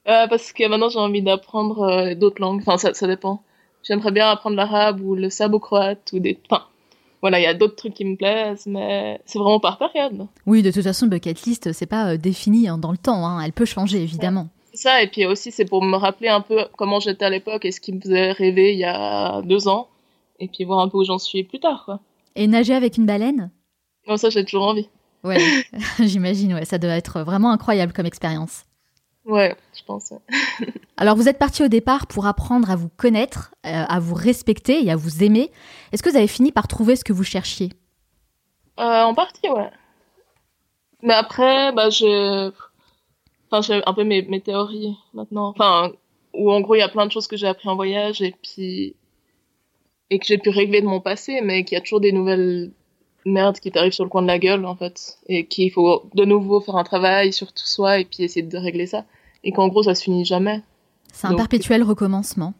Euh, 0.08 0.26
Parce 0.28 0.52
que 0.52 0.66
maintenant, 0.68 0.88
j'ai 0.88 0.98
envie 0.98 1.22
d'apprendre 1.22 1.82
euh, 1.82 2.14
d'autres 2.14 2.40
langues. 2.40 2.60
Enfin, 2.60 2.78
ça, 2.78 2.94
ça 2.94 3.06
dépend. 3.06 3.42
J'aimerais 3.82 4.10
bien 4.10 4.28
apprendre 4.28 4.56
l'arabe 4.56 5.00
ou 5.00 5.14
le 5.14 5.30
serbo-croate 5.30 6.10
ou 6.12 6.18
des. 6.18 6.38
Enfin, 6.50 6.64
voilà, 7.20 7.40
il 7.40 7.42
y 7.42 7.46
a 7.46 7.54
d'autres 7.54 7.76
trucs 7.76 7.94
qui 7.94 8.04
me 8.04 8.16
plaisent, 8.16 8.66
mais 8.66 9.20
c'est 9.24 9.38
vraiment 9.38 9.60
par 9.60 9.78
période. 9.78 10.26
Oui, 10.46 10.62
de 10.62 10.70
toute 10.70 10.84
façon, 10.84 11.06
bucket 11.06 11.42
list, 11.42 11.72
c'est 11.72 11.86
pas 11.86 12.16
défini 12.16 12.68
hein, 12.68 12.78
dans 12.78 12.92
le 12.92 12.98
temps. 12.98 13.26
Hein. 13.26 13.40
Elle 13.44 13.52
peut 13.52 13.64
changer, 13.64 14.02
évidemment. 14.02 14.48
Ça, 14.72 15.02
et 15.02 15.08
puis 15.08 15.26
aussi, 15.26 15.50
c'est 15.50 15.64
pour 15.64 15.82
me 15.82 15.96
rappeler 15.96 16.28
un 16.28 16.40
peu 16.40 16.66
comment 16.76 17.00
j'étais 17.00 17.24
à 17.24 17.30
l'époque 17.30 17.64
et 17.64 17.72
ce 17.72 17.80
qui 17.80 17.92
me 17.92 18.00
faisait 18.00 18.30
rêver 18.30 18.72
il 18.72 18.78
y 18.78 18.84
a 18.84 19.42
deux 19.42 19.66
ans, 19.66 19.88
et 20.38 20.46
puis 20.46 20.64
voir 20.64 20.78
un 20.80 20.88
peu 20.88 20.98
où 20.98 21.04
j'en 21.04 21.18
suis 21.18 21.42
plus 21.42 21.58
tard, 21.58 21.82
quoi. 21.84 22.00
Et 22.38 22.46
nager 22.46 22.72
avec 22.72 22.96
une 22.96 23.04
baleine 23.04 23.50
Non, 24.06 24.16
ça, 24.16 24.30
j'ai 24.30 24.44
toujours 24.44 24.68
envie. 24.68 24.88
Ouais, 25.24 25.38
j'imagine, 25.98 26.54
ouais, 26.54 26.64
ça 26.64 26.78
doit 26.78 26.92
être 26.92 27.22
vraiment 27.22 27.50
incroyable 27.50 27.92
comme 27.92 28.06
expérience. 28.06 28.64
Ouais, 29.24 29.56
je 29.76 29.82
pense. 29.82 30.12
Alors, 30.96 31.16
vous 31.16 31.28
êtes 31.28 31.40
parti 31.40 31.64
au 31.64 31.68
départ 31.68 32.06
pour 32.06 32.26
apprendre 32.26 32.70
à 32.70 32.76
vous 32.76 32.90
connaître, 32.96 33.52
euh, 33.66 33.84
à 33.88 33.98
vous 33.98 34.14
respecter 34.14 34.84
et 34.84 34.92
à 34.92 34.94
vous 34.94 35.24
aimer. 35.24 35.50
Est-ce 35.90 36.00
que 36.00 36.10
vous 36.10 36.16
avez 36.16 36.28
fini 36.28 36.52
par 36.52 36.68
trouver 36.68 36.94
ce 36.94 37.02
que 37.02 37.12
vous 37.12 37.24
cherchiez? 37.24 37.72
Euh, 38.78 39.02
En 39.02 39.14
partie, 39.14 39.50
ouais. 39.50 39.70
Mais 41.02 41.14
après, 41.14 41.72
bah, 41.72 41.90
j'ai 41.90 42.50
enfin, 43.50 43.62
j'ai 43.62 43.82
un 43.84 43.94
peu 43.94 44.04
mes, 44.04 44.22
mes, 44.22 44.40
théories 44.40 44.96
maintenant. 45.12 45.48
Enfin, 45.48 45.90
où 46.34 46.52
en 46.52 46.60
gros, 46.60 46.76
il 46.76 46.78
y 46.78 46.82
a 46.82 46.88
plein 46.88 47.06
de 47.06 47.10
choses 47.10 47.26
que 47.26 47.36
j'ai 47.36 47.48
appris 47.48 47.68
en 47.68 47.74
voyage 47.74 48.22
et 48.22 48.32
puis. 48.40 48.94
Et 50.10 50.18
que 50.18 50.26
j'ai 50.26 50.38
pu 50.38 50.50
régler 50.50 50.80
de 50.80 50.86
mon 50.86 51.00
passé, 51.00 51.40
mais 51.42 51.64
qu'il 51.64 51.76
y 51.76 51.78
a 51.78 51.80
toujours 51.80 52.00
des 52.00 52.12
nouvelles 52.12 52.70
merdes 53.24 53.58
qui 53.58 53.70
t'arrivent 53.70 53.92
sur 53.92 54.04
le 54.04 54.10
coin 54.10 54.22
de 54.22 54.26
la 54.26 54.38
gueule, 54.38 54.64
en 54.64 54.74
fait. 54.74 55.18
Et 55.28 55.46
qu'il 55.46 55.70
faut 55.70 56.08
de 56.14 56.24
nouveau 56.24 56.60
faire 56.60 56.76
un 56.76 56.84
travail 56.84 57.32
sur 57.32 57.52
tout 57.52 57.66
soi 57.66 57.98
et 57.98 58.04
puis 58.04 58.22
essayer 58.22 58.42
de 58.42 58.58
régler 58.58 58.86
ça 58.86 59.04
et 59.44 59.52
qu'en 59.52 59.68
gros 59.68 59.82
ça 59.82 59.94
se 59.94 60.02
finit 60.02 60.24
jamais. 60.24 60.62
C'est 61.12 61.26
un 61.26 61.34
perpétuel 61.34 61.82
recommencement. 61.82 62.54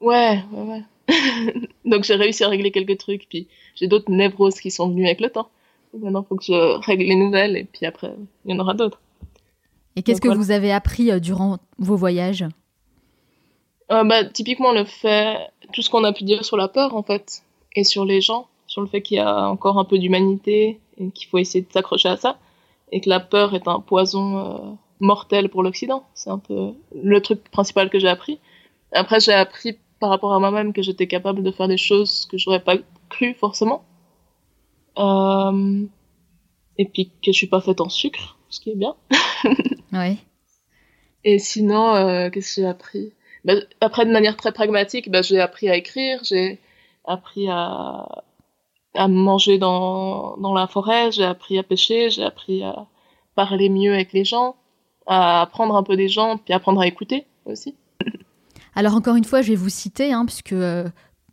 Ouais, 0.00 0.42
ouais, 0.52 0.62
ouais. 0.62 0.82
Donc 1.84 2.04
j'ai 2.04 2.14
réussi 2.14 2.44
à 2.44 2.48
régler 2.48 2.70
quelques 2.70 2.98
trucs, 2.98 3.28
puis 3.28 3.46
j'ai 3.74 3.86
d'autres 3.86 4.10
névroses 4.10 4.60
qui 4.60 4.70
sont 4.70 4.88
venues 4.88 5.06
avec 5.06 5.20
le 5.20 5.30
temps. 5.30 5.48
maintenant 5.98 6.22
il 6.22 6.28
faut 6.28 6.36
que 6.36 6.44
je 6.44 6.84
règle 6.84 7.04
les 7.04 7.14
nouvelles, 7.14 7.56
et 7.56 7.64
puis 7.64 7.86
après, 7.86 8.12
il 8.44 8.52
y 8.52 8.54
en 8.54 8.60
aura 8.60 8.74
d'autres. 8.74 9.00
Et 9.96 10.02
qu'est-ce 10.02 10.20
que 10.20 10.28
vous 10.28 10.50
avez 10.50 10.72
appris 10.72 11.12
euh, 11.12 11.20
durant 11.20 11.58
vos 11.78 11.96
voyages? 11.96 12.44
Euh, 13.92 14.02
bah, 14.02 14.24
Typiquement 14.24 14.72
le 14.72 14.84
fait, 14.84 15.36
tout 15.72 15.82
ce 15.82 15.90
qu'on 15.90 16.04
a 16.04 16.12
pu 16.12 16.24
dire 16.24 16.44
sur 16.44 16.56
la 16.56 16.68
peur 16.68 16.94
en 16.94 17.02
fait, 17.02 17.42
et 17.74 17.84
sur 17.84 18.04
les 18.04 18.20
gens, 18.20 18.48
sur 18.66 18.80
le 18.80 18.86
fait 18.86 19.02
qu'il 19.02 19.16
y 19.16 19.20
a 19.20 19.48
encore 19.48 19.78
un 19.78 19.84
peu 19.84 19.98
d'humanité, 19.98 20.80
et 20.98 21.10
qu'il 21.10 21.28
faut 21.28 21.38
essayer 21.38 21.64
de 21.64 21.72
s'accrocher 21.72 22.08
à 22.08 22.16
ça, 22.16 22.38
et 22.92 23.00
que 23.00 23.08
la 23.08 23.20
peur 23.20 23.54
est 23.54 23.68
un 23.68 23.80
poison... 23.80 24.38
Euh, 24.38 24.74
mortel 25.00 25.48
pour 25.48 25.62
l'Occident. 25.62 26.04
C'est 26.14 26.30
un 26.30 26.38
peu 26.38 26.72
le 26.94 27.20
truc 27.20 27.44
principal 27.50 27.90
que 27.90 27.98
j'ai 27.98 28.08
appris. 28.08 28.40
Après, 28.92 29.20
j'ai 29.20 29.32
appris 29.32 29.78
par 30.00 30.10
rapport 30.10 30.32
à 30.32 30.40
moi-même 30.40 30.72
que 30.72 30.82
j'étais 30.82 31.06
capable 31.06 31.42
de 31.42 31.50
faire 31.50 31.68
des 31.68 31.76
choses 31.76 32.26
que 32.26 32.38
j'aurais 32.38 32.62
pas 32.62 32.76
cru 33.08 33.34
forcément. 33.34 33.84
Euh... 34.98 35.84
Et 36.76 36.86
puis 36.86 37.06
que 37.06 37.30
je 37.30 37.32
suis 37.32 37.46
pas 37.46 37.60
faite 37.60 37.80
en 37.80 37.88
sucre, 37.88 38.36
ce 38.48 38.60
qui 38.60 38.70
est 38.70 38.76
bien. 38.76 38.96
oui. 39.92 40.18
Et 41.22 41.38
sinon, 41.38 41.94
euh, 41.94 42.30
qu'est-ce 42.30 42.56
que 42.56 42.62
j'ai 42.62 42.66
appris? 42.66 43.12
Bah, 43.44 43.54
Après, 43.80 44.04
de 44.06 44.12
manière 44.12 44.36
très 44.36 44.52
pragmatique, 44.52 45.10
bah, 45.10 45.22
j'ai 45.22 45.40
appris 45.40 45.68
à 45.68 45.76
écrire, 45.76 46.20
j'ai 46.22 46.60
appris 47.04 47.48
à, 47.48 48.24
à 48.94 49.08
manger 49.08 49.58
dans, 49.58 50.36
dans 50.38 50.54
la 50.54 50.66
forêt, 50.66 51.12
j'ai 51.12 51.24
appris 51.24 51.58
à 51.58 51.62
pêcher, 51.62 52.10
j'ai 52.10 52.24
appris 52.24 52.62
à 52.62 52.86
parler 53.34 53.68
mieux 53.68 53.92
avec 53.92 54.12
les 54.12 54.24
gens 54.24 54.56
à 55.06 55.42
apprendre 55.42 55.76
un 55.76 55.82
peu 55.82 55.96
des 55.96 56.08
gens, 56.08 56.38
puis 56.38 56.54
apprendre 56.54 56.80
à 56.80 56.86
écouter 56.86 57.26
aussi. 57.44 57.74
Alors 58.74 58.94
encore 58.94 59.16
une 59.16 59.24
fois, 59.24 59.42
je 59.42 59.50
vais 59.50 59.56
vous 59.56 59.68
citer, 59.68 60.12
hein, 60.12 60.24
puisque 60.24 60.52
euh, 60.52 60.88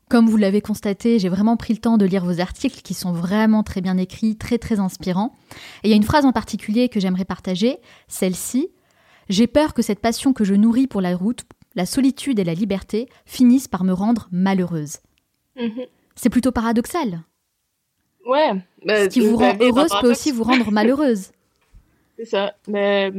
comme 0.09 0.27
vous 0.27 0.37
l'avez 0.37 0.61
constaté, 0.61 1.19
j'ai 1.19 1.29
vraiment 1.29 1.57
pris 1.57 1.73
le 1.73 1.79
temps 1.79 1.97
de 1.97 2.05
lire 2.05 2.25
vos 2.25 2.39
articles 2.39 2.81
qui 2.81 2.93
sont 2.93 3.13
vraiment 3.13 3.63
très 3.63 3.81
bien 3.81 3.97
écrits, 3.97 4.35
très 4.35 4.57
très 4.57 4.79
inspirants. 4.79 5.33
Et 5.83 5.87
il 5.87 5.89
y 5.89 5.93
a 5.93 5.97
une 5.97 6.03
phrase 6.03 6.25
en 6.25 6.31
particulier 6.31 6.89
que 6.89 6.99
j'aimerais 6.99 7.25
partager, 7.25 7.77
celle-ci. 8.07 8.69
J'ai 9.29 9.47
peur 9.47 9.73
que 9.73 9.81
cette 9.81 9.99
passion 9.99 10.33
que 10.33 10.43
je 10.43 10.53
nourris 10.53 10.87
pour 10.87 11.01
la 11.01 11.15
route, 11.15 11.45
la 11.75 11.85
solitude 11.85 12.39
et 12.39 12.43
la 12.43 12.53
liberté 12.53 13.07
finissent 13.25 13.67
par 13.67 13.83
me 13.83 13.93
rendre 13.93 14.27
malheureuse. 14.31 14.97
Mhm. 15.55 15.85
C'est 16.15 16.29
plutôt 16.29 16.51
paradoxal. 16.51 17.21
Ouais. 18.25 18.51
Ce 18.85 19.07
qui 19.07 19.21
vous 19.21 19.37
rend 19.37 19.55
heureuse 19.59 19.91
peut 20.01 20.11
aussi 20.11 20.31
vous 20.31 20.43
rendre 20.43 20.71
malheureuse. 20.71 21.31
C'est 22.17 22.25
ça. 22.25 22.53
Mais 22.67 23.11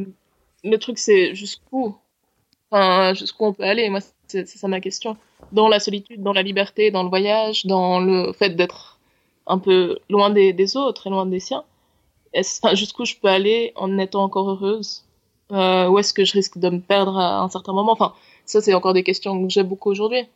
le 0.62 0.76
truc, 0.76 0.98
c'est 0.98 1.34
jusqu'où 1.34 1.96
Enfin, 2.70 3.12
jusqu'où 3.14 3.44
on 3.44 3.52
peut 3.52 3.64
aller 3.64 3.90
Moi, 3.90 4.00
c'est 4.26 4.46
ça 4.46 4.66
ma 4.66 4.80
question. 4.80 5.16
Dans 5.52 5.68
la 5.68 5.78
solitude, 5.78 6.22
dans 6.22 6.32
la 6.32 6.42
liberté, 6.42 6.90
dans 6.90 7.02
le 7.02 7.10
voyage, 7.10 7.66
dans 7.66 8.00
le 8.00 8.32
fait 8.32 8.50
d'être 8.50 8.98
un 9.46 9.58
peu 9.58 9.98
loin 10.08 10.30
des, 10.30 10.76
autres 10.76 11.06
et 11.06 11.10
loin 11.10 11.26
des 11.26 11.40
siens. 11.40 11.64
Enfin, 12.34 12.74
jusqu'où 12.74 13.04
je 13.04 13.16
peux 13.16 13.28
aller 13.28 13.72
en 13.76 13.98
étant 13.98 14.22
encore 14.22 14.48
heureuse? 14.48 15.04
Euh, 15.50 15.88
Où 15.88 15.98
est-ce 15.98 16.14
que 16.14 16.24
je 16.24 16.32
risque 16.32 16.56
de 16.56 16.70
me 16.70 16.80
perdre 16.80 17.18
à 17.18 17.40
un 17.42 17.50
certain 17.50 17.74
moment? 17.74 17.92
Enfin, 17.92 18.14
ça, 18.44 18.60
c'est 18.60 18.74
encore 18.74 18.94
des 18.94 19.04
questions 19.04 19.42
que 19.42 19.52
j'ai 19.52 19.62
beaucoup 19.62 19.90
aujourd'hui. 19.90 20.26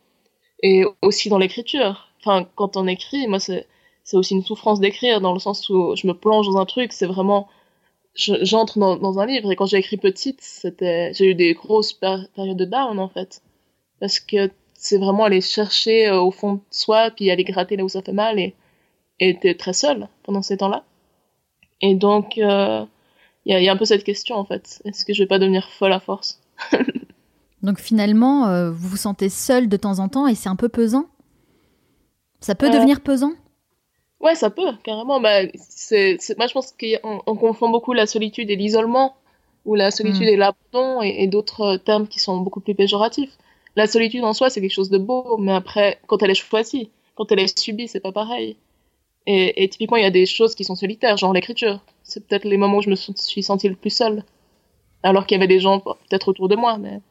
Et 0.63 0.83
aussi 1.01 1.29
dans 1.29 1.37
l'écriture. 1.37 2.09
Enfin, 2.19 2.47
quand 2.55 2.77
on 2.77 2.87
écrit, 2.87 3.27
moi, 3.27 3.39
c'est 3.39 3.65
aussi 4.13 4.33
une 4.33 4.43
souffrance 4.43 4.79
d'écrire, 4.79 5.21
dans 5.21 5.33
le 5.33 5.39
sens 5.39 5.69
où 5.69 5.95
je 5.95 6.07
me 6.07 6.13
plonge 6.13 6.47
dans 6.47 6.57
un 6.57 6.65
truc, 6.65 6.93
c'est 6.93 7.05
vraiment 7.05 7.47
j'entre 8.17 8.79
dans, 8.79 9.19
un 9.19 9.25
livre 9.25 9.51
et 9.51 9.55
quand 9.55 9.67
j'ai 9.67 9.77
écrit 9.77 9.97
petite, 9.97 10.41
c'était, 10.41 11.13
j'ai 11.13 11.31
eu 11.31 11.35
des 11.35 11.53
grosses 11.53 11.93
périodes 11.93 12.57
de 12.57 12.65
down 12.65 12.99
en 12.99 13.09
fait, 13.09 13.41
parce 13.99 14.19
que 14.19 14.49
c'est 14.73 14.97
vraiment 14.97 15.25
aller 15.25 15.41
chercher 15.41 16.07
euh, 16.07 16.19
au 16.19 16.31
fond 16.31 16.53
de 16.53 16.59
soi 16.71 17.11
puis 17.11 17.29
aller 17.29 17.43
gratter 17.43 17.77
là 17.77 17.83
où 17.83 17.89
ça 17.89 18.01
fait 18.01 18.13
mal 18.13 18.39
et 18.39 18.53
t'es 19.39 19.55
très 19.55 19.73
seule 19.73 20.07
pendant 20.23 20.41
ces 20.41 20.57
temps-là. 20.57 20.83
Et 21.81 21.93
donc 21.95 22.37
il 22.37 22.43
euh, 22.43 22.83
y, 23.45 23.53
a, 23.53 23.61
y, 23.61 23.69
a, 23.69 23.71
un 23.71 23.77
peu 23.77 23.85
cette 23.85 24.03
question 24.03 24.35
en 24.35 24.45
fait, 24.45 24.81
est-ce 24.85 25.05
que 25.05 25.13
je 25.13 25.23
vais 25.23 25.27
pas 25.27 25.39
devenir 25.39 25.69
folle 25.69 25.93
à 25.93 25.99
force? 25.99 26.41
Donc 27.63 27.79
finalement, 27.79 28.47
euh, 28.47 28.71
vous 28.71 28.89
vous 28.89 28.97
sentez 28.97 29.29
seule 29.29 29.67
de 29.67 29.77
temps 29.77 29.99
en 29.99 30.09
temps 30.09 30.27
et 30.27 30.35
c'est 30.35 30.49
un 30.49 30.55
peu 30.55 30.69
pesant. 30.69 31.05
Ça 32.39 32.55
peut 32.55 32.69
devenir 32.69 33.01
pesant? 33.01 33.33
Ouais, 34.19 34.35
ça 34.35 34.49
peut, 34.49 34.71
carrément. 34.83 35.19
Bah, 35.19 35.41
c'est, 35.57 36.17
moi, 36.37 36.47
je 36.47 36.53
pense 36.53 36.71
qu'on 36.71 37.21
on 37.25 37.35
confond 37.35 37.69
beaucoup 37.69 37.93
la 37.93 38.05
solitude 38.05 38.49
et 38.49 38.55
l'isolement, 38.55 39.15
ou 39.65 39.75
la 39.75 39.91
solitude 39.91 40.27
hmm. 40.27 40.33
et 40.33 40.37
l'abandon, 40.37 41.01
et, 41.01 41.27
d'autres 41.27 41.77
termes 41.77 42.07
qui 42.07 42.19
sont 42.19 42.37
beaucoup 42.37 42.59
plus 42.59 42.75
péjoratifs. 42.75 43.31
La 43.75 43.85
solitude 43.87 44.23
en 44.23 44.33
soi, 44.33 44.49
c'est 44.49 44.61
quelque 44.61 44.73
chose 44.73 44.89
de 44.89 44.97
beau, 44.97 45.37
mais 45.37 45.51
après, 45.51 45.99
quand 46.07 46.23
elle 46.23 46.31
est 46.31 46.35
choisie, 46.35 46.89
quand 47.15 47.31
elle 47.31 47.39
est 47.39 47.59
subie, 47.59 47.87
c'est 47.87 47.99
pas 47.99 48.11
pareil. 48.11 48.55
Et, 49.27 49.63
et 49.63 49.69
typiquement, 49.69 49.97
il 49.97 50.03
y 50.03 50.07
a 50.07 50.11
des 50.11 50.25
choses 50.25 50.55
qui 50.55 50.63
sont 50.63 50.75
solitaires, 50.75 51.17
genre 51.17 51.33
l'écriture. 51.33 51.81
C'est 52.03 52.25
peut-être 52.25 52.45
les 52.45 52.57
moments 52.57 52.77
où 52.77 52.81
je 52.81 52.89
me 52.89 52.95
suis 52.95 53.43
sentie 53.43 53.67
le 53.67 53.75
plus 53.75 53.89
seule. 53.89 54.23
Alors 55.03 55.25
qu'il 55.27 55.35
y 55.35 55.39
avait 55.39 55.47
des 55.47 55.59
gens 55.59 55.79
peut-être 55.79 56.29
autour 56.29 56.47
de 56.49 56.55
moi, 56.55 56.77
mais... 56.77 57.01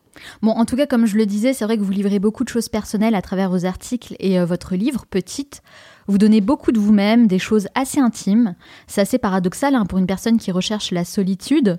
Bon, 0.42 0.50
en 0.52 0.64
tout 0.64 0.76
cas, 0.76 0.87
comme 0.87 1.07
je 1.07 1.16
le 1.16 1.26
disais, 1.26 1.52
c'est 1.52 1.64
vrai 1.64 1.76
que 1.76 1.83
vous 1.83 1.90
livrez 1.90 2.18
beaucoup 2.18 2.44
de 2.44 2.48
choses 2.48 2.68
personnelles 2.68 3.14
à 3.14 3.22
travers 3.22 3.50
vos 3.50 3.64
articles 3.64 4.16
et 4.18 4.38
euh, 4.38 4.44
votre 4.44 4.74
livre, 4.74 5.07
Petite. 5.07 5.62
Vous 6.07 6.18
donnez 6.18 6.40
beaucoup 6.40 6.72
de 6.72 6.79
vous-même, 6.79 7.26
des 7.26 7.38
choses 7.38 7.68
assez 7.74 7.98
intimes. 7.98 8.55
C'est 8.87 9.00
assez 9.00 9.18
paradoxal 9.18 9.74
hein, 9.74 9.87
pour 9.87 9.98
une 9.98 10.07
personne 10.07 10.38
qui 10.38 10.52
recherche 10.52 10.92
la 10.92 11.05
solitude. 11.05 11.79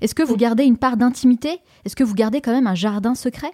Est-ce 0.00 0.14
que 0.14 0.22
vous 0.22 0.36
gardez 0.36 0.64
une 0.64 0.78
part 0.78 0.96
d'intimité? 0.96 1.60
Est-ce 1.84 1.96
que 1.96 2.04
vous 2.04 2.14
gardez 2.14 2.40
quand 2.40 2.52
même 2.52 2.66
un 2.66 2.74
jardin 2.74 3.14
secret? 3.14 3.50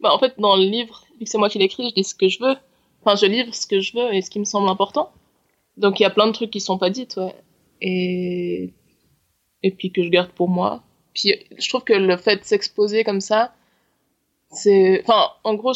Bah, 0.00 0.12
En 0.12 0.18
fait, 0.18 0.34
dans 0.38 0.56
le 0.56 0.64
livre, 0.64 1.04
vu 1.18 1.24
que 1.24 1.30
c'est 1.30 1.38
moi 1.38 1.48
qui 1.48 1.58
l'écris, 1.58 1.90
je 1.90 1.94
dis 1.94 2.04
ce 2.04 2.14
que 2.14 2.28
je 2.28 2.42
veux. 2.42 2.56
Enfin, 3.04 3.16
je 3.16 3.26
livre 3.26 3.54
ce 3.54 3.66
que 3.66 3.80
je 3.80 3.96
veux 3.96 4.14
et 4.14 4.22
ce 4.22 4.30
qui 4.30 4.38
me 4.38 4.44
semble 4.44 4.68
important. 4.68 5.10
Donc 5.76 6.00
il 6.00 6.02
y 6.02 6.06
a 6.06 6.10
plein 6.10 6.26
de 6.26 6.32
trucs 6.32 6.50
qui 6.50 6.60
sont 6.60 6.78
pas 6.78 6.90
dites, 6.90 7.16
ouais. 7.16 7.34
Et, 7.80 8.72
et 9.62 9.70
puis 9.72 9.90
que 9.90 10.02
je 10.02 10.08
garde 10.08 10.30
pour 10.30 10.48
moi. 10.48 10.82
Puis 11.14 11.34
je 11.58 11.68
trouve 11.68 11.84
que 11.84 11.92
le 11.92 12.16
fait 12.16 12.36
de 12.36 12.44
s'exposer 12.44 13.04
comme 13.04 13.20
ça, 13.20 13.52
c'est, 14.50 15.02
enfin, 15.06 15.30
en 15.44 15.54
gros, 15.54 15.72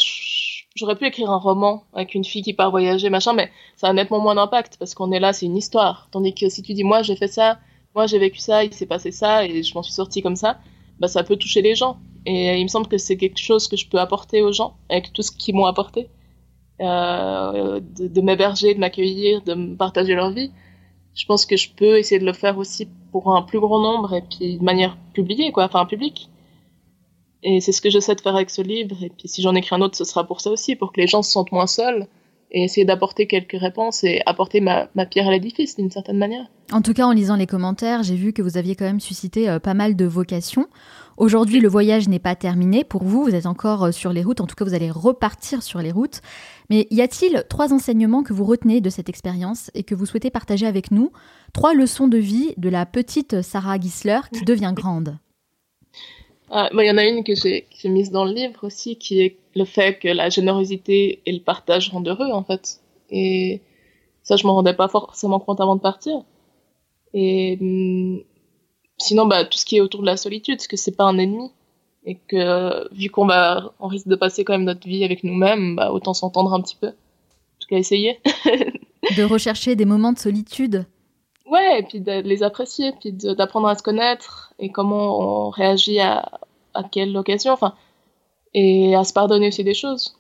j'aurais 0.75 0.97
pu 0.97 1.07
écrire 1.07 1.31
un 1.31 1.39
roman 1.39 1.85
avec 1.95 2.15
une 2.15 2.25
fille 2.25 2.43
qui 2.43 2.53
part 2.53 2.71
voyager, 2.71 3.09
machin, 3.11 3.33
mais 3.33 3.51
ça 3.77 3.89
a 3.89 3.93
nettement 3.93 4.21
moins 4.21 4.35
d'impact 4.35 4.77
parce 4.79 4.95
qu'on 4.95 5.13
est 5.13 5.21
là, 5.21 5.33
c'est 5.33 5.47
une 5.47 5.57
histoire. 5.57 6.09
Tandis 6.13 6.35
que 6.35 6.49
si 6.49 6.63
tu 6.63 6.75
dis, 6.75 6.85
moi, 6.85 7.03
j'ai 7.03 7.17
fait 7.17 7.29
ça, 7.29 7.59
moi, 7.95 8.07
j'ai 8.07 8.19
vécu 8.19 8.39
ça, 8.39 8.65
il 8.65 8.75
s'est 8.75 8.87
passé 8.87 9.11
ça 9.13 9.47
et 9.47 9.63
je 9.63 9.75
m'en 9.75 9.83
suis 9.83 9.95
sortie 9.95 10.23
comme 10.23 10.37
ça, 10.37 10.59
bah, 11.01 11.09
ça 11.09 11.25
peut 11.25 11.37
toucher 11.37 11.63
les 11.63 11.75
gens. 11.75 11.99
Et 12.27 12.59
il 12.59 12.63
me 12.65 12.69
semble 12.69 12.89
que 12.89 12.99
c'est 12.99 13.17
quelque 13.17 13.39
chose 13.39 13.69
que 13.69 13.77
je 13.77 13.89
peux 13.89 13.99
apporter 13.99 14.43
aux 14.43 14.53
gens 14.53 14.77
avec 14.91 15.13
tout 15.13 15.23
ce 15.23 15.31
qu'ils 15.31 15.55
m'ont 15.55 15.67
apporté. 15.67 16.09
Euh, 16.81 17.81
de, 17.81 18.07
de 18.09 18.21
m'héberger, 18.21 18.75
de 18.75 18.81
m'accueillir, 18.81 19.41
de 19.43 19.75
partager 19.77 20.15
leur 20.15 20.31
vie. 20.31 20.51
Je 21.17 21.25
pense 21.25 21.47
que 21.47 21.57
je 21.57 21.71
peux 21.75 21.99
essayer 21.99 22.21
de 22.21 22.27
le 22.27 22.35
faire 22.35 22.59
aussi 22.59 22.87
pour 23.11 23.35
un 23.35 23.43
plus 23.43 23.59
grand 23.59 23.81
nombre 23.81 24.15
et 24.15 24.23
puis 24.23 24.59
de 24.59 24.63
manière 24.63 24.97
publiée, 25.15 25.51
quoi, 25.51 25.65
enfin 25.65 25.85
publique. 25.87 26.31
Et 27.43 27.61
c'est 27.61 27.73
ce 27.73 27.81
que 27.81 27.91
j'essaie 27.91 28.15
de 28.15 28.21
faire 28.21 28.37
avec 28.37 28.51
ce 28.51 28.63
livre. 28.63 29.03
Et 29.03 29.09
puis 29.09 29.27
si 29.27 29.41
j'en 29.43 29.55
écris 29.55 29.75
un 29.75 29.81
autre, 29.81 29.97
ce 29.97 30.05
sera 30.05 30.25
pour 30.25 30.41
ça 30.41 30.51
aussi, 30.51 30.77
pour 30.77 30.93
que 30.93 31.01
les 31.01 31.07
gens 31.07 31.23
se 31.23 31.33
sentent 31.33 31.53
moins 31.53 31.67
seuls 31.67 32.07
et 32.51 32.65
essayer 32.65 32.85
d'apporter 32.85 33.27
quelques 33.27 33.59
réponses 33.59 34.05
et 34.05 34.21
apporter 34.27 34.61
ma, 34.61 34.89
ma 34.95 35.07
pierre 35.07 35.27
à 35.27 35.31
l'édifice 35.31 35.77
d'une 35.77 35.91
certaine 35.91 36.19
manière. 36.19 36.47
En 36.71 36.83
tout 36.83 36.93
cas, 36.93 37.07
en 37.07 37.13
lisant 37.13 37.37
les 37.37 37.47
commentaires, 37.47 38.03
j'ai 38.03 38.15
vu 38.15 38.33
que 38.33 38.43
vous 38.43 38.57
aviez 38.57 38.77
quand 38.77 38.85
même 38.85 39.01
suscité 39.01 39.49
euh, 39.49 39.59
pas 39.59 39.75
mal 39.75 39.97
de 39.97 40.05
vocations. 40.05 40.67
Aujourd'hui, 41.17 41.61
le 41.61 41.69
voyage 41.69 42.09
n'est 42.09 42.19
pas 42.19 42.37
terminé 42.37 42.85
pour 42.85 43.03
vous, 43.03 43.25
vous 43.25 43.35
êtes 43.35 43.47
encore 43.47 43.85
euh, 43.85 43.93
sur 43.93 44.13
les 44.13 44.23
routes, 44.23 44.43
en 44.43 44.47
tout 44.47 44.55
cas, 44.55 44.65
vous 44.65 44.75
allez 44.75 44.91
repartir 44.91 45.63
sur 45.63 45.81
les 45.81 45.91
routes. 45.91 46.21
Mais 46.69 46.87
y 46.91 47.01
a-t-il 47.01 47.45
trois 47.49 47.73
enseignements 47.73 48.23
que 48.23 48.35
vous 48.35 48.45
retenez 48.45 48.83
de 48.83 48.91
cette 48.91 49.09
expérience 49.09 49.71
et 49.75 49.83
que 49.83 49.95
vous 49.95 50.05
souhaitez 50.05 50.31
partager 50.31 50.67
avec 50.67 50.91
nous? 50.91 51.13
Trois 51.55 51.73
leçons 51.73 52.07
de 52.07 52.19
vie 52.19 52.53
de 52.59 52.69
la 52.69 52.85
petite 52.85 53.41
Sarah 53.41 53.81
Gisler 53.81 54.21
qui 54.33 54.45
devient 54.45 54.73
grande. 54.75 55.17
Ah, 56.51 56.69
il 56.73 56.87
y 56.87 56.91
en 56.91 56.99
a 56.99 57.05
une 57.05 57.25
que 57.25 57.35
j'ai 57.35 57.67
mise 57.85 58.11
dans 58.11 58.25
le 58.25 58.33
livre 58.33 58.65
aussi, 58.65 58.97
qui 58.97 59.21
est 59.21 59.39
le 59.55 59.65
fait 59.65 59.99
que 59.99 60.09
la 60.09 60.29
générosité 60.29 61.23
et 61.25 61.33
le 61.33 61.41
partage 61.41 61.89
rendent 61.89 62.09
heureux, 62.09 62.31
en 62.31 62.45
fait. 62.45 62.81
Et 63.11 63.63
ça, 64.23 64.37
je 64.37 64.47
m'en 64.47 64.55
rendais 64.55 64.75
pas 64.75 64.89
forcément 64.89 65.41
compte 65.41 65.61
avant 65.61 65.77
de 65.77 65.81
partir. 65.81 66.23
Et 67.15 67.57
hum, 67.61 68.23
sinon, 68.99 69.27
bah, 69.27 69.45
tout 69.45 69.59
ce 69.59 69.65
qui 69.65 69.77
est 69.77 69.81
autour 69.81 70.01
de 70.01 70.07
la 70.07 70.17
solitude, 70.17 70.57
parce 70.57 70.69
que 70.69 70.77
c'est 70.77 70.97
pas 70.97 71.05
un 71.05 71.19
ennemi. 71.19 71.51
Et 72.05 72.17
que, 72.29 72.93
vu 72.95 73.11
qu'on 73.11 73.27
va, 73.27 73.73
on 73.81 73.89
risque 73.89 74.07
de 74.07 74.15
passer 74.15 74.45
quand 74.45 74.53
même 74.53 74.65
notre 74.65 74.87
vie 74.87 75.05
avec 75.05 75.25
nous-mêmes, 75.25 75.77
bah, 75.77 75.91
autant 75.93 76.15
s'entendre 76.15 76.53
un 76.53 76.61
petit 76.61 76.77
peu. 76.77 76.89
En 76.89 77.59
tout 77.61 77.69
cas, 77.69 77.77
essayer. 77.77 78.21
de 79.17 79.25
rechercher 79.25 79.75
des 79.75 79.85
moments 79.85 80.13
de 80.13 80.19
solitude. 80.19 80.87
Ouais, 81.51 81.81
et 81.81 81.83
puis 81.83 82.01
de 82.01 82.21
les 82.21 82.43
apprécier, 82.43 82.93
puis 83.01 83.13
d'apprendre 83.13 83.69
à 83.69 83.77
se 83.77 83.83
connaître 83.83 84.53
et 84.59 84.71
comment 84.71 85.47
on 85.47 85.51
réagit 85.51 86.01
à, 86.01 86.41
à 86.75 86.83
quelle 86.85 87.17
occasion, 87.17 87.53
enfin, 87.53 87.75
et 88.55 88.97
à 88.97 89.05
se 89.05 89.13
pardonner 89.13 89.49
aussi 89.49 89.63
des 89.63 89.75
choses. 89.75 90.17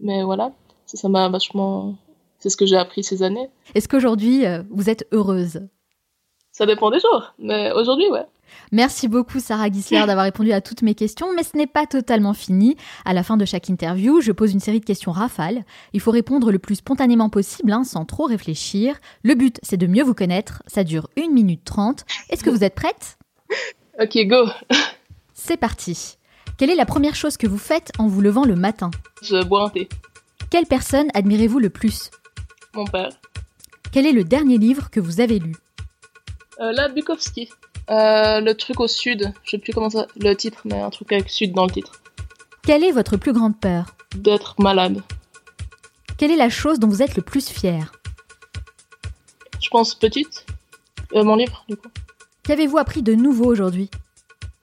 Mais 0.00 0.22
voilà, 0.22 0.52
ça 0.86 1.08
m'a 1.08 1.28
vachement. 1.28 1.94
C'est 2.38 2.50
ce 2.50 2.56
que 2.56 2.66
j'ai 2.66 2.76
appris 2.76 3.04
ces 3.04 3.22
années. 3.22 3.48
Est-ce 3.74 3.88
qu'aujourd'hui, 3.88 4.44
euh, 4.44 4.62
vous 4.70 4.90
êtes 4.90 5.06
heureuse? 5.12 5.60
Ça 6.54 6.66
dépend 6.66 6.88
des 6.92 7.00
jours, 7.00 7.34
mais 7.40 7.72
aujourd'hui, 7.72 8.08
ouais. 8.10 8.26
Merci 8.70 9.08
beaucoup 9.08 9.40
Sarah 9.40 9.68
Gisler 9.72 9.98
d'avoir 10.06 10.24
répondu 10.24 10.52
à 10.52 10.60
toutes 10.60 10.82
mes 10.82 10.94
questions, 10.94 11.26
mais 11.34 11.42
ce 11.42 11.56
n'est 11.56 11.66
pas 11.66 11.84
totalement 11.86 12.32
fini. 12.32 12.76
À 13.04 13.12
la 13.12 13.24
fin 13.24 13.36
de 13.36 13.44
chaque 13.44 13.68
interview, 13.68 14.20
je 14.20 14.30
pose 14.30 14.52
une 14.52 14.60
série 14.60 14.78
de 14.78 14.84
questions 14.84 15.10
rafales. 15.10 15.64
Il 15.94 16.00
faut 16.00 16.12
répondre 16.12 16.52
le 16.52 16.60
plus 16.60 16.76
spontanément 16.76 17.28
possible, 17.28 17.72
hein, 17.72 17.82
sans 17.82 18.04
trop 18.04 18.26
réfléchir. 18.26 19.00
Le 19.24 19.34
but, 19.34 19.58
c'est 19.64 19.76
de 19.76 19.88
mieux 19.88 20.04
vous 20.04 20.14
connaître. 20.14 20.62
Ça 20.68 20.84
dure 20.84 21.08
1 21.18 21.32
minute 21.32 21.64
30. 21.64 22.04
Est-ce 22.30 22.44
que 22.44 22.50
vous 22.50 22.62
êtes 22.62 22.76
prête? 22.76 23.18
Ok, 24.00 24.16
go 24.28 24.46
C'est 25.34 25.56
parti. 25.56 26.18
Quelle 26.56 26.70
est 26.70 26.76
la 26.76 26.86
première 26.86 27.16
chose 27.16 27.36
que 27.36 27.48
vous 27.48 27.58
faites 27.58 27.90
en 27.98 28.06
vous 28.06 28.20
levant 28.20 28.44
le 28.44 28.54
matin? 28.54 28.92
Je 29.22 29.42
bois 29.42 29.64
un 29.64 29.70
thé. 29.70 29.88
Quelle 30.50 30.66
personne 30.66 31.08
admirez-vous 31.14 31.58
le 31.58 31.70
plus? 31.70 32.12
Mon 32.74 32.84
père. 32.84 33.10
Quel 33.90 34.06
est 34.06 34.12
le 34.12 34.22
dernier 34.22 34.58
livre 34.58 34.90
que 34.90 35.00
vous 35.00 35.20
avez 35.20 35.40
lu? 35.40 35.56
Euh, 36.60 36.72
La 36.72 36.88
Bukowski. 36.88 37.48
Euh, 37.90 38.40
le 38.40 38.54
truc 38.54 38.80
au 38.80 38.88
sud, 38.88 39.32
je 39.44 39.50
sais 39.50 39.58
plus 39.58 39.72
comment 39.74 39.90
ça, 39.90 40.06
le 40.16 40.34
titre, 40.34 40.60
mais 40.64 40.80
un 40.80 40.90
truc 40.90 41.12
avec 41.12 41.28
sud 41.28 41.52
dans 41.52 41.66
le 41.66 41.70
titre. 41.70 41.92
Quelle 42.62 42.82
est 42.82 42.92
votre 42.92 43.16
plus 43.18 43.32
grande 43.32 43.58
peur 43.58 43.94
D'être 44.16 44.54
malade. 44.58 45.02
Quelle 46.16 46.30
est 46.30 46.36
la 46.36 46.48
chose 46.48 46.78
dont 46.78 46.88
vous 46.88 47.02
êtes 47.02 47.16
le 47.16 47.22
plus 47.22 47.50
fier 47.50 47.92
Je 49.62 49.68
pense 49.68 49.94
petite. 49.94 50.46
Euh, 51.14 51.24
mon 51.24 51.36
livre, 51.36 51.64
du 51.68 51.76
coup. 51.76 51.88
Qu'avez-vous 52.44 52.78
appris 52.78 53.02
de 53.02 53.14
nouveau 53.14 53.44
aujourd'hui 53.44 53.90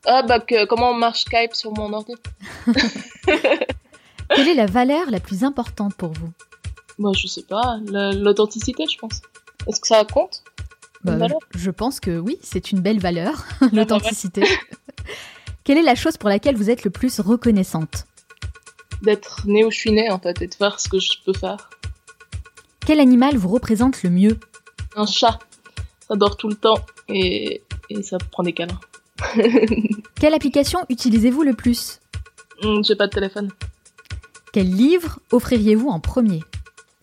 Ah 0.06 0.24
bah 0.24 0.40
que, 0.40 0.66
comment 0.66 0.92
on 0.92 0.96
marche 0.96 1.22
Skype 1.22 1.54
sur 1.54 1.72
mon 1.72 1.94
ordi. 1.94 2.16
Quelle 3.26 4.48
est 4.48 4.56
la 4.56 4.66
valeur 4.66 5.12
la 5.12 5.20
plus 5.20 5.44
importante 5.44 5.94
pour 5.96 6.12
vous 6.14 6.32
Moi, 6.98 7.12
bah, 7.12 7.20
je 7.22 7.28
sais 7.28 7.44
pas, 7.44 7.78
l'authenticité, 7.86 8.86
je 8.92 8.98
pense. 8.98 9.22
Est-ce 9.68 9.80
que 9.80 9.88
ça 9.88 10.04
compte? 10.06 10.44
Bah, 11.04 11.28
je 11.56 11.72
pense 11.72 12.00
que 12.00 12.18
oui, 12.20 12.38
c'est 12.42 12.72
une 12.72 12.80
belle 12.80 13.00
valeur, 13.00 13.46
l'authenticité. 13.74 14.44
Quelle 15.64 15.78
est 15.78 15.84
la 15.84 15.96
chose 15.96 16.18
pour 16.18 16.30
laquelle 16.30 16.56
vous 16.56 16.70
êtes 16.70 16.84
le 16.84 16.90
plus 16.90 17.20
reconnaissante? 17.20 18.06
D'être 19.02 19.42
né 19.46 19.64
où 19.64 19.72
je 19.72 19.78
suis 19.78 19.92
né 19.92 20.12
en 20.12 20.20
fait 20.20 20.42
et 20.42 20.48
de 20.48 20.54
faire 20.54 20.80
ce 20.80 20.90
que 20.90 21.00
je 21.00 21.12
peux 21.26 21.34
faire. 21.34 21.70
Quel 22.86 23.00
animal 23.00 23.38
vous 23.38 23.50
représente 23.50 24.04
le 24.04 24.10
mieux? 24.10 24.40
Un 24.96 25.06
chat. 25.06 25.40
Ça 26.08 26.16
dort 26.16 26.36
tout 26.38 26.50
le 26.50 26.56
temps 26.56 26.80
et, 27.08 27.64
et 27.90 28.04
ça 28.04 28.18
prend 28.18 28.44
des 28.44 28.54
câlins. 28.54 28.80
Quelle 30.16 30.34
application 30.34 30.80
utilisez-vous 30.90 31.44
le 31.44 31.54
plus? 31.54 32.00
Hum, 32.64 32.84
J'ai 32.84 32.96
pas 32.96 33.08
de 33.08 33.14
téléphone. 33.14 33.52
Quel 34.52 34.70
livre 34.70 35.20
offririez-vous 35.32 35.90
en 35.90 36.00
premier? 36.00 36.42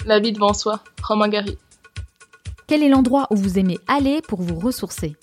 La 0.05 0.21
vie 0.21 0.33
devant 0.33 0.53
soi. 0.53 0.83
Romain 1.03 1.29
Gary. 1.29 1.57
Quel 2.69 2.83
est 2.83 2.89
l'endroit 2.89 3.27
où 3.31 3.37
vous 3.37 3.59
aimez 3.59 3.79
aller 3.87 4.21
pour 4.21 4.43
vous 4.43 4.59
ressourcer 4.61 5.17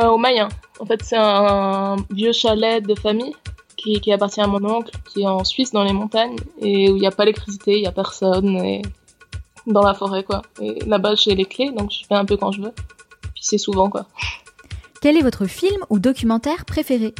Euh, 0.00 0.06
au 0.08 0.18
Mayen. 0.18 0.48
En 0.80 0.86
fait, 0.86 1.00
c'est 1.04 1.18
un 1.18 1.96
vieux 2.10 2.32
chalet 2.32 2.82
de 2.84 2.94
famille 2.94 3.34
qui, 3.76 4.00
qui 4.00 4.10
appartient 4.12 4.40
à 4.40 4.46
mon 4.46 4.64
oncle, 4.64 4.90
qui 5.12 5.22
est 5.22 5.26
en 5.26 5.44
Suisse, 5.44 5.70
dans 5.70 5.84
les 5.84 5.92
montagnes, 5.92 6.36
et 6.60 6.90
où 6.90 6.96
il 6.96 7.00
n'y 7.00 7.06
a 7.06 7.10
pas 7.10 7.24
d'électricité, 7.24 7.76
il 7.76 7.82
n'y 7.82 7.86
a 7.86 7.92
personne, 7.92 8.56
et 8.56 8.82
dans 9.66 9.82
la 9.82 9.94
forêt, 9.94 10.24
quoi. 10.24 10.42
Et 10.60 10.78
là-bas, 10.86 11.14
j'ai 11.14 11.34
les 11.34 11.44
clés, 11.44 11.70
donc 11.70 11.90
je 11.92 12.06
fais 12.08 12.14
un 12.14 12.24
peu 12.24 12.36
quand 12.36 12.52
je 12.52 12.62
veux. 12.62 12.72
Puis 13.34 13.42
c'est 13.42 13.58
souvent, 13.58 13.90
quoi. 13.90 14.06
Quel 15.02 15.16
est 15.18 15.22
votre 15.22 15.44
film 15.46 15.84
ou 15.90 15.98
documentaire 15.98 16.64
préféré 16.64 17.14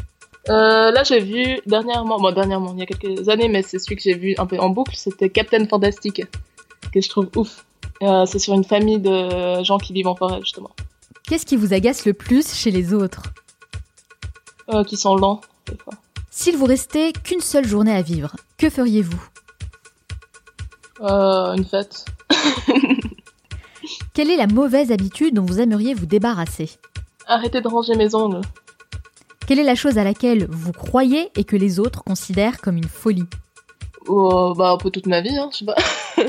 Euh, 0.49 0.91
là, 0.91 1.05
j'ai 1.05 1.21
vu 1.21 1.61
dernièrement, 1.67 2.19
bon, 2.19 2.33
dernièrement, 2.33 2.73
il 2.75 2.81
y 2.81 2.83
a 2.83 2.87
quelques 2.87 3.29
années, 3.29 3.49
mais 3.49 3.63
c'est 3.63 3.79
celui 3.79 3.97
que 3.97 4.03
j'ai 4.03 4.15
vu 4.17 4.35
un 4.39 4.47
peu 4.47 4.59
en 4.59 4.71
boucle, 4.71 4.97
c'était 4.97 5.29
Captain 5.29 5.67
Fantastic, 5.67 6.23
que 6.93 7.01
je 7.01 7.09
trouve 7.11 7.29
ouf. 7.37 7.65
Euh, 8.03 8.27
c'est 8.27 8.39
sur 8.39 8.55
une 8.55 8.65
famille 8.65 8.99
de 8.99 9.63
gens 9.63 9.79
qui 9.79 9.93
vivent 9.93 10.09
en 10.09 10.17
forêt, 10.17 10.41
justement, 10.41 10.71
Qu'est-ce 11.27 11.47
qui 11.47 11.57
vous 11.57 11.73
agace 11.73 12.05
le 12.05 12.13
plus 12.13 12.53
chez 12.55 12.71
les 12.71 12.93
autres 12.93 13.23
euh, 14.71 14.83
qui 14.85 14.97
sont 14.97 15.17
lents, 15.17 15.41
des 15.67 15.77
fois. 15.77 15.95
S'il 16.31 16.57
vous 16.57 16.65
restait 16.65 17.13
qu'une 17.13 17.41
seule 17.41 17.67
journée 17.67 17.95
à 17.95 18.03
vivre, 18.03 18.35
que 18.59 18.69
feriez-vous 18.71 19.23
Euh, 21.03 21.53
une 21.55 21.65
fête. 21.65 22.05
Quelle 24.15 24.31
est 24.31 24.37
la 24.37 24.47
mauvaise 24.47 24.91
habitude 24.91 25.35
dont 25.35 25.45
vous 25.45 25.61
aimeriez 25.61 25.93
vous 25.95 26.07
débarrasser 26.07 26.71
Arrêtez 27.27 27.61
de 27.61 27.69
ranger 27.69 27.95
mes 27.95 28.15
ongles. 28.15 28.41
Quelle 29.47 29.59
est 29.59 29.65
la 29.65 29.75
chose 29.75 29.99
à 29.99 30.05
laquelle 30.05 30.47
vous 30.51 30.73
croyez 30.73 31.31
et 31.37 31.45
que 31.45 31.57
les 31.57 31.79
autres 31.81 32.03
considèrent 32.03 32.61
comme 32.61 32.77
une 32.77 32.89
folie 32.89 33.27
Oh, 34.09 34.55
bah, 34.57 34.71
un 34.73 34.77
peu 34.79 34.91
toute 34.91 35.07
ma 35.07 35.21
vie, 35.21 35.37
hein, 35.37 35.49
je 35.53 35.59
sais 35.59 35.65
pas. 35.65 35.77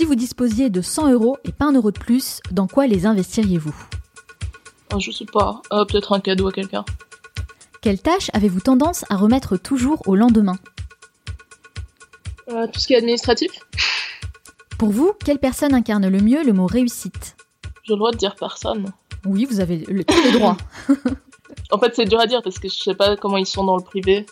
Si 0.00 0.06
vous 0.06 0.14
disposiez 0.14 0.70
de 0.70 0.80
100 0.80 1.12
euros 1.12 1.36
et 1.44 1.52
pas 1.52 1.66
un 1.66 1.72
euro 1.72 1.90
de 1.90 1.98
plus, 1.98 2.40
dans 2.52 2.66
quoi 2.66 2.86
les 2.86 3.04
investiriez-vous? 3.04 3.74
Ah, 4.90 4.98
je 4.98 5.10
sais 5.10 5.26
pas. 5.26 5.60
Euh, 5.74 5.84
Peut-être 5.84 6.14
un 6.14 6.20
cadeau 6.20 6.48
à 6.48 6.52
quelqu'un. 6.52 6.86
Quelle 7.82 8.00
tâche 8.00 8.30
avez-vous 8.32 8.60
tendance 8.60 9.04
à 9.10 9.16
remettre 9.16 9.58
toujours 9.58 10.08
au 10.08 10.16
lendemain? 10.16 10.56
Euh, 12.48 12.66
tout 12.72 12.80
ce 12.80 12.86
qui 12.86 12.94
est 12.94 12.96
administratif, 12.96 13.50
Pour 14.78 14.88
vous, 14.88 15.12
quelle 15.22 15.38
personne 15.38 15.74
incarne 15.74 16.08
le 16.08 16.20
mieux 16.20 16.44
le 16.44 16.54
mot 16.54 16.64
réussite? 16.64 17.36
J'ai 17.82 17.92
le 17.92 17.98
droit 17.98 18.10
de 18.10 18.16
dire 18.16 18.36
personne. 18.36 18.86
Oui, 19.26 19.44
vous 19.44 19.60
avez 19.60 19.84
le, 19.86 20.02
tous 20.02 20.22
les 20.24 20.32
droits. 20.32 20.56
En 21.72 21.78
fait, 21.78 21.94
c'est 21.94 22.06
dur 22.06 22.20
à 22.20 22.26
dire 22.26 22.40
parce 22.42 22.58
que 22.58 22.70
je 22.70 22.74
sais 22.74 22.94
pas 22.94 23.18
comment 23.18 23.36
ils 23.36 23.44
sont 23.44 23.64
dans 23.64 23.76
le 23.76 23.84
privé. 23.84 24.24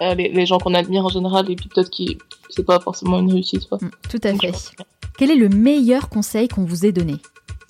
Euh, 0.00 0.14
les, 0.14 0.30
les 0.30 0.46
gens 0.46 0.56
qu'on 0.56 0.72
admire 0.72 1.04
en 1.04 1.10
général, 1.10 1.50
et 1.50 1.54
puis 1.54 1.68
peut-être 1.68 1.90
que 1.90 2.02
c'est 2.48 2.64
pas 2.64 2.80
forcément 2.80 3.18
une 3.18 3.30
réussite, 3.30 3.68
quoi. 3.68 3.76
Mm, 3.82 3.90
Tout 4.08 4.20
à 4.24 4.32
Donc, 4.32 4.40
fait. 4.40 4.74
Quel 5.18 5.30
est 5.30 5.36
le 5.36 5.48
meilleur 5.48 6.08
conseil 6.08 6.48
qu'on 6.48 6.64
vous 6.64 6.86
ait 6.86 6.92
donné? 6.92 7.16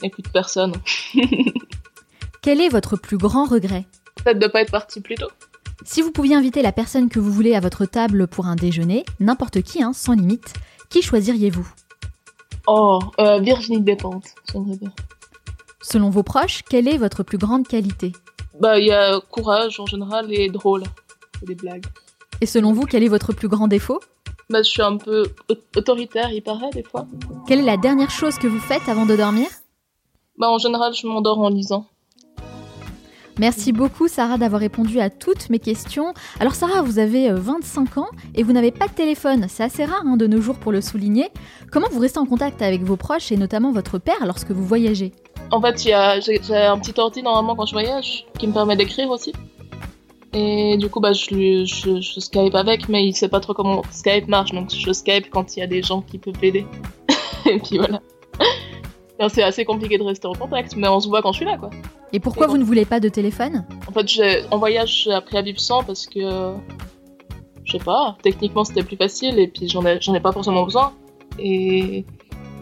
Écoute 0.03 0.29
personne. 0.33 0.75
Quel 2.41 2.61
est 2.61 2.69
votre 2.69 2.97
plus 2.97 3.19
grand 3.19 3.45
regret? 3.45 3.87
Peut-être 4.17 4.39
de 4.39 4.47
pas 4.47 4.63
être 4.63 4.71
parti 4.71 5.01
plus 5.01 5.17
tôt. 5.17 5.29
Si 5.85 6.03
vous 6.03 6.13
pouviez 6.13 6.37
inviter 6.37 6.63
la 6.63 6.73
personne 6.73 7.09
que 7.09 7.19
vous 7.19 7.33
voulez 7.33 7.55
à 7.55 7.61
votre 7.61 7.85
table 7.85 8.29
pour 8.29 8.47
un 8.47 8.55
déjeuner, 8.55 9.05
n'importe 9.19 9.63
qui, 9.63 9.83
hein, 9.83 9.93
sans 9.93 10.15
limite, 10.15 10.55
qui 10.89 11.03
choisiriez-vous? 11.03 11.69
Oh, 12.69 13.01
euh, 13.19 13.41
Virginie 13.41 13.81
Despentes, 13.81 14.35
j'aimerais 14.53 14.77
bien. 14.77 14.93
Selon 15.81 16.11
vos 16.11 16.23
proches, 16.23 16.63
quelle 16.69 16.87
est 16.87 16.99
votre 16.99 17.25
plus 17.25 17.39
grande 17.39 17.67
qualité? 17.67 18.13
Bah, 18.61 18.79
il 18.79 18.87
y 18.87 18.93
a 18.93 19.21
courage 19.21 19.81
en 19.81 19.87
général 19.87 20.33
et 20.33 20.49
drôle. 20.49 20.85
Des 21.43 21.57
blagues. 21.57 21.87
Et 22.41 22.47
selon 22.47 22.73
vous, 22.73 22.87
quel 22.87 23.03
est 23.03 23.09
votre 23.09 23.33
plus 23.33 23.49
grand 23.49 23.67
défaut? 23.67 24.01
Bah, 24.51 24.59
je 24.63 24.69
suis 24.69 24.83
un 24.83 24.97
peu 24.97 25.25
au- 25.49 25.55
autoritaire, 25.79 26.31
il 26.31 26.43
paraît, 26.43 26.71
des 26.73 26.83
fois. 26.83 27.07
Quelle 27.47 27.61
est 27.61 27.65
la 27.65 27.77
dernière 27.77 28.11
chose 28.11 28.37
que 28.37 28.47
vous 28.47 28.59
faites 28.61 28.89
avant 28.89 29.07
de 29.07 29.17
dormir? 29.17 29.47
Bah, 30.39 30.51
en 30.51 30.59
général, 30.59 30.93
je 30.95 31.07
m'endors 31.07 31.39
en 31.41 31.49
lisant. 31.49 31.87
Merci 33.39 33.73
beaucoup 33.73 34.09
Sarah 34.09 34.37
d'avoir 34.37 34.61
répondu 34.61 35.01
à 35.01 35.09
toutes 35.09 35.49
mes 35.49 35.59
questions. 35.59 36.13
Alors 36.39 36.55
Sarah, 36.55 36.83
vous 36.83 36.99
avez 36.99 37.31
euh, 37.31 37.35
25 37.37 37.97
ans 37.97 38.09
et 38.35 38.43
vous 38.43 38.53
n'avez 38.53 38.71
pas 38.71 38.89
de 38.89 38.93
téléphone. 38.93 39.47
C'est 39.49 39.63
assez 39.63 39.87
rare 39.87 40.03
hein, 40.05 40.19
de 40.19 40.27
nos 40.27 40.43
jours 40.43 40.57
pour 40.59 40.71
le 40.71 40.83
souligner. 40.83 41.29
Comment 41.71 41.89
vous 41.91 41.99
restez 42.01 42.19
en 42.19 42.27
contact 42.27 42.61
avec 42.61 42.83
vos 42.83 42.97
proches 42.99 43.33
et 43.33 43.39
notamment 43.39 43.73
votre 43.73 43.99
père 43.99 44.27
lorsque 44.27 44.51
vous 44.51 44.67
voyagez? 44.67 45.13
En 45.51 45.63
fait, 45.63 45.83
il 45.87 45.89
y 45.89 45.93
a, 45.95 46.21
j'ai, 46.21 46.43
j'ai 46.43 46.57
un 46.57 46.79
petit 46.79 46.93
ordi 47.01 47.23
normalement 47.23 47.57
quand 47.57 47.65
je 47.65 47.73
voyage 47.73 48.27
qui 48.39 48.47
me 48.47 48.53
permet 48.53 48.77
d'écrire 48.77 49.09
aussi. 49.09 49.33
Et 50.35 50.77
du 50.79 50.89
coup, 50.89 51.01
bah, 51.01 51.13
je, 51.13 51.35
lui, 51.35 51.67
je, 51.67 52.01
je 52.01 52.21
Skype 52.21 52.55
avec, 52.55 52.89
mais 52.89 53.07
il 53.07 53.15
sait 53.15 53.29
pas 53.29 53.41
trop 53.41 53.53
comment 53.53 53.83
Skype 53.91 54.29
marche, 54.29 54.53
donc 54.53 54.71
je 54.71 54.93
Skype 54.93 55.29
quand 55.31 55.57
il 55.57 55.61
y 55.61 55.63
a 55.63 55.67
des 55.67 55.83
gens 55.83 56.01
qui 56.01 56.19
peuvent 56.19 56.41
l'aider. 56.41 56.67
Et 57.47 57.59
puis 57.59 57.79
voilà. 57.79 58.01
C'est 59.29 59.43
assez 59.43 59.65
compliqué 59.65 59.99
de 59.99 60.03
rester 60.03 60.27
en 60.27 60.33
contact, 60.33 60.75
mais 60.75 60.89
on 60.89 60.99
se 60.99 61.09
voit 61.09 61.23
quand 61.23 61.33
je 61.33 61.37
suis 61.37 61.47
là, 61.47 61.57
quoi. 61.57 61.71
Et 62.13 62.19
pourquoi 62.19 62.47
Et 62.47 62.51
vous 62.51 62.59
ne 62.59 62.65
voulez 62.65 62.85
pas 62.85 62.99
de 62.99 63.09
téléphone? 63.09 63.65
En 63.87 63.93
fait, 63.93 64.47
en 64.51 64.59
voyage, 64.59 65.05
j'ai 65.05 65.13
appris 65.13 65.37
à 65.37 65.43
vivre 65.43 65.61
sans 65.61 65.85
parce 65.85 66.07
que, 66.07 66.55
je 67.65 67.73
sais 67.73 67.85
pas, 67.85 68.17
techniquement 68.23 68.65
c'était 68.65 68.83
plus 68.83 68.97
facile 68.97 69.39
et 69.39 69.47
puis 69.47 69.69
j'en 69.69 69.85
ai, 69.87 70.01
j'en 70.01 70.15
ai 70.15 70.21
pas 70.21 70.33
forcément 70.33 70.65
besoin. 70.65 70.93
Et 71.39 72.05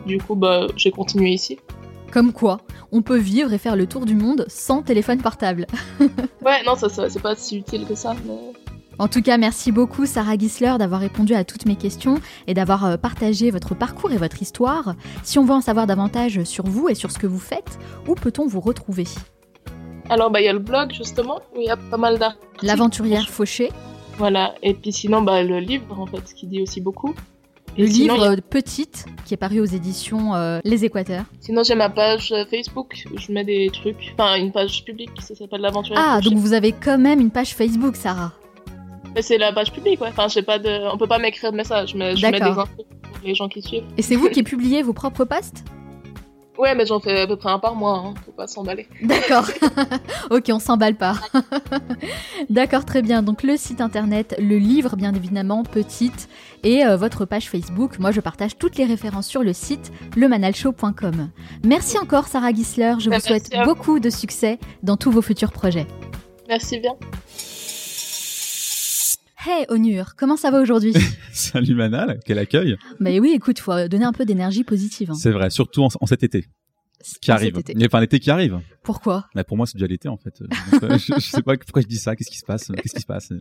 du 0.07 0.19
coup, 0.19 0.35
bah, 0.35 0.67
j'ai 0.77 0.91
continué 0.91 1.31
ici. 1.31 1.59
Comme 2.11 2.33
quoi, 2.33 2.61
on 2.93 3.03
peut 3.03 3.19
vivre 3.19 3.53
et 3.53 3.59
faire 3.59 3.77
le 3.77 3.87
tour 3.87 4.05
du 4.05 4.15
monde 4.15 4.45
sans 4.49 4.83
téléphone 4.83 5.21
portable. 5.23 5.67
Ouais, 6.45 6.63
non, 6.67 6.75
ça, 6.75 6.89
ça 6.89 7.09
c'est 7.11 7.21
pas 7.21 7.35
si 7.37 7.59
utile 7.59 7.87
que 7.87 7.95
ça, 7.95 8.15
mais 8.27 8.33
En 8.99 9.09
tout 9.09 9.21
cas, 9.21 9.37
merci 9.37 9.73
beaucoup 9.73 10.07
Sarah 10.07 10.39
Gisler 10.39 10.75
d'avoir 10.79 11.01
répondu 11.01 11.35
à 11.35 11.45
toutes 11.45 11.67
mes 11.67 11.77
questions 11.77 12.19
et 12.47 12.55
d'avoir 12.55 12.85
euh, 12.87 12.97
partagé 12.97 13.51
votre 13.51 13.75
parcours 13.75 14.11
et 14.13 14.17
votre 14.17 14.41
histoire. 14.41 14.95
Si 15.23 15.39
on 15.39 15.45
veut 15.45 15.53
en 15.53 15.61
savoir 15.61 15.87
davantage 15.87 16.43
sur 16.45 16.65
vous 16.67 16.89
et 16.89 16.95
sur 16.95 17.11
ce 17.11 17.19
que 17.19 17.27
vous 17.27 17.39
faites, 17.39 17.79
où 18.09 18.15
peut-on 18.15 18.47
vous 18.47 18.61
retrouver? 18.61 19.05
Alors, 20.09 20.31
bah, 20.31 20.41
il 20.41 20.47
y 20.47 20.49
a 20.49 20.53
le 20.53 20.59
blog, 20.59 20.93
justement, 20.93 21.41
où 21.55 21.61
il 21.61 21.67
y 21.67 21.71
a 21.71 21.77
pas 21.77 21.97
mal 21.99 22.19
d'articles. 22.19 22.67
L'aventurière 22.67 23.29
fauchée, 23.29 23.71
Voilà. 24.19 24.55
Et 24.63 24.75
puis 24.75 24.93
sinon, 24.93 25.23
bah, 25.23 25.43
le 25.43 25.61
livre, 25.61 26.01
en 26.01 26.07
fait, 26.07 26.35
qui 26.35 26.47
dit 26.47 26.63
aussi 26.63 26.81
beaucoup. 26.81 27.15
Le 27.81 27.87
sinon, 27.87 28.15
livre 28.15 28.35
y 28.35 28.41
Petite 28.43 29.07
qui 29.25 29.35
est 29.35 29.39
paru 29.39 29.61
aux 29.61 29.65
éditions 29.65 30.35
euh, 30.35 30.61
Les 30.65 30.85
Équateurs. 30.85 31.25
Sinon, 31.41 31.63
j'ai 31.63 31.75
ma 31.75 31.89
page 31.89 32.31
euh, 32.33 32.45
Facebook 32.45 33.05
où 33.13 33.19
je 33.19 33.33
mets 33.33 33.45
des 33.45 33.71
trucs. 33.73 34.13
Enfin, 34.19 34.37
une 34.37 34.53
page 34.53 34.85
publique, 34.85 35.11
ça 35.21 35.35
s'appelle 35.35 35.63
l'Aventure. 35.63 35.95
Ah, 35.97 36.21
donc 36.21 36.35
vous 36.35 36.53
avez 36.53 36.73
quand 36.73 36.99
même 36.99 37.21
une 37.21 37.31
page 37.31 37.55
Facebook, 37.55 37.97
Sarah. 37.97 38.33
Mais 39.15 39.23
c'est 39.23 39.39
la 39.39 39.53
page 39.53 39.73
publique, 39.73 40.01
ouais. 40.01 40.09
Enfin, 40.09 40.29
j'ai 40.29 40.43
pas 40.43 40.59
de... 40.59 40.93
on 40.93 40.99
peut 40.99 41.07
pas 41.07 41.19
m'écrire 41.19 41.53
de 41.53 41.57
message, 41.57 41.95
mais 41.95 42.17
je 42.17 42.27
mets 42.27 42.39
des 42.39 42.45
infos 42.45 42.67
pour 42.67 43.19
les 43.25 43.35
gens 43.35 43.49
qui 43.49 43.63
suivent. 43.63 43.85
Et 43.97 44.03
c'est 44.03 44.17
vous 44.17 44.29
qui 44.29 44.43
publiez 44.43 44.83
vos 44.83 44.93
propres 44.93 45.25
posts? 45.25 45.65
Ouais, 46.61 46.75
mais 46.75 46.85
j'en 46.85 47.01
fais 47.01 47.23
à 47.23 47.27
peu 47.27 47.37
près 47.37 47.49
un 47.51 47.59
par 47.59 47.75
mois, 47.75 47.97
hein. 47.97 48.15
Faut 48.27 48.33
pas 48.33 48.47
s'emballer. 48.47 48.87
D'accord. 49.03 49.47
ok, 50.31 50.45
on 50.53 50.59
s'emballe 50.59 50.95
pas. 50.97 51.15
D'accord, 52.51 52.85
très 52.85 53.01
bien. 53.01 53.23
Donc 53.23 53.43
le 53.43 53.57
site 53.57 53.81
internet, 53.81 54.35
le 54.39 54.59
livre 54.59 54.95
bien 54.97 55.15
évidemment, 55.15 55.63
petite, 55.63 56.29
et 56.63 56.85
euh, 56.85 56.97
votre 56.99 57.25
page 57.25 57.49
Facebook. 57.49 57.99
Moi, 57.99 58.11
je 58.11 58.21
partage 58.21 58.59
toutes 58.59 58.77
les 58.77 58.85
références 58.85 59.27
sur 59.27 59.43
le 59.43 59.55
site 59.55 59.91
lemanalshow.com. 60.17 61.31
Merci 61.65 61.99
encore, 61.99 62.27
Sarah 62.29 62.53
Gisler. 62.53 62.95
Je 62.99 63.05
vous 63.05 63.11
Bah, 63.11 63.17
merci 63.25 63.29
souhaite 63.29 63.55
vous. 63.57 63.65
beaucoup 63.65 63.99
de 63.99 64.11
succès 64.11 64.59
dans 64.83 64.97
tous 64.99 65.11
vos 65.11 65.23
futurs 65.23 65.53
projets. 65.53 65.87
Merci 66.49 66.79
bien. 66.79 66.95
Hey, 69.47 69.65
Onur, 69.71 70.17
comment 70.17 70.37
ça 70.37 70.51
va 70.51 70.61
aujourd'hui? 70.61 70.93
Salut 71.33 71.75
Manal, 71.75 72.21
quel 72.27 72.39
accueil. 72.39 72.77
Bah 73.01 73.11
oui, 73.21 73.33
écoute, 73.35 73.59
faut 73.59 73.89
donner 73.89 74.05
un 74.05 74.13
peu 74.13 74.27
d'énergie 74.27 74.65
positive. 74.65 75.11
hein. 75.13 75.15
C'est 75.15 75.31
vrai, 75.31 75.49
surtout 75.51 75.83
en, 75.83 75.89
en 76.01 76.07
cet 76.07 76.23
été 76.23 76.47
qui 77.21 77.31
arrive. 77.31 77.55
cet 77.57 77.71
été. 77.71 77.79
Mais 77.79 77.87
Enfin, 77.87 78.01
l'été 78.01 78.19
qui 78.21 78.31
arrive. 78.31 78.61
Pourquoi? 78.83 79.27
Bah, 79.35 79.45
pour 79.45 79.57
moi, 79.57 79.67
c'est 79.67 79.77
déjà 79.77 79.87
l'été 79.87 80.09
en 80.09 80.17
fait. 80.17 80.41
Donc, 80.41 80.83
euh, 80.85 80.99
je, 80.99 81.13
je 81.15 81.21
sais 81.21 81.43
pas 81.43 81.57
pourquoi 81.57 81.83
je 81.83 81.87
dis 81.87 81.97
ça? 81.99 82.17
Qu'est-ce 82.17 82.31
qui 82.31 82.39
se 82.39 82.45
passe? 82.47 82.69
Qu'est-ce 82.69 82.95
qui 82.95 83.01
se 83.01 83.07
passe? 83.07 83.33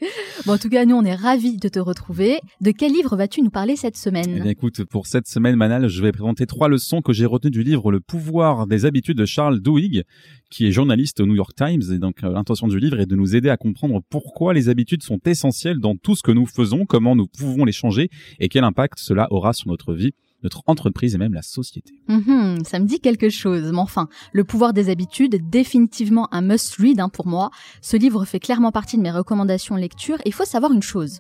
Bon, 0.46 0.54
en 0.54 0.58
tout 0.58 0.70
cas, 0.70 0.86
nous, 0.86 0.96
on 0.96 1.04
est 1.06 1.16
ravis 1.16 1.58
de 1.58 1.70
te 1.70 1.80
retrouver. 1.80 2.40
De 2.62 2.72
quel 2.72 2.92
livre 2.92 3.16
vas-tu 3.16 3.42
nous 3.42 3.50
parler 3.50 3.76
cette 3.76 3.96
Eh 3.96 4.00
semaine 4.00 4.34
bien, 4.34 4.46
écoute, 4.46 4.84
pour 4.86 5.08
cette 5.08 5.28
semaine, 5.28 5.56
Manal, 5.56 5.88
je 5.88 6.02
vais 6.02 6.12
présenter 6.12 6.46
trois 6.46 6.68
leçons 6.68 7.02
que 7.02 7.14
j'ai 7.14 7.26
retenues 7.26 7.52
du 7.52 7.64
livre 7.64 7.92
Le 7.92 8.00
pouvoir 8.00 8.68
des 8.68 8.86
habitudes 8.86 9.18
de 9.18 9.26
Charles 9.26 9.60
Duhigg, 9.62 10.04
qui 10.50 10.68
est 10.68 10.72
journaliste 10.72 11.20
au 11.22 11.26
New 11.26 11.36
York 11.36 11.54
Times. 11.56 11.82
Et 11.94 12.00
donc, 12.00 12.24
euh, 12.24 12.32
l'intention 12.32 12.68
du 12.68 12.80
livre 12.80 13.00
est 13.00 13.06
de 13.06 13.16
nous 13.16 13.36
aider 13.36 13.50
à 13.50 13.58
comprendre 13.58 14.02
pourquoi 14.10 14.54
les 14.54 14.70
habitudes 14.70 15.04
sont 15.04 15.20
essentielles 15.26 15.80
dans 15.80 15.96
tout 15.96 16.16
ce 16.16 16.24
que 16.24 16.32
nous 16.32 16.46
faisons, 16.46 16.86
comment 16.86 17.16
nous 17.16 17.28
pouvons 17.28 17.66
les 17.66 17.72
changer 17.72 18.10
et 18.40 18.50
quel 18.50 18.64
impact 18.64 19.00
cela 19.00 19.28
aura 19.32 19.54
sur 19.54 19.68
notre 19.70 19.94
vie 19.94 20.14
notre 20.44 20.64
entreprise 20.68 21.16
et 21.16 21.18
même 21.18 21.34
la 21.34 21.42
société. 21.42 22.02
Mhm, 22.08 22.64
ça 22.66 22.80
me 22.80 22.86
dit 22.86 23.00
quelque 23.00 23.30
chose, 23.30 23.72
mais 23.72 23.80
enfin, 23.80 24.08
Le 24.32 24.44
pouvoir 24.44 24.74
des 24.74 24.90
habitudes, 24.90 25.50
définitivement 25.50 26.34
un 26.34 26.42
must-read 26.42 27.00
hein, 27.00 27.10
pour 27.10 27.28
moi. 27.28 27.50
Ce 27.82 27.98
livre 27.98 28.26
fait 28.26 28.40
clairement 28.40 28.72
partie 28.72 28.98
de 28.98 29.02
mes 29.02 29.12
recommandations 29.12 29.76
lecture 29.76 30.18
et 30.22 30.30
il 30.30 30.34
faut 30.34 30.46
savoir 30.46 30.72
une 30.72 30.84
chose. 30.84 31.20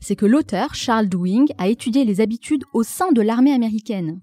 C'est 0.00 0.16
que 0.16 0.26
l'auteur, 0.26 0.74
Charles 0.74 1.08
Dewing, 1.08 1.48
a 1.58 1.68
étudié 1.68 2.04
les 2.04 2.20
habitudes 2.20 2.64
au 2.72 2.82
sein 2.82 3.12
de 3.12 3.20
l'armée 3.20 3.52
américaine 3.52 4.20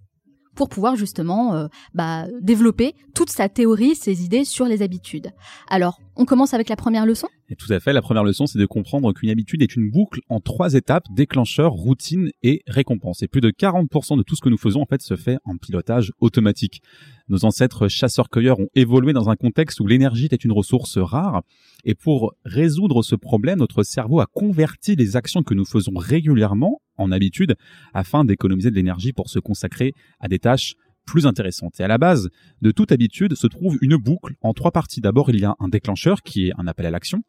pour 0.55 0.69
pouvoir 0.69 0.95
justement 0.95 1.53
euh, 1.53 1.67
bah, 1.93 2.25
développer 2.41 2.95
toute 3.13 3.29
sa 3.29 3.49
théorie, 3.49 3.95
ses 3.95 4.23
idées 4.23 4.45
sur 4.45 4.65
les 4.65 4.81
habitudes. 4.81 5.31
Alors, 5.69 5.99
on 6.15 6.25
commence 6.25 6.53
avec 6.53 6.69
la 6.69 6.75
première 6.75 7.05
leçon? 7.05 7.27
Tout 7.57 7.71
à 7.71 7.79
fait, 7.79 7.93
la 7.93 8.01
première 8.01 8.23
leçon, 8.23 8.47
c'est 8.47 8.57
de 8.59 8.65
comprendre 8.65 9.13
qu'une 9.13 9.29
habitude 9.29 9.61
est 9.61 9.75
une 9.75 9.91
boucle 9.91 10.21
en 10.29 10.39
trois 10.39 10.73
étapes, 10.73 11.05
déclencheur, 11.11 11.71
routine 11.71 12.31
et 12.41 12.63
récompense. 12.67 13.21
Et 13.21 13.27
plus 13.27 13.41
de 13.41 13.51
40% 13.51 14.17
de 14.17 14.23
tout 14.23 14.35
ce 14.35 14.41
que 14.41 14.49
nous 14.49 14.57
faisons, 14.57 14.81
en 14.81 14.85
fait, 14.85 15.01
se 15.01 15.15
fait 15.15 15.37
en 15.45 15.57
pilotage 15.57 16.11
automatique. 16.19 16.81
Nos 17.27 17.45
ancêtres 17.45 17.87
chasseurs-cueilleurs 17.87 18.59
ont 18.59 18.69
évolué 18.75 19.13
dans 19.13 19.29
un 19.29 19.35
contexte 19.35 19.79
où 19.79 19.87
l'énergie 19.87 20.25
était 20.25 20.35
une 20.35 20.51
ressource 20.51 20.97
rare. 20.97 21.43
Et 21.83 21.95
pour 21.95 22.33
résoudre 22.45 23.03
ce 23.03 23.15
problème, 23.15 23.59
notre 23.59 23.83
cerveau 23.83 24.19
a 24.19 24.25
converti 24.25 24.95
les 24.95 25.15
actions 25.15 25.43
que 25.43 25.53
nous 25.53 25.65
faisons 25.65 25.93
régulièrement 25.95 26.81
en 26.97 27.11
habitude 27.11 27.55
afin 27.93 28.25
d'économiser 28.25 28.71
de 28.71 28.75
l'énergie 28.75 29.13
pour 29.13 29.29
se 29.29 29.39
consacrer 29.39 29.93
à 30.19 30.27
des 30.27 30.39
tâches 30.39 30.75
plus 31.05 31.25
intéressantes. 31.25 31.79
Et 31.79 31.83
à 31.83 31.87
la 31.87 31.97
base 31.97 32.29
de 32.61 32.71
toute 32.71 32.91
habitude 32.91 33.35
se 33.35 33.47
trouve 33.47 33.77
une 33.81 33.95
boucle 33.95 34.33
en 34.41 34.53
trois 34.53 34.71
parties. 34.71 35.01
D'abord, 35.01 35.29
il 35.29 35.39
y 35.39 35.45
a 35.45 35.55
un 35.59 35.69
déclencheur 35.69 36.21
qui 36.21 36.47
est 36.47 36.53
un 36.57 36.67
appel 36.67 36.85
à 36.85 36.91
l'action. 36.91 37.23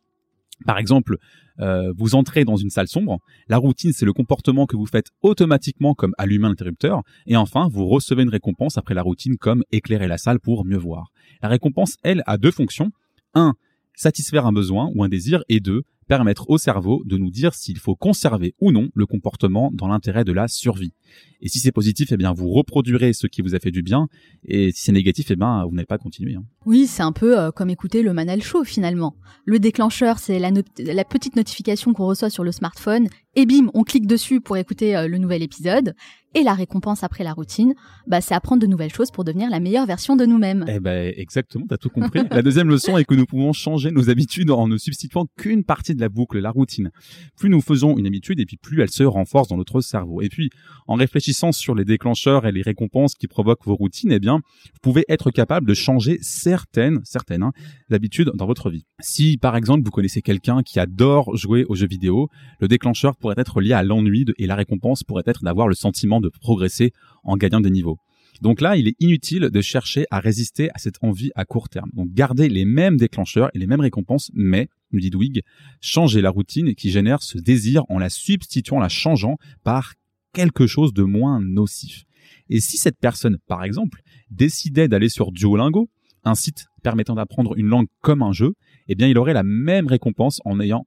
Par 0.65 0.79
exemple, 0.79 1.17
euh, 1.61 1.93
vous 1.97 2.15
entrez 2.15 2.45
dans 2.45 2.57
une 2.57 2.71
salle 2.71 2.89
sombre, 2.89 3.19
la 3.49 3.59
routine 3.59 3.93
c'est 3.93 4.07
le 4.07 4.15
comportement 4.15 4.67
que 4.67 4.77
vous 4.77 4.87
faites 4.87 5.09
automatiquement 5.21 5.95
comme 5.95 6.13
allumer 6.17 6.49
l'interrupteur, 6.49 7.03
et 7.27 7.37
enfin 7.37 7.69
vous 7.71 7.87
recevez 7.87 8.23
une 8.23 8.31
récompense 8.31 8.79
après 8.79 8.95
la 8.95 9.03
routine 9.03 9.37
comme 9.37 9.63
éclairer 9.71 10.09
la 10.09 10.17
salle 10.17 10.41
pour 10.41 10.65
mieux 10.65 10.79
voir. 10.79 11.09
La 11.43 11.49
récompense, 11.51 11.97
elle, 12.03 12.23
a 12.27 12.39
deux 12.39 12.51
fonctions. 12.51 12.91
Un, 13.35 13.53
satisfaire 13.95 14.47
un 14.47 14.53
besoin 14.53 14.91
ou 14.95 15.05
un 15.05 15.09
désir, 15.09 15.43
et 15.51 15.61
deux, 15.61 15.83
permettre 16.07 16.51
au 16.51 16.59
cerveau 16.59 17.03
de 17.05 17.17
nous 17.17 17.31
dire 17.31 17.55
s'il 17.55 17.79
faut 17.79 17.97
conserver 17.97 18.55
ou 18.61 18.73
non 18.73 18.89
le 18.95 19.07
comportement 19.07 19.71
dans 19.73 19.89
l'intérêt 19.89 20.25
de 20.25 20.33
la 20.33 20.49
survie. 20.49 20.93
Et 21.41 21.49
si 21.49 21.59
c'est 21.59 21.73
positif, 21.73 22.09
eh 22.13 22.17
bien 22.17 22.33
vous 22.33 22.51
reproduirez 22.51 23.13
ce 23.13 23.27
qui 23.27 23.43
vous 23.43 23.55
a 23.55 23.59
fait 23.59 23.71
du 23.71 23.83
bien, 23.83 24.09
et 24.45 24.73
si 24.73 24.83
c'est 24.83 24.93
négatif, 24.93 25.31
eh 25.31 25.37
bien 25.37 25.65
vous 25.65 25.75
n'allez 25.75 25.87
pas 25.87 25.99
continuer. 25.99 26.35
Hein. 26.35 26.45
Oui, 26.65 26.87
c'est 26.87 27.03
un 27.03 27.13
peu 27.13 27.39
euh, 27.39 27.51
comme 27.51 27.71
écouter 27.71 28.03
le 28.03 28.13
Manal 28.13 28.43
Show 28.43 28.65
finalement. 28.65 29.17
Le 29.45 29.59
déclencheur, 29.59 30.19
c'est 30.19 30.39
la, 30.39 30.51
la, 30.79 31.05
petite 31.05 31.37
notification 31.37 31.93
qu'on 31.93 32.07
reçoit 32.07 32.31
sur 32.31 32.45
le 32.45 32.53
smartphone, 32.53 33.09
et 33.35 33.47
bim, 33.47 33.71
on 33.75 33.85
clique 33.85 34.07
dessus 34.07 34.41
pour 34.41 34.57
écouter 34.57 34.97
euh, 34.97 35.09
le 35.09 35.19
nouvel 35.19 35.43
épisode. 35.43 35.95
Et 36.37 36.43
la 36.43 36.53
récompense 36.53 37.03
après 37.03 37.25
la 37.25 37.33
routine, 37.33 37.75
bah, 38.07 38.21
c'est 38.21 38.35
apprendre 38.35 38.61
de 38.61 38.67
nouvelles 38.67 38.93
choses 38.93 39.11
pour 39.11 39.25
devenir 39.25 39.49
la 39.49 39.59
meilleure 39.59 39.87
version 39.87 40.17
de 40.17 40.27
nous-mêmes. 40.27 40.67
Eh 40.69 40.81
ben, 40.81 41.11
exactement, 41.17 41.65
t'as 41.67 41.79
tout 41.79 41.89
compris. 41.89 42.21
la 42.31 42.43
deuxième 42.43 42.69
leçon 42.69 42.99
est 42.99 43.07
que 43.07 43.15
nous 43.15 43.25
pouvons 43.25 43.55
changer 43.55 43.91
nos 43.91 44.11
habitudes 44.11 44.51
en 44.51 44.69
ne 44.69 44.77
substituant 44.77 45.25
qu'une 45.39 45.65
partie 45.65 45.95
de 45.95 46.01
la 46.03 46.11
boucle, 46.11 46.39
la 46.39 46.51
routine. 46.51 46.91
Plus 47.39 47.49
nous 47.49 47.63
faisons 47.63 47.97
une 47.97 48.07
habitude, 48.07 48.39
et 48.39 48.45
puis 48.45 48.59
plus 48.59 48.83
elle 48.83 48.91
se 48.91 49.03
renforce 49.03 49.49
dans 49.49 49.57
notre 49.57 49.81
cerveau. 49.81 50.21
Et 50.21 50.29
puis, 50.29 50.51
en 50.87 50.97
réfléchissant 50.97 51.53
sur 51.53 51.75
les 51.75 51.87
déclencheurs 51.87 52.47
et 52.47 52.53
les 52.53 52.61
récompenses 52.61 53.15
qui 53.15 53.29
provoquent 53.29 53.65
vos 53.65 53.75
routines, 53.75 54.13
eh 54.13 54.21
bien, 54.21 54.37
vous 54.37 54.81
pouvez 54.83 55.07
être 55.09 55.31
capable 55.31 55.67
de 55.67 55.73
changer 55.73 56.19
certaines, 56.21 57.01
certaines 57.05 57.45
hein, 57.45 57.53
habitudes 57.91 58.33
dans 58.35 58.47
votre 58.47 58.69
vie. 58.69 58.85
Si, 59.01 59.39
par 59.39 59.57
exemple, 59.57 59.87
vous 59.87 59.91
connaissez 59.91 60.21
quelqu'un 60.21 60.63
qui 60.63 60.81
adore 60.81 61.35
jouer 61.35 61.65
aux 61.71 61.77
jeux 61.77 61.89
vidéo, 61.89 62.29
le 62.61 62.69
déclencheur 62.69 63.17
pourrait 63.17 63.37
être 63.39 63.63
lié 63.63 63.73
à 63.73 63.83
l'ennui 63.83 64.27
et 64.37 64.47
la 64.47 64.55
récompense 64.55 65.03
pourrait 65.03 65.25
être 65.25 65.43
d'avoir 65.43 65.67
le 65.67 65.75
sentiment 65.75 66.21
de 66.21 66.26
progresser 66.29 66.93
en 67.23 67.37
gagnant 67.37 67.61
des 67.61 67.71
niveaux. 67.71 67.99
Donc 68.43 68.61
là, 68.61 68.77
il 68.77 68.89
est 68.89 68.97
inutile 69.01 69.51
de 69.51 69.61
chercher 69.61 70.05
à 70.11 70.21
résister 70.21 70.71
à 70.75 70.79
cette 70.79 70.97
envie 71.03 71.31
à 71.35 71.45
court 71.45 71.69
terme. 71.69 71.91
Donc 71.95 72.09
gardez 72.13 72.49
les 72.49 72.65
mêmes 72.65 72.97
déclencheurs 72.97 73.51
et 73.55 73.59
les 73.59 73.67
mêmes 73.67 73.81
récompenses, 73.81 74.31
mais, 74.35 74.69
nous 74.93 75.01
dit 75.01 75.11
Dwig, 75.11 75.43
changez 75.81 76.21
la 76.21 76.31
routine 76.31 76.75
qui 76.75 76.91
génère 76.91 77.23
ce 77.23 77.39
désir 77.39 77.85
en 77.89 77.99
la 77.99 78.11
substituant, 78.11 78.79
la 78.79 78.89
changeant 78.89 79.37
par 79.65 79.95
quelque 80.33 80.67
chose 80.67 80.93
de 80.93 81.03
moins 81.03 81.41
nocif. 81.41 82.05
Et 82.49 82.61
si 82.61 82.77
cette 82.77 82.99
personne, 82.99 83.39
par 83.47 83.65
exemple, 83.65 84.03
décidait 84.31 84.89
d'aller 84.89 85.09
sur 85.09 85.33
Duolingo, 85.33 85.89
un 86.25 86.35
site 86.35 86.67
permettant 86.83 87.15
d'apprendre 87.15 87.57
une 87.57 87.69
langue 87.69 87.87
comme 88.01 88.23
un 88.23 88.33
jeu, 88.33 88.55
eh 88.89 88.95
bien, 88.95 89.09
il 89.09 89.19
aurait 89.19 89.33
la 89.33 89.43
même 89.43 89.87
récompense 89.87 90.41
en 90.45 90.61
ayant 90.61 90.87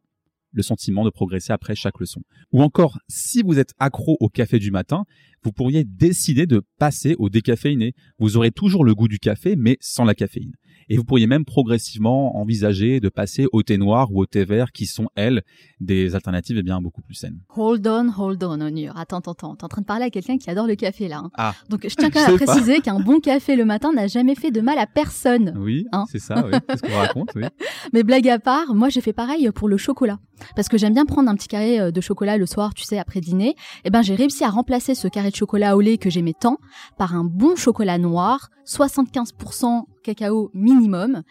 le 0.52 0.62
sentiment 0.64 1.06
de 1.06 1.10
progresser 1.10 1.54
après 1.54 1.76
chaque 1.76 2.00
leçon. 2.00 2.22
Ou 2.52 2.62
encore, 2.62 3.00
si 3.08 3.42
vous 3.44 3.60
êtes 3.60 3.74
accro 3.80 4.18
au 4.20 4.30
café 4.30 4.60
du 4.60 4.72
matin, 4.72 5.06
vous 5.44 5.52
pourriez 5.52 5.84
décider 5.84 6.46
de 6.46 6.62
passer 6.78 7.16
au 7.20 7.30
décaféiné. 7.30 7.94
Vous 8.20 8.38
aurez 8.38 8.52
toujours 8.52 8.84
le 8.84 8.96
goût 8.96 9.08
du 9.08 9.20
café, 9.20 9.56
mais 9.56 9.78
sans 9.82 10.06
la 10.06 10.16
caféine. 10.16 10.54
Et 10.92 10.98
vous 10.98 11.04
pourriez 11.04 11.28
même 11.28 11.46
progressivement 11.46 12.38
envisager 12.38 13.00
de 13.00 13.10
passer 13.10 13.46
au 13.52 13.62
thé 13.62 13.78
noir 13.78 14.12
ou 14.12 14.22
au 14.22 14.26
thé 14.26 14.44
vert, 14.44 14.72
qui 14.72 14.88
sont, 14.88 15.08
elles, 15.16 15.44
des 15.80 16.16
alternatives 16.16 16.58
eh 16.58 16.64
bien 16.64 16.82
beaucoup 16.82 17.04
plus 17.04 17.14
saines. 17.14 17.40
Hold 17.56 17.88
on, 17.88 18.12
hold 18.18 18.44
on, 18.44 18.60
Onur. 18.60 18.98
Attends, 18.98 19.20
attends, 19.20 19.34
attends. 19.34 19.56
T'es 19.56 19.66
en 19.66 19.68
train 19.68 19.82
de 19.82 19.86
parler 19.86 20.06
à 20.06 20.10
quelqu'un 20.10 20.38
qui 20.38 20.50
adore 20.50 20.66
le 20.66 20.76
café, 20.76 21.08
là. 21.08 21.20
Hein. 21.20 21.32
Ah. 21.36 21.54
Donc, 21.70 21.88
je 21.88 21.94
tiens 21.96 22.10
quand 22.10 22.22
même 22.28 22.36
à 22.36 22.44
préciser 22.44 22.80
qu'un 22.80 23.00
bon 23.00 23.20
café 23.20 23.56
le 23.56 23.66
matin 23.66 23.94
n'a 23.94 24.08
jamais 24.08 24.34
fait 24.34 24.50
de 24.50 24.62
mal 24.62 24.80
à 24.80 24.88
personne. 24.88 25.54
Oui, 25.58 25.86
hein. 25.92 26.06
c'est 26.12 26.20
ça, 26.20 26.44
oui. 26.46 26.58
C'est 26.70 26.78
ce 26.78 26.82
qu'on 26.82 26.98
raconte, 26.98 27.30
oui. 27.36 27.44
Mais 27.94 28.02
blague 28.02 28.28
à 28.28 28.40
part, 28.40 28.74
moi, 28.74 28.90
j'ai 28.90 29.02
fait 29.02 29.14
pareil 29.14 29.50
pour 29.54 29.70
le 29.70 29.78
chocolat. 29.78 30.20
Parce 30.56 30.70
que 30.70 30.78
j'aime 30.78 30.94
bien 30.94 31.06
prendre 31.06 31.30
un 31.30 31.36
petit 31.36 31.48
carré 31.48 31.80
euh, 31.80 31.92
de 31.92 32.02
chocolat 32.02 32.38
le 32.38 32.46
soir, 32.46 32.74
tu 32.74 32.84
sais, 32.84 32.98
après 32.98 33.22
dîner. 33.22 33.56
Eh 33.84 33.90
ben, 33.90 34.02
j'ai 34.02 34.16
réussi 34.16 34.44
à 34.44 34.50
remplacer 34.50 34.96
ce 34.96 35.08
carré 35.08 35.29
de 35.30 35.36
chocolat 35.36 35.76
au 35.76 35.82
lait 35.82 35.98
que 35.98 36.10
j'aimais 36.10 36.34
tant 36.40 36.58
par 36.98 37.16
un 37.16 37.24
bon 37.24 37.56
chocolat 37.56 37.98
noir, 37.98 38.50
75% 38.66 39.84
cacao 40.04 40.52
minimum 40.54 41.24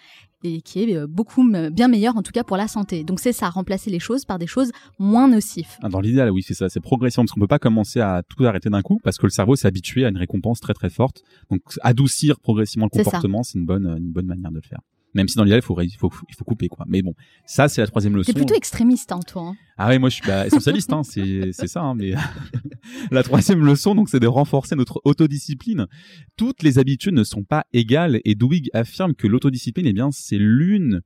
et 0.44 0.60
qui 0.60 0.82
est 0.82 0.96
euh, 0.96 1.06
beaucoup 1.06 1.44
bien 1.72 1.88
meilleur 1.88 2.16
en 2.16 2.22
tout 2.22 2.32
cas 2.32 2.44
pour 2.44 2.56
la 2.56 2.68
santé. 2.68 3.04
Donc 3.04 3.20
c'est 3.20 3.32
ça, 3.32 3.48
remplacer 3.48 3.90
les 3.90 3.98
choses 3.98 4.24
par 4.24 4.38
des 4.38 4.46
choses 4.46 4.70
moins 4.98 5.28
nocives. 5.28 5.76
Ah, 5.82 5.88
dans 5.88 6.00
l'idéal, 6.00 6.30
oui, 6.30 6.42
c'est 6.42 6.54
ça, 6.54 6.68
c'est 6.68 6.80
progression 6.80 7.22
parce 7.22 7.32
qu'on 7.32 7.40
peut 7.40 7.46
pas 7.46 7.58
commencer 7.58 8.00
à 8.00 8.22
tout 8.28 8.44
arrêter 8.44 8.70
d'un 8.70 8.82
coup 8.82 9.00
parce 9.02 9.18
que 9.18 9.26
le 9.26 9.30
cerveau 9.30 9.56
s'est 9.56 9.66
habitué 9.66 10.04
à 10.04 10.08
une 10.08 10.18
récompense 10.18 10.60
très 10.60 10.74
très 10.74 10.90
forte. 10.90 11.22
Donc 11.50 11.62
adoucir 11.82 12.38
progressivement 12.40 12.88
le 12.92 13.02
comportement, 13.02 13.42
c'est 13.42 13.58
une 13.58 13.66
bonne 13.66 13.86
une 13.98 14.12
bonne 14.12 14.26
manière 14.26 14.50
de 14.50 14.56
le 14.56 14.62
faire. 14.62 14.80
Même 15.14 15.28
si 15.28 15.36
dans 15.36 15.44
l'idéal, 15.44 15.60
il 15.60 15.64
faut, 15.64 15.80
il 15.80 15.96
faut, 15.96 16.12
il 16.28 16.34
faut 16.34 16.44
couper, 16.44 16.68
quoi. 16.68 16.84
Mais 16.88 17.02
bon, 17.02 17.14
ça, 17.46 17.68
c'est 17.68 17.80
la 17.80 17.86
troisième 17.86 18.14
leçon. 18.14 18.32
T'es 18.32 18.38
plutôt 18.38 18.54
extrémiste, 18.54 19.10
hein, 19.12 19.20
toi. 19.26 19.42
Hein. 19.42 19.56
Ah 19.76 19.88
ouais, 19.88 19.98
moi, 19.98 20.10
je 20.10 20.16
suis 20.16 20.26
bah, 20.26 20.46
essentialiste, 20.46 20.92
hein. 20.92 21.02
C'est, 21.02 21.50
c'est 21.52 21.66
ça, 21.66 21.80
hein, 21.80 21.94
mais 21.94 22.12
la 23.10 23.22
troisième 23.22 23.64
leçon, 23.64 23.94
donc, 23.94 24.08
c'est 24.08 24.20
de 24.20 24.26
renforcer 24.26 24.76
notre 24.76 25.00
autodiscipline. 25.04 25.86
Toutes 26.36 26.62
les 26.62 26.78
habitudes 26.78 27.14
ne 27.14 27.24
sont 27.24 27.42
pas 27.42 27.64
égales 27.72 28.20
et 28.24 28.34
Dwig 28.34 28.68
affirme 28.74 29.14
que 29.14 29.26
l'autodiscipline, 29.26 29.86
eh 29.86 29.92
bien, 29.92 30.10
c'est 30.12 30.38
l'une 30.38 31.00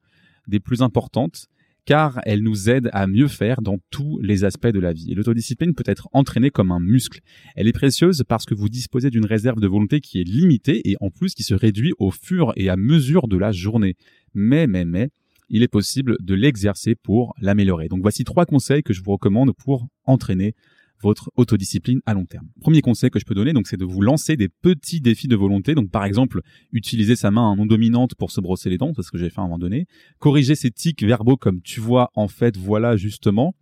des 0.49 0.59
plus 0.59 0.83
importantes 0.83 1.47
car 1.85 2.21
elle 2.25 2.43
nous 2.43 2.71
aide 2.71 2.89
à 2.93 3.07
mieux 3.07 3.29
faire 3.29 3.61
dans 3.63 3.79
tous 3.91 4.19
les 4.23 4.45
aspects 4.45 4.69
de 4.69 4.79
la 4.79 4.93
vie. 4.93 5.11
Et 5.11 5.15
l'autodiscipline 5.15 5.75
peut 5.75 5.85
être 5.87 6.09
entraînée 6.13 6.51
comme 6.51 6.71
un 6.71 6.81
muscle. 6.81 7.21
Elle 7.57 7.69
est 7.69 7.73
précieuse 7.73 8.23
parce 8.29 8.45
que 8.45 8.55
vous 8.55 8.69
disposez 8.69 9.11
d'une 9.11 9.27
réserve 9.27 9.61
de 9.61 9.67
volonté 9.67 10.01
qui 10.01 10.21
est 10.21 10.25
limitée 10.25 10.89
et 10.89 10.97
en 11.01 11.11
plus 11.11 11.35
qui 11.35 11.43
se 11.43 11.55
réduit 11.55 11.93
au 11.99 12.11
fur 12.11 12.53
et 12.57 12.69
à 12.69 12.77
mesure 12.77 13.29
de 13.29 13.37
la 13.37 13.53
journée. 13.53 13.97
Mais, 14.35 14.67
mais, 14.67 14.85
mais, 14.85 15.09
il 15.49 15.63
est 15.63 15.69
possible 15.69 16.17
de 16.21 16.35
l'exercer 16.35 16.95
pour 16.95 17.35
l'améliorer. 17.41 17.89
Donc 17.89 18.01
voici 18.01 18.25
trois 18.25 18.47
conseils 18.47 18.83
que 18.83 18.93
je 18.93 19.03
vous 19.03 19.13
recommande 19.13 19.53
pour 19.53 19.87
entraîner 20.05 20.55
votre 21.03 21.31
autodiscipline 21.37 22.01
à 22.07 22.15
long 22.15 22.25
terme. 22.25 22.49
Premier 22.61 22.81
conseil 22.81 23.11
que 23.11 23.19
je 23.19 23.25
peux 23.25 23.35
donner, 23.35 23.53
donc, 23.53 23.67
c'est 23.67 23.77
de 23.77 23.85
vous 23.85 24.01
lancer 24.01 24.37
des 24.37 24.49
petits 24.49 25.01
défis 25.01 25.29
de 25.29 25.37
volonté. 25.37 25.75
Donc, 25.75 25.91
par 25.91 26.05
exemple, 26.05 26.41
utiliser 26.73 27.17
sa 27.17 27.31
main 27.31 27.55
non 27.57 27.67
dominante 27.67 28.15
pour 28.15 28.31
se 28.31 28.41
brosser 28.41 28.71
les 28.71 28.79
dents, 28.79 28.93
c'est 28.97 29.03
ce 29.03 29.11
que 29.11 29.19
j'ai 29.19 29.31
fait 29.31 29.41
à 29.41 29.43
un 29.43 29.47
moment 29.47 29.59
donné. 29.59 29.87
Corriger 30.19 30.55
ses 30.55 30.71
tics 30.71 31.03
verbaux 31.03 31.37
comme 31.37 31.61
tu 31.61 31.81
vois, 31.81 32.11
en 32.15 32.29
fait, 32.29 32.57
voilà, 32.57 32.97
justement. 32.97 33.55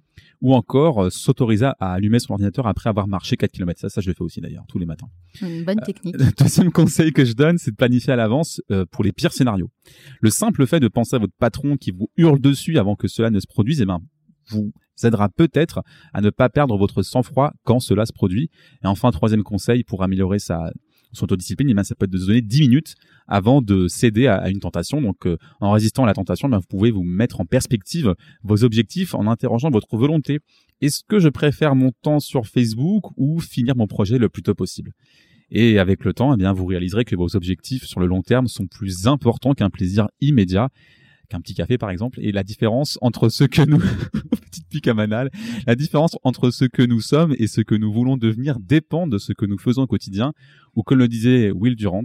Ou 0.43 0.55
encore 0.55 1.05
euh, 1.05 1.11
s'autoriser 1.11 1.67
à 1.67 1.93
allumer 1.93 2.19
son 2.19 2.33
ordinateur 2.33 2.67
après 2.67 2.89
avoir 2.89 3.07
marché 3.09 3.37
4 3.37 3.53
km. 3.53 3.79
Ça, 3.81 3.89
ça 3.89 4.01
je 4.01 4.09
le 4.09 4.15
fais 4.15 4.23
aussi 4.23 4.41
d'ailleurs, 4.41 4.65
tous 4.69 4.79
les 4.79 4.87
matins. 4.87 5.09
Une 5.43 5.65
bonne 5.65 5.81
technique. 5.81 6.17
Euh, 6.21 6.31
deuxième 6.39 6.73
conseil 6.73 7.13
que 7.13 7.25
je 7.25 7.35
donne, 7.35 7.57
c'est 7.57 7.71
de 7.71 7.77
planifier 7.77 8.13
à 8.13 8.17
l'avance 8.17 8.61
euh, 8.71 8.85
pour 8.91 9.05
les 9.05 9.13
pires 9.13 9.33
scénarios. 9.33 9.71
Le 10.21 10.31
simple 10.31 10.67
fait 10.67 10.81
de 10.81 10.89
penser 10.89 11.17
à 11.17 11.19
votre 11.19 11.35
patron 11.39 11.77
qui 11.77 11.93
vous 11.93 12.11
hurle 12.17 12.41
dessus 12.41 12.79
avant 12.79 12.97
que 12.97 13.07
cela 13.07 13.31
ne 13.31 13.39
se 13.39 13.47
produise, 13.47 13.81
eh 13.81 13.87
ben, 13.87 14.01
vous 14.51 14.73
aidera 15.03 15.29
peut-être 15.29 15.83
à 16.13 16.21
ne 16.21 16.31
pas 16.31 16.49
perdre 16.49 16.77
votre 16.77 17.03
sang-froid 17.03 17.53
quand 17.65 17.81
cela 17.81 18.07
se 18.07 18.13
produit. 18.13 18.51
Et 18.85 18.87
enfin, 18.87 19.11
troisième 19.11 19.43
conseil 19.43 19.83
pour 19.85 20.03
améliorer 20.03 20.39
sa 20.39 20.71
son 21.13 21.25
autodiscipline, 21.25 21.77
eh 21.77 21.85
ça 21.85 21.95
peut 21.95 22.05
être 22.05 22.13
de 22.13 22.19
se 22.19 22.27
donner 22.27 22.43
10 22.43 22.61
minutes 22.61 22.95
avant 23.27 23.63
de 23.63 23.89
céder 23.89 24.27
à, 24.27 24.49
une 24.49 24.61
tentation. 24.61 25.01
Donc, 25.03 25.27
euh, 25.27 25.39
en 25.61 25.73
résistant 25.73 26.05
à 26.05 26.07
la 26.07 26.15
tentation, 26.15 26.49
eh 26.53 26.57
vous 26.57 26.63
pouvez 26.69 26.91
vous 26.91 27.03
mettre 27.03 27.41
en 27.41 27.47
perspective 27.47 28.15
vos 28.43 28.65
objectifs 28.65 29.15
en 29.15 29.27
interrogeant 29.27 29.71
votre 29.71 29.97
volonté. 29.97 30.41
Est-ce 30.81 31.03
que 31.07 31.19
je 31.19 31.29
préfère 31.29 31.75
mon 31.75 31.93
temps 32.03 32.21
sur 32.21 32.47
Facebook 32.47 33.07
ou 33.17 33.41
finir 33.41 33.77
mon 33.77 33.87
projet 33.87 34.19
le 34.19 34.29
plus 34.29 34.43
tôt 34.43 34.55
possible? 34.55 34.93
Et 35.51 35.81
avec 35.81 36.05
le 36.05 36.13
temps, 36.13 36.37
eh 36.37 36.53
vous 36.53 36.67
réaliserez 36.67 37.05
que 37.05 37.17
vos 37.17 37.35
objectifs 37.35 37.85
sur 37.85 37.99
le 37.99 38.07
long 38.07 38.23
terme 38.23 38.47
sont 38.47 38.67
plus 38.67 39.09
importants 39.09 39.53
qu'un 39.53 39.71
plaisir 39.71 40.07
immédiat 40.21 40.69
qu'un 41.31 41.41
petit 41.41 41.55
café 41.55 41.79
par 41.79 41.91
exemple, 41.91 42.19
et 42.21 42.33
la 42.33 42.43
différence 42.43 42.99
entre 43.01 43.29
ce 43.29 43.45
que 43.45 43.63
nous, 43.63 43.79
petite 44.51 44.69
pique 44.69 44.91
la 45.67 45.75
différence 45.75 46.19
entre 46.25 46.51
ce 46.51 46.65
que 46.67 46.83
nous 46.83 47.01
sommes 47.01 47.35
et 47.39 47.47
ce 47.47 47.61
que 47.61 47.75
nous 47.75 47.93
voulons 47.93 48.17
devenir 48.17 48.59
dépend 48.61 49.07
de 49.07 49.17
ce 49.17 49.33
que 49.33 49.47
nous 49.47 49.59
faisons 49.59 49.83
au 49.83 49.87
quotidien, 49.87 50.33
ou 50.77 50.83
comme 50.83 50.99
le 50.99 51.09
disait 51.09 51.51
Will 51.51 51.77
Durant, 51.77 52.05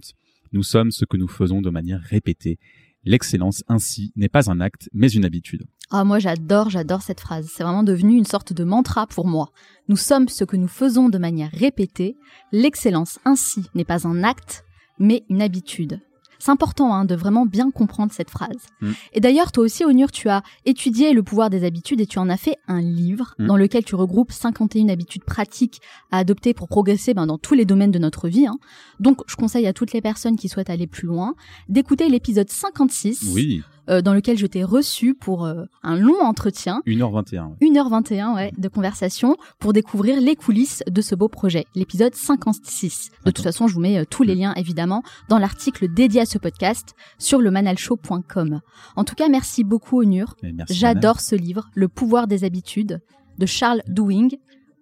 nous 0.53 0.63
sommes 0.63 0.91
ce 0.91 1.03
que 1.05 1.17
nous 1.17 1.28
faisons 1.28 1.61
de 1.61 1.69
manière 1.69 2.01
répétée. 2.01 2.59
L'excellence 3.03 3.63
ainsi 3.67 4.11
n'est 4.15 4.30
pas 4.30 4.49
un 4.49 4.59
acte, 4.59 4.89
mais 4.93 5.09
une 5.09 5.26
habitude. 5.26 5.67
Ah, 5.91 6.03
moi 6.03 6.17
j'adore, 6.17 6.69
j'adore 6.69 7.03
cette 7.03 7.19
phrase. 7.19 7.47
C'est 7.53 7.63
vraiment 7.63 7.84
devenu 7.84 8.17
une 8.17 8.26
sorte 8.26 8.53
de 8.53 8.63
mantra 8.63 9.05
pour 9.05 9.28
moi. 9.28 9.51
Nous 9.89 9.97
sommes 9.97 10.28
ce 10.28 10.43
que 10.43 10.55
nous 10.55 10.67
faisons 10.67 11.09
de 11.09 11.19
manière 11.19 11.51
répétée. 11.51 12.15
L'excellence 12.51 13.19
ainsi 13.26 13.69
n'est 13.76 13.86
pas 13.86 14.07
un 14.07 14.23
acte, 14.23 14.65
mais 14.97 15.23
une 15.30 15.41
habitude. 15.41 15.99
C'est 16.40 16.52
important 16.52 16.94
hein, 16.94 17.06
de 17.06 17.16
vraiment 17.16 17.46
bien 17.46 17.72
comprendre 17.72 18.12
cette 18.14 18.30
phrase. 18.30 18.58
Mm. 18.82 18.92
Et 19.14 19.20
d'ailleurs, 19.20 19.52
toi 19.52 19.64
aussi, 19.64 19.86
Onur, 19.86 20.12
tu 20.12 20.30
as 20.30 20.44
étudié 20.66 21.14
le 21.14 21.24
pouvoir 21.24 21.50
des 21.50 21.64
habitudes 21.66 22.02
et 22.02 22.06
tu 22.06 22.20
en 22.20 22.30
as 22.30 22.38
fait 22.38 22.58
un 22.68 22.82
livre 22.82 23.34
Mm. 23.40 23.48
dans 23.48 23.58
lequel 23.58 23.84
tu 23.84 23.96
regroupes 23.96 24.32
51 24.32 24.90
habitudes 24.90 25.24
pratiques 25.24 25.82
à 26.12 26.18
adopter 26.20 26.54
pour 26.54 26.68
progresser 26.68 27.14
ben, 27.14 27.26
dans 27.28 27.38
tous 27.38 27.54
les 27.54 27.66
domaines 27.66 27.92
de 27.92 28.00
notre 28.00 28.28
vie. 28.28 28.48
hein. 28.48 28.58
Donc, 29.00 29.22
je 29.28 29.36
conseille 29.36 29.68
à 29.68 29.74
toutes 29.74 29.94
les 29.94 30.02
personnes 30.02 30.36
qui 30.38 30.48
souhaitent 30.50 30.70
aller 30.70 30.88
plus 30.88 31.08
loin 31.08 31.34
d'écouter 31.70 32.08
l'épisode 32.10 32.50
56 32.50 33.32
Oui, 33.34 33.62
euh, 33.90 34.02
dans 34.02 34.14
lequel 34.14 34.38
je 34.38 34.46
t'ai 34.48 34.64
reçu 34.64 35.14
pour 35.14 35.46
euh, 35.46 35.66
un 35.84 35.96
long 35.98 36.20
entretien 36.22 36.82
1h21. 36.88 37.50
ouais. 37.50 37.70
1h21 37.70 38.36
ouais, 38.36 38.52
de 38.58 38.68
conversation 38.68 39.36
pour 39.60 39.74
découvrir 39.74 40.20
les 40.20 40.36
coulisses 40.36 40.84
de 40.90 41.02
ce 41.02 41.16
beau 41.16 41.28
projet, 41.28 41.66
l'épisode 41.76 42.16
56. 42.16 43.12
De 43.26 43.32
toute 43.32 43.44
façon, 43.44 43.68
je 43.68 43.74
vous 43.74 43.82
mets 43.82 44.00
euh, 44.00 44.06
tous 44.10 44.24
les 44.24 44.36
liens 44.36 44.54
évidemment 44.56 45.04
dans 45.30 45.38
l'article 45.38 45.88
dédié 45.94 46.22
à 46.22 46.26
ce 46.26 46.38
podcast 46.38 46.96
sur 47.18 47.40
le 47.40 47.52
manalshow.com. 47.52 48.62
En 48.96 49.04
tout 49.04 49.16
cas, 49.16 49.30
merci 49.30 49.64
beaucoup 49.64 50.02
Onur. 50.02 50.36
J'adore 50.70 51.20
ce 51.20 51.36
livre, 51.36 51.70
Le 51.74 51.88
pouvoir 51.88 52.28
des 52.28 52.44
habitudes 52.44 53.02
de 53.38 53.46
Charles 53.46 53.82
Dewing 53.88 54.38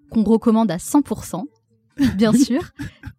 qu'on 0.09 0.23
recommande 0.23 0.69
à 0.71 0.77
100%. 0.77 1.43
Bien 2.17 2.33
sûr. 2.33 2.61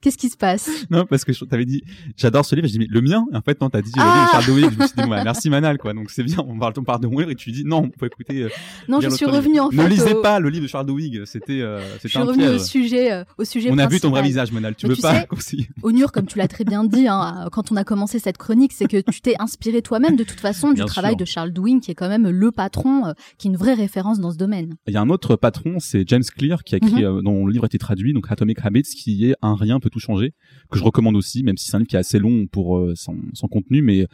Qu'est-ce 0.01 0.19
qui 0.19 0.29
se 0.29 0.37
passe? 0.37 0.69
Non, 0.91 1.07
parce 1.07 1.25
que 1.25 1.33
je 1.33 1.45
t'avais 1.45 1.65
dit, 1.65 1.83
j'adore 2.17 2.45
ce 2.45 2.55
livre, 2.55 2.67
j'ai 2.67 2.73
dit, 2.75 2.79
mais 2.81 2.87
le 2.91 3.01
mien? 3.01 3.25
En 3.33 3.41
fait, 3.41 3.61
non, 3.61 3.71
t'as 3.71 3.81
dit, 3.81 3.91
le 3.97 4.03
Ah 4.03 4.05
livre 4.05 4.27
de 4.27 4.31
Charles 4.33 4.47
Dewey, 4.47 4.75
je 4.75 4.79
me 4.83 4.87
suis 4.87 4.97
dit, 4.97 5.09
merci 5.09 5.49
Manal, 5.51 5.79
quoi. 5.79 5.95
Donc 5.95 6.11
c'est 6.11 6.23
bien, 6.23 6.37
on 6.47 6.59
parle, 6.59 6.75
on 6.77 6.83
parle 6.85 7.01
de 7.01 7.07
mourir 7.07 7.31
et 7.31 7.35
tu 7.35 7.51
dis, 7.53 7.65
non, 7.65 7.91
faut 7.99 8.07
écouter, 8.07 8.43
euh, 8.43 8.49
Non, 8.89 9.01
je 9.01 9.09
suis 9.09 9.25
livre. 9.27 9.39
en 9.39 9.71
fait. 9.71 9.77
Ne 9.77 9.87
lisez 9.89 10.13
au- 10.15 10.21
pas 10.23 10.41
le 10.41 10.49
livre 10.51 10.65
de 10.65 10.69
Charles 10.69 10.87
Dewey, 10.87 11.11
c'était, 11.25 11.61
euh, 11.61 11.81
Je 12.03 12.09
suis 12.09 12.19
un 12.19 12.25
revenue 12.25 12.49
au 12.49 12.59
sujet, 12.59 13.13
euh, 13.13 13.25
au 13.39 13.45
sujet 13.45 13.71
On 13.73 13.79
a 13.79 13.87
vu 13.87 14.01
ton 14.01 14.11
vrai 14.11 14.23
visage, 14.23 14.53
Manal. 14.53 14.75
Tu 14.75 14.87
Mais 14.87 14.91
veux 14.91 14.97
tu 14.97 15.03
pas 15.03 15.21
sais- 15.21 15.27
conseiller 15.29 15.69
Onur, 15.83 16.13
comme 16.13 16.27
tu 16.27 16.37
l'as 16.39 16.49
très 16.49 16.65
bien 16.65 16.85
dit, 16.85 17.09
hein, 17.09 17.49
quand 17.53 17.73
on 17.73 17.77
a 17.77 17.85
commencé 17.85 18.19
cette 18.19 18.37
chronique, 18.39 18.73
c'est 18.75 18.87
que 18.87 18.99
tu 19.11 19.21
t'es 19.23 19.35
inspiré 19.39 19.81
toi-même 19.83 20.17
de 20.17 20.25
toute 20.25 20.41
façon 20.41 20.69
du 20.71 20.75
Bien 20.77 20.87
travail 20.87 21.13
sûr. 21.13 21.19
de 21.19 21.25
Charles 21.25 21.53
Dewing, 21.53 21.81
qui 21.81 21.91
est 21.91 21.95
quand 21.95 22.09
même 22.09 22.29
le 22.29 22.51
patron, 22.53 23.07
euh, 23.07 23.13
qui 23.39 23.49
est 23.49 23.51
une 23.51 23.57
vraie 23.57 23.75
référence 23.75 24.21
dans 24.21 24.33
ce 24.33 24.37
domaine. 24.37 24.75
Il 24.87 24.93
y 24.93 24.97
a 24.97 25.01
un 25.01 25.09
autre 25.11 25.37
patron, 25.37 25.77
c'est 25.79 26.07
James 26.09 26.23
Clear, 26.37 26.63
qui 26.65 26.75
a 26.75 26.79
écrit, 26.79 27.05
Mhm. 27.05 27.19
euh, 27.19 27.23
dont 27.23 27.47
le 27.47 27.53
livre 27.53 27.65
a 27.65 27.67
été 27.67 27.79
traduit, 27.79 28.13
donc 28.13 28.27
Atomic 28.31 28.59
Habits, 28.65 28.83
qui 28.83 29.29
est 29.31 29.35
un 29.43 29.55
rien 29.55 29.81
peut 29.81 29.91
tout 29.91 29.99
changer, 30.01 30.33
que 30.71 30.79
je 30.79 30.85
recommande 30.85 31.17
aussi, 31.17 31.43
même 31.43 31.57
si 31.57 31.69
c'est 31.71 31.77
un 31.77 31.79
livre 31.81 31.89
qui 31.89 31.97
est 31.97 31.99
assez 31.99 32.19
long 32.19 32.47
pour 32.47 32.77
euh, 32.79 32.95
son, 32.97 33.17
son 33.33 33.49
contenu, 33.49 33.83
mais 33.83 34.07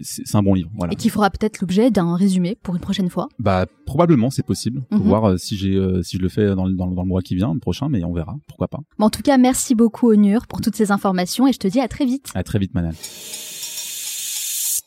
c'est 0.00 0.34
un 0.36 0.42
bon 0.42 0.54
livre. 0.54 0.70
Voilà. 0.76 0.92
Et 0.92 0.96
qui 0.96 1.08
fera 1.08 1.30
peut-être 1.30 1.60
l'objet 1.60 1.90
d'un 1.90 2.14
résumé 2.16 2.56
pour 2.62 2.74
une 2.74 2.80
prochaine 2.80 3.10
fois. 3.10 3.28
Bah 3.38 3.66
probablement 3.86 4.30
c'est 4.30 4.44
possible. 4.46 4.82
Faut 4.90 4.98
Mhm. 4.98 5.02
voir 5.02 5.24
euh, 5.30 5.36
si 5.36 5.56
j'ai 5.56 5.74
euh, 5.74 6.02
si 6.02 6.16
je 6.16 6.22
le 6.22 6.28
fais 6.28 6.54
dans, 6.54 6.64
le- 6.66 6.74
dans, 6.74 6.86
le- 6.86 6.94
dans 6.94 7.02
le 7.02 7.08
mois 7.08 7.22
qui 7.22 7.34
vient, 7.34 7.52
le 7.54 7.60
prochain, 7.60 7.88
mais 7.88 8.02
on 8.04 8.12
verra. 8.12 8.36
Pourquoi 8.48 8.68
pas. 8.68 8.78
En 8.98 9.10
tout 9.10 9.22
cas, 9.22 9.36
merci 9.38 9.74
beaucoup 9.74 10.10
Onur 10.12 10.46
pour 10.46 10.60
toutes 10.60 10.76
ces 10.76 10.90
informations 10.92 11.46
et 11.46 11.52
je 11.52 11.58
te 11.58 11.68
dis 11.68 11.80
à 11.80 11.88
très 11.88 12.04
vite. 12.04 12.30
À 12.34 12.42
très 12.42 12.58
vite, 12.58 12.74
Manal. 12.74 12.94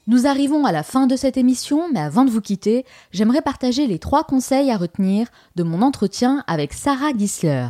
Nous 0.08 0.28
arrivons 0.28 0.66
à 0.66 0.72
la 0.72 0.84
fin 0.84 1.08
de 1.08 1.16
cette 1.16 1.36
émission, 1.36 1.92
mais 1.92 2.00
avant 2.00 2.26
de 2.26 2.30
vous 2.30 2.42
quitter, 2.42 2.86
j'aimerais 3.12 3.42
partager 3.42 3.88
les 3.88 3.98
trois 3.98 4.24
conseils 4.24 4.70
à 4.70 4.78
retenir 4.78 5.28
de 5.56 5.64
mon 5.64 5.82
entretien 5.82 6.44
avec 6.46 6.74
Sarah 6.74 7.10
Gisler. 7.18 7.70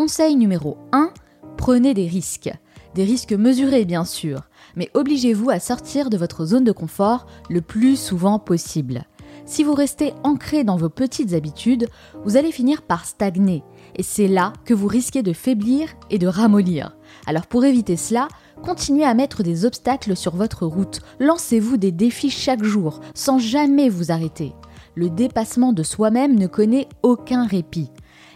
Conseil 0.00 0.34
numéro 0.34 0.78
1, 0.92 1.10
prenez 1.58 1.92
des 1.92 2.06
risques. 2.06 2.50
Des 2.94 3.04
risques 3.04 3.34
mesurés 3.34 3.84
bien 3.84 4.06
sûr, 4.06 4.48
mais 4.74 4.88
obligez-vous 4.94 5.50
à 5.50 5.60
sortir 5.60 6.08
de 6.08 6.16
votre 6.16 6.46
zone 6.46 6.64
de 6.64 6.72
confort 6.72 7.26
le 7.50 7.60
plus 7.60 8.00
souvent 8.00 8.38
possible. 8.38 9.04
Si 9.44 9.62
vous 9.62 9.74
restez 9.74 10.14
ancré 10.24 10.64
dans 10.64 10.78
vos 10.78 10.88
petites 10.88 11.34
habitudes, 11.34 11.86
vous 12.24 12.38
allez 12.38 12.50
finir 12.50 12.80
par 12.80 13.04
stagner, 13.04 13.62
et 13.94 14.02
c'est 14.02 14.26
là 14.26 14.54
que 14.64 14.72
vous 14.72 14.86
risquez 14.86 15.22
de 15.22 15.34
faiblir 15.34 15.90
et 16.08 16.16
de 16.16 16.28
ramollir. 16.28 16.96
Alors 17.26 17.46
pour 17.46 17.66
éviter 17.66 17.98
cela, 17.98 18.28
continuez 18.62 19.04
à 19.04 19.12
mettre 19.12 19.42
des 19.42 19.66
obstacles 19.66 20.16
sur 20.16 20.34
votre 20.34 20.64
route, 20.64 21.00
lancez-vous 21.18 21.76
des 21.76 21.92
défis 21.92 22.30
chaque 22.30 22.64
jour, 22.64 23.00
sans 23.12 23.38
jamais 23.38 23.90
vous 23.90 24.10
arrêter. 24.10 24.54
Le 24.94 25.10
dépassement 25.10 25.74
de 25.74 25.82
soi-même 25.82 26.38
ne 26.38 26.46
connaît 26.46 26.88
aucun 27.02 27.44
répit. 27.44 27.90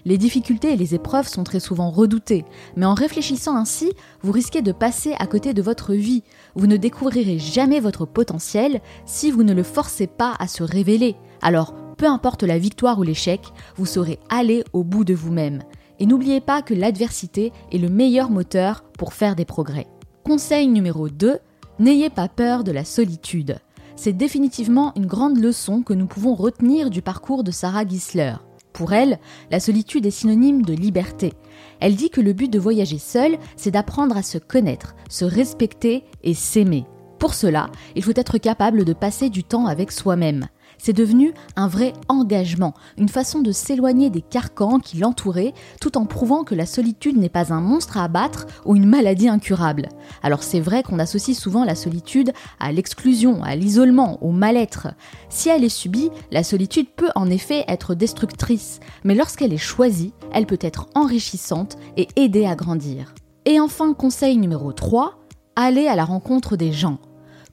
Les 0.07 0.19
difficultés 0.19 0.75
et 0.75 0.77
les 0.77 0.95
épreuves 0.95 1.29
sont 1.29 1.45
très 1.45 1.61
souvent 1.61 1.91
redoutées, 1.91 2.45
mais 2.77 2.85
en 2.85 2.93
réfléchissant 2.93 3.57
ainsi, 3.57 3.91
vous 4.23 4.33
risquez 4.33 4.61
de 4.61 4.73
passer 4.73 5.15
à 5.19 5.27
côté 5.27 5.55
de 5.55 5.63
votre 5.63 5.95
vie. 5.95 6.23
Vous 6.55 6.67
ne 6.67 6.77
découvrirez 6.77 7.39
jamais 7.39 7.81
votre 7.81 8.05
potentiel 8.05 8.83
si 9.07 9.31
vous 9.31 9.45
ne 9.45 9.55
le 9.55 9.63
forcez 9.63 10.07
pas 10.07 10.35
à 10.39 10.47
se 10.47 10.63
révéler. 10.63 11.17
Alors, 11.41 11.75
peu 11.97 12.07
importe 12.07 12.43
la 12.43 12.59
victoire 12.59 12.99
ou 12.99 13.03
l'échec, 13.03 13.41
vous 13.77 13.87
saurez 13.87 14.19
aller 14.29 14.63
au 14.75 14.85
bout 14.85 15.05
de 15.05 15.15
vous-même. 15.15 15.63
Et 16.01 16.07
n'oubliez 16.07 16.43
pas 16.43 16.61
que 16.61 16.75
l'adversité 16.75 17.53
est 17.73 17.79
le 17.79 17.89
meilleur 17.89 18.29
moteur 18.29 18.85
pour 18.99 19.15
faire 19.15 19.37
des 19.37 19.47
progrès. 19.47 19.87
Conseil 20.23 20.69
numéro 20.69 21.09
2, 21.09 21.39
n'ayez 21.79 22.11
pas 22.11 22.29
peur 22.29 22.63
de 22.63 22.73
la 22.73 22.85
solitude. 22.85 23.57
C'est 23.97 24.13
définitivement 24.13 24.93
une 24.97 25.07
grande 25.07 25.39
leçon 25.39 25.83
que 25.83 25.95
nous 25.95 26.07
pouvons 26.07 26.35
retenir 26.35 26.91
du 26.91 27.01
parcours 27.01 27.43
de 27.43 27.53
Sarah 27.53 27.87
Gisler. 27.87 28.35
Pour 28.75 28.93
elle, 28.93 29.21
la 29.53 29.61
solitude 29.61 30.05
est 30.05 30.11
synonyme 30.11 30.63
de 30.63 30.75
liberté. 30.75 31.33
Elle 31.79 31.95
dit 31.95 32.11
que 32.11 32.21
le 32.21 32.33
but 32.33 32.53
de 32.53 32.59
voyager 32.59 32.99
seul, 32.99 33.39
c'est 33.57 33.71
d'apprendre 33.71 34.17
à 34.17 34.23
se 34.23 34.37
connaître, 34.37 34.97
se 35.09 35.25
respecter 35.25 36.03
et 36.25 36.35
s'aimer. 36.35 36.85
Pour 37.21 37.35
cela, 37.35 37.71
il 37.95 38.03
faut 38.03 38.13
être 38.17 38.37
capable 38.37 38.85
de 38.85 38.93
passer 38.93 39.31
du 39.31 39.45
temps 39.45 39.67
avec 39.67 39.93
soi-même. 39.93 40.49
C'est 40.85 40.93
devenu 40.93 41.33
un 41.57 41.67
vrai 41.67 41.95
engagement, 42.11 42.75
une 42.99 43.09
façon 43.09 43.41
de 43.41 43.53
s'éloigner 43.53 44.11
des 44.11 44.21
carcans 44.21 44.79
qui 44.79 44.99
l'entouraient, 44.99 45.55
tout 45.81 45.97
en 45.97 46.05
prouvant 46.05 46.45
que 46.45 46.55
la 46.55 46.67
solitude 46.67 47.17
n'est 47.17 47.31
pas 47.31 47.55
un 47.55 47.63
monstre 47.63 47.97
à 47.97 48.05
abattre 48.05 48.45
ou 48.67 48.77
une 48.77 48.85
maladie 48.85 49.31
incurable. 49.31 49.89
Alors 50.23 50.43
c'est 50.43 50.61
vrai 50.61 50.83
qu'on 50.83 50.99
associe 50.99 51.35
souvent 51.35 51.65
la 51.65 51.75
solitude 51.75 52.35
à 52.61 52.71
l'exclusion, 52.71 53.43
à 53.43 53.57
l'isolement, 53.57 54.23
au 54.23 54.31
mal-être. 54.31 54.89
Si 55.31 55.49
elle 55.49 55.65
est 55.65 55.71
subie, 55.71 56.11
la 56.31 56.45
solitude 56.45 56.89
peut 56.95 57.11
en 57.15 57.31
effet 57.31 57.65
être 57.67 57.95
destructrice, 57.95 58.79
mais 59.05 59.15
lorsqu'elle 59.15 59.55
est 59.55 59.57
choisie, 59.57 60.13
elle 60.35 60.45
peut 60.45 60.59
être 60.61 60.89
enrichissante 60.95 61.79
et 61.97 62.09
aider 62.17 62.45
à 62.45 62.57
grandir. 62.57 63.15
Et 63.47 63.59
enfin, 63.59 63.95
conseil 63.95 64.37
numéro 64.37 64.71
3, 64.71 65.19
aller 65.57 65.87
à 65.87 65.97
la 65.97 66.05
rencontre 66.05 66.59
des 66.59 66.73
gens. 66.73 66.99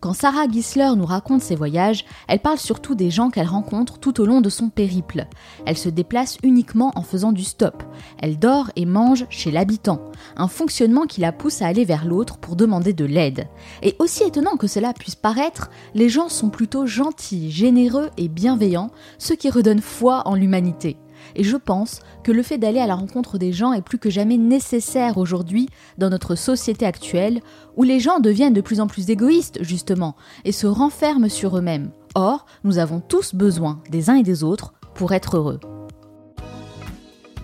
Quand 0.02 0.14
Sarah 0.14 0.48
Gisler 0.48 0.94
nous 0.98 1.06
raconte 1.06 1.44
ses 1.44 1.56
voyages, 1.56 2.06
elle 2.28 2.40
parle 2.40 2.58
surtout 2.58 2.96
des 2.96 3.12
gens 3.12 3.30
qu'elle 3.30 3.46
rencontre 3.46 4.00
tout 4.00 4.20
au 4.20 4.26
long 4.26 4.42
de 4.42 4.50
son 4.50 4.70
périple. 4.70 5.28
Elle 5.68 5.78
se 5.78 5.90
déplace 5.90 6.40
uniquement 6.42 6.92
en 6.96 7.04
faisant 7.04 7.32
du 7.32 7.44
stop. 7.44 7.84
Elle 8.18 8.40
dort 8.40 8.72
et 8.76 8.88
mange 8.88 9.28
chez 9.30 9.52
l'habitant, 9.52 10.02
un 10.38 10.48
fonctionnement 10.48 11.06
qui 11.06 11.22
la 11.22 11.32
pousse 11.32 11.62
à 11.62 11.68
aller 11.68 11.86
vers 11.86 12.06
l'autre 12.06 12.40
pour 12.40 12.56
demander 12.56 12.94
de 12.94 13.06
l'aide. 13.06 13.48
Et 13.84 13.96
aussi 14.00 14.24
étonnant 14.24 14.58
que 14.58 14.66
cela 14.66 14.92
puisse 14.94 15.14
paraître, 15.14 15.70
les 15.94 16.10
gens 16.10 16.30
sont 16.30 16.50
plutôt 16.50 16.88
gentils, 16.88 17.52
généreux 17.52 18.10
et 18.18 18.28
bienveillants, 18.28 18.90
ce 19.20 19.36
qui 19.36 19.52
redonne 19.52 19.82
foi 19.82 20.24
en 20.26 20.34
l'humanité. 20.34 20.98
Et 21.36 21.44
je 21.44 21.58
pense 21.58 22.00
que 22.24 22.32
le 22.32 22.44
fait 22.44 22.58
d'aller 22.58 22.80
à 22.80 22.88
la 22.88 22.96
rencontre 22.96 23.38
des 23.38 23.54
gens 23.54 23.74
est 23.74 23.82
plus 23.82 23.98
que 23.98 24.10
jamais 24.10 24.38
nécessaire 24.38 25.18
aujourd'hui 25.18 25.70
dans 25.98 26.10
notre 26.10 26.36
société 26.36 26.86
actuelle, 26.86 27.42
où 27.76 27.84
les 27.84 28.00
gens 28.00 28.20
deviennent 28.20 28.54
de 28.54 28.62
plus 28.62 28.80
en 28.80 28.88
plus 28.88 29.10
égoïstes, 29.10 29.64
justement, 29.64 30.16
et 30.46 30.52
se 30.52 30.68
renferment 30.68 31.30
sur 31.30 31.58
eux-mêmes. 31.58 31.92
Or, 32.16 32.46
nous 32.64 32.78
avons 32.78 33.00
tous 33.00 33.34
besoin 33.34 33.82
des 33.90 34.10
uns 34.10 34.16
et 34.16 34.24
des 34.24 34.44
autres 34.44 34.74
pour 34.94 35.14
être 35.14 35.38
heureux. 35.38 35.60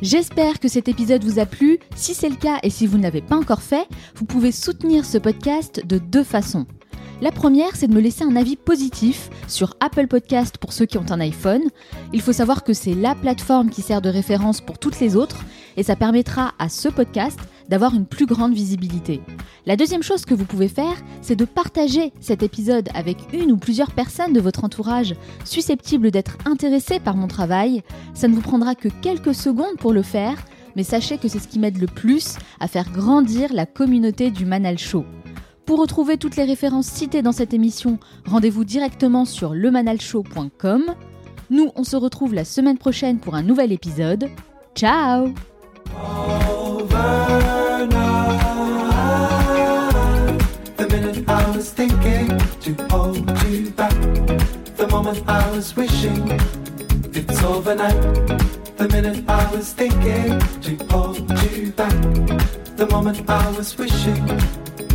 J'espère 0.01 0.59
que 0.59 0.67
cet 0.67 0.87
épisode 0.87 1.23
vous 1.23 1.39
a 1.39 1.45
plu. 1.45 1.79
Si 1.95 2.13
c'est 2.13 2.29
le 2.29 2.35
cas 2.35 2.59
et 2.61 2.69
si 2.69 2.85
vous 2.85 2.97
ne 2.97 3.03
l'avez 3.03 3.21
pas 3.21 3.35
encore 3.35 3.63
fait, 3.63 3.87
vous 4.15 4.25
pouvez 4.25 4.51
soutenir 4.51 5.05
ce 5.05 5.17
podcast 5.17 5.85
de 5.85 5.97
deux 5.97 6.23
façons. 6.23 6.67
La 7.19 7.31
première, 7.31 7.75
c'est 7.75 7.87
de 7.87 7.95
me 7.95 7.99
laisser 7.99 8.23
un 8.23 8.35
avis 8.35 8.55
positif 8.55 9.31
sur 9.47 9.73
Apple 9.79 10.05
Podcast 10.05 10.59
pour 10.59 10.71
ceux 10.71 10.85
qui 10.85 10.99
ont 10.99 11.11
un 11.11 11.19
iPhone. 11.19 11.63
Il 12.13 12.21
faut 12.21 12.31
savoir 12.31 12.63
que 12.63 12.73
c'est 12.73 12.93
la 12.93 13.15
plateforme 13.15 13.71
qui 13.71 13.81
sert 13.81 14.03
de 14.03 14.09
référence 14.09 14.61
pour 14.61 14.77
toutes 14.77 14.99
les 14.99 15.15
autres 15.15 15.43
et 15.77 15.83
ça 15.83 15.95
permettra 15.95 16.53
à 16.59 16.69
ce 16.69 16.89
podcast 16.89 17.39
d'avoir 17.69 17.95
une 17.95 18.05
plus 18.05 18.27
grande 18.27 18.53
visibilité. 18.53 19.19
La 19.65 19.75
deuxième 19.75 20.03
chose 20.03 20.25
que 20.25 20.35
vous 20.35 20.45
pouvez 20.45 20.67
faire, 20.67 20.93
c'est 21.23 21.35
de 21.35 21.45
partager 21.45 22.13
cet 22.19 22.43
épisode 22.43 22.89
avec 22.93 23.17
une 23.33 23.51
ou 23.51 23.57
plusieurs 23.57 23.91
personnes 23.91 24.33
de 24.33 24.39
votre 24.39 24.63
entourage 24.63 25.15
susceptibles 25.43 26.11
d'être 26.11 26.37
intéressées 26.45 26.99
par 26.99 27.15
mon 27.15 27.27
travail. 27.27 27.81
Ça 28.13 28.27
ne 28.27 28.35
vous 28.35 28.41
prendra 28.41 28.75
que 28.75 28.89
quelques 29.01 29.33
secondes 29.33 29.77
pour 29.79 29.91
le 29.91 30.03
faire, 30.03 30.37
mais 30.75 30.83
sachez 30.83 31.17
que 31.17 31.27
c'est 31.27 31.39
ce 31.39 31.47
qui 31.47 31.57
m'aide 31.57 31.79
le 31.79 31.87
plus 31.87 32.35
à 32.59 32.67
faire 32.67 32.91
grandir 32.91 33.51
la 33.53 33.65
communauté 33.65 34.29
du 34.29 34.45
Manal 34.45 34.77
Show. 34.77 35.03
Pour 35.67 35.79
retrouver 35.79 36.17
toutes 36.17 36.37
les 36.37 36.45
références 36.45 36.87
citées 36.87 37.21
dans 37.21 37.33
cette 37.33 37.53
émission, 37.53 37.99
rendez-vous 38.25 38.63
directement 38.63 39.25
sur 39.25 39.53
lemanalshow.com. 39.53 40.95
Nous, 41.49 41.71
on 41.75 41.83
se 41.83 41.97
retrouve 41.97 42.33
la 42.33 42.45
semaine 42.45 42.77
prochaine 42.77 43.19
pour 43.19 43.35
un 43.35 43.43
nouvel 43.43 43.73
épisode. 43.73 44.29
Ciao 44.75 45.33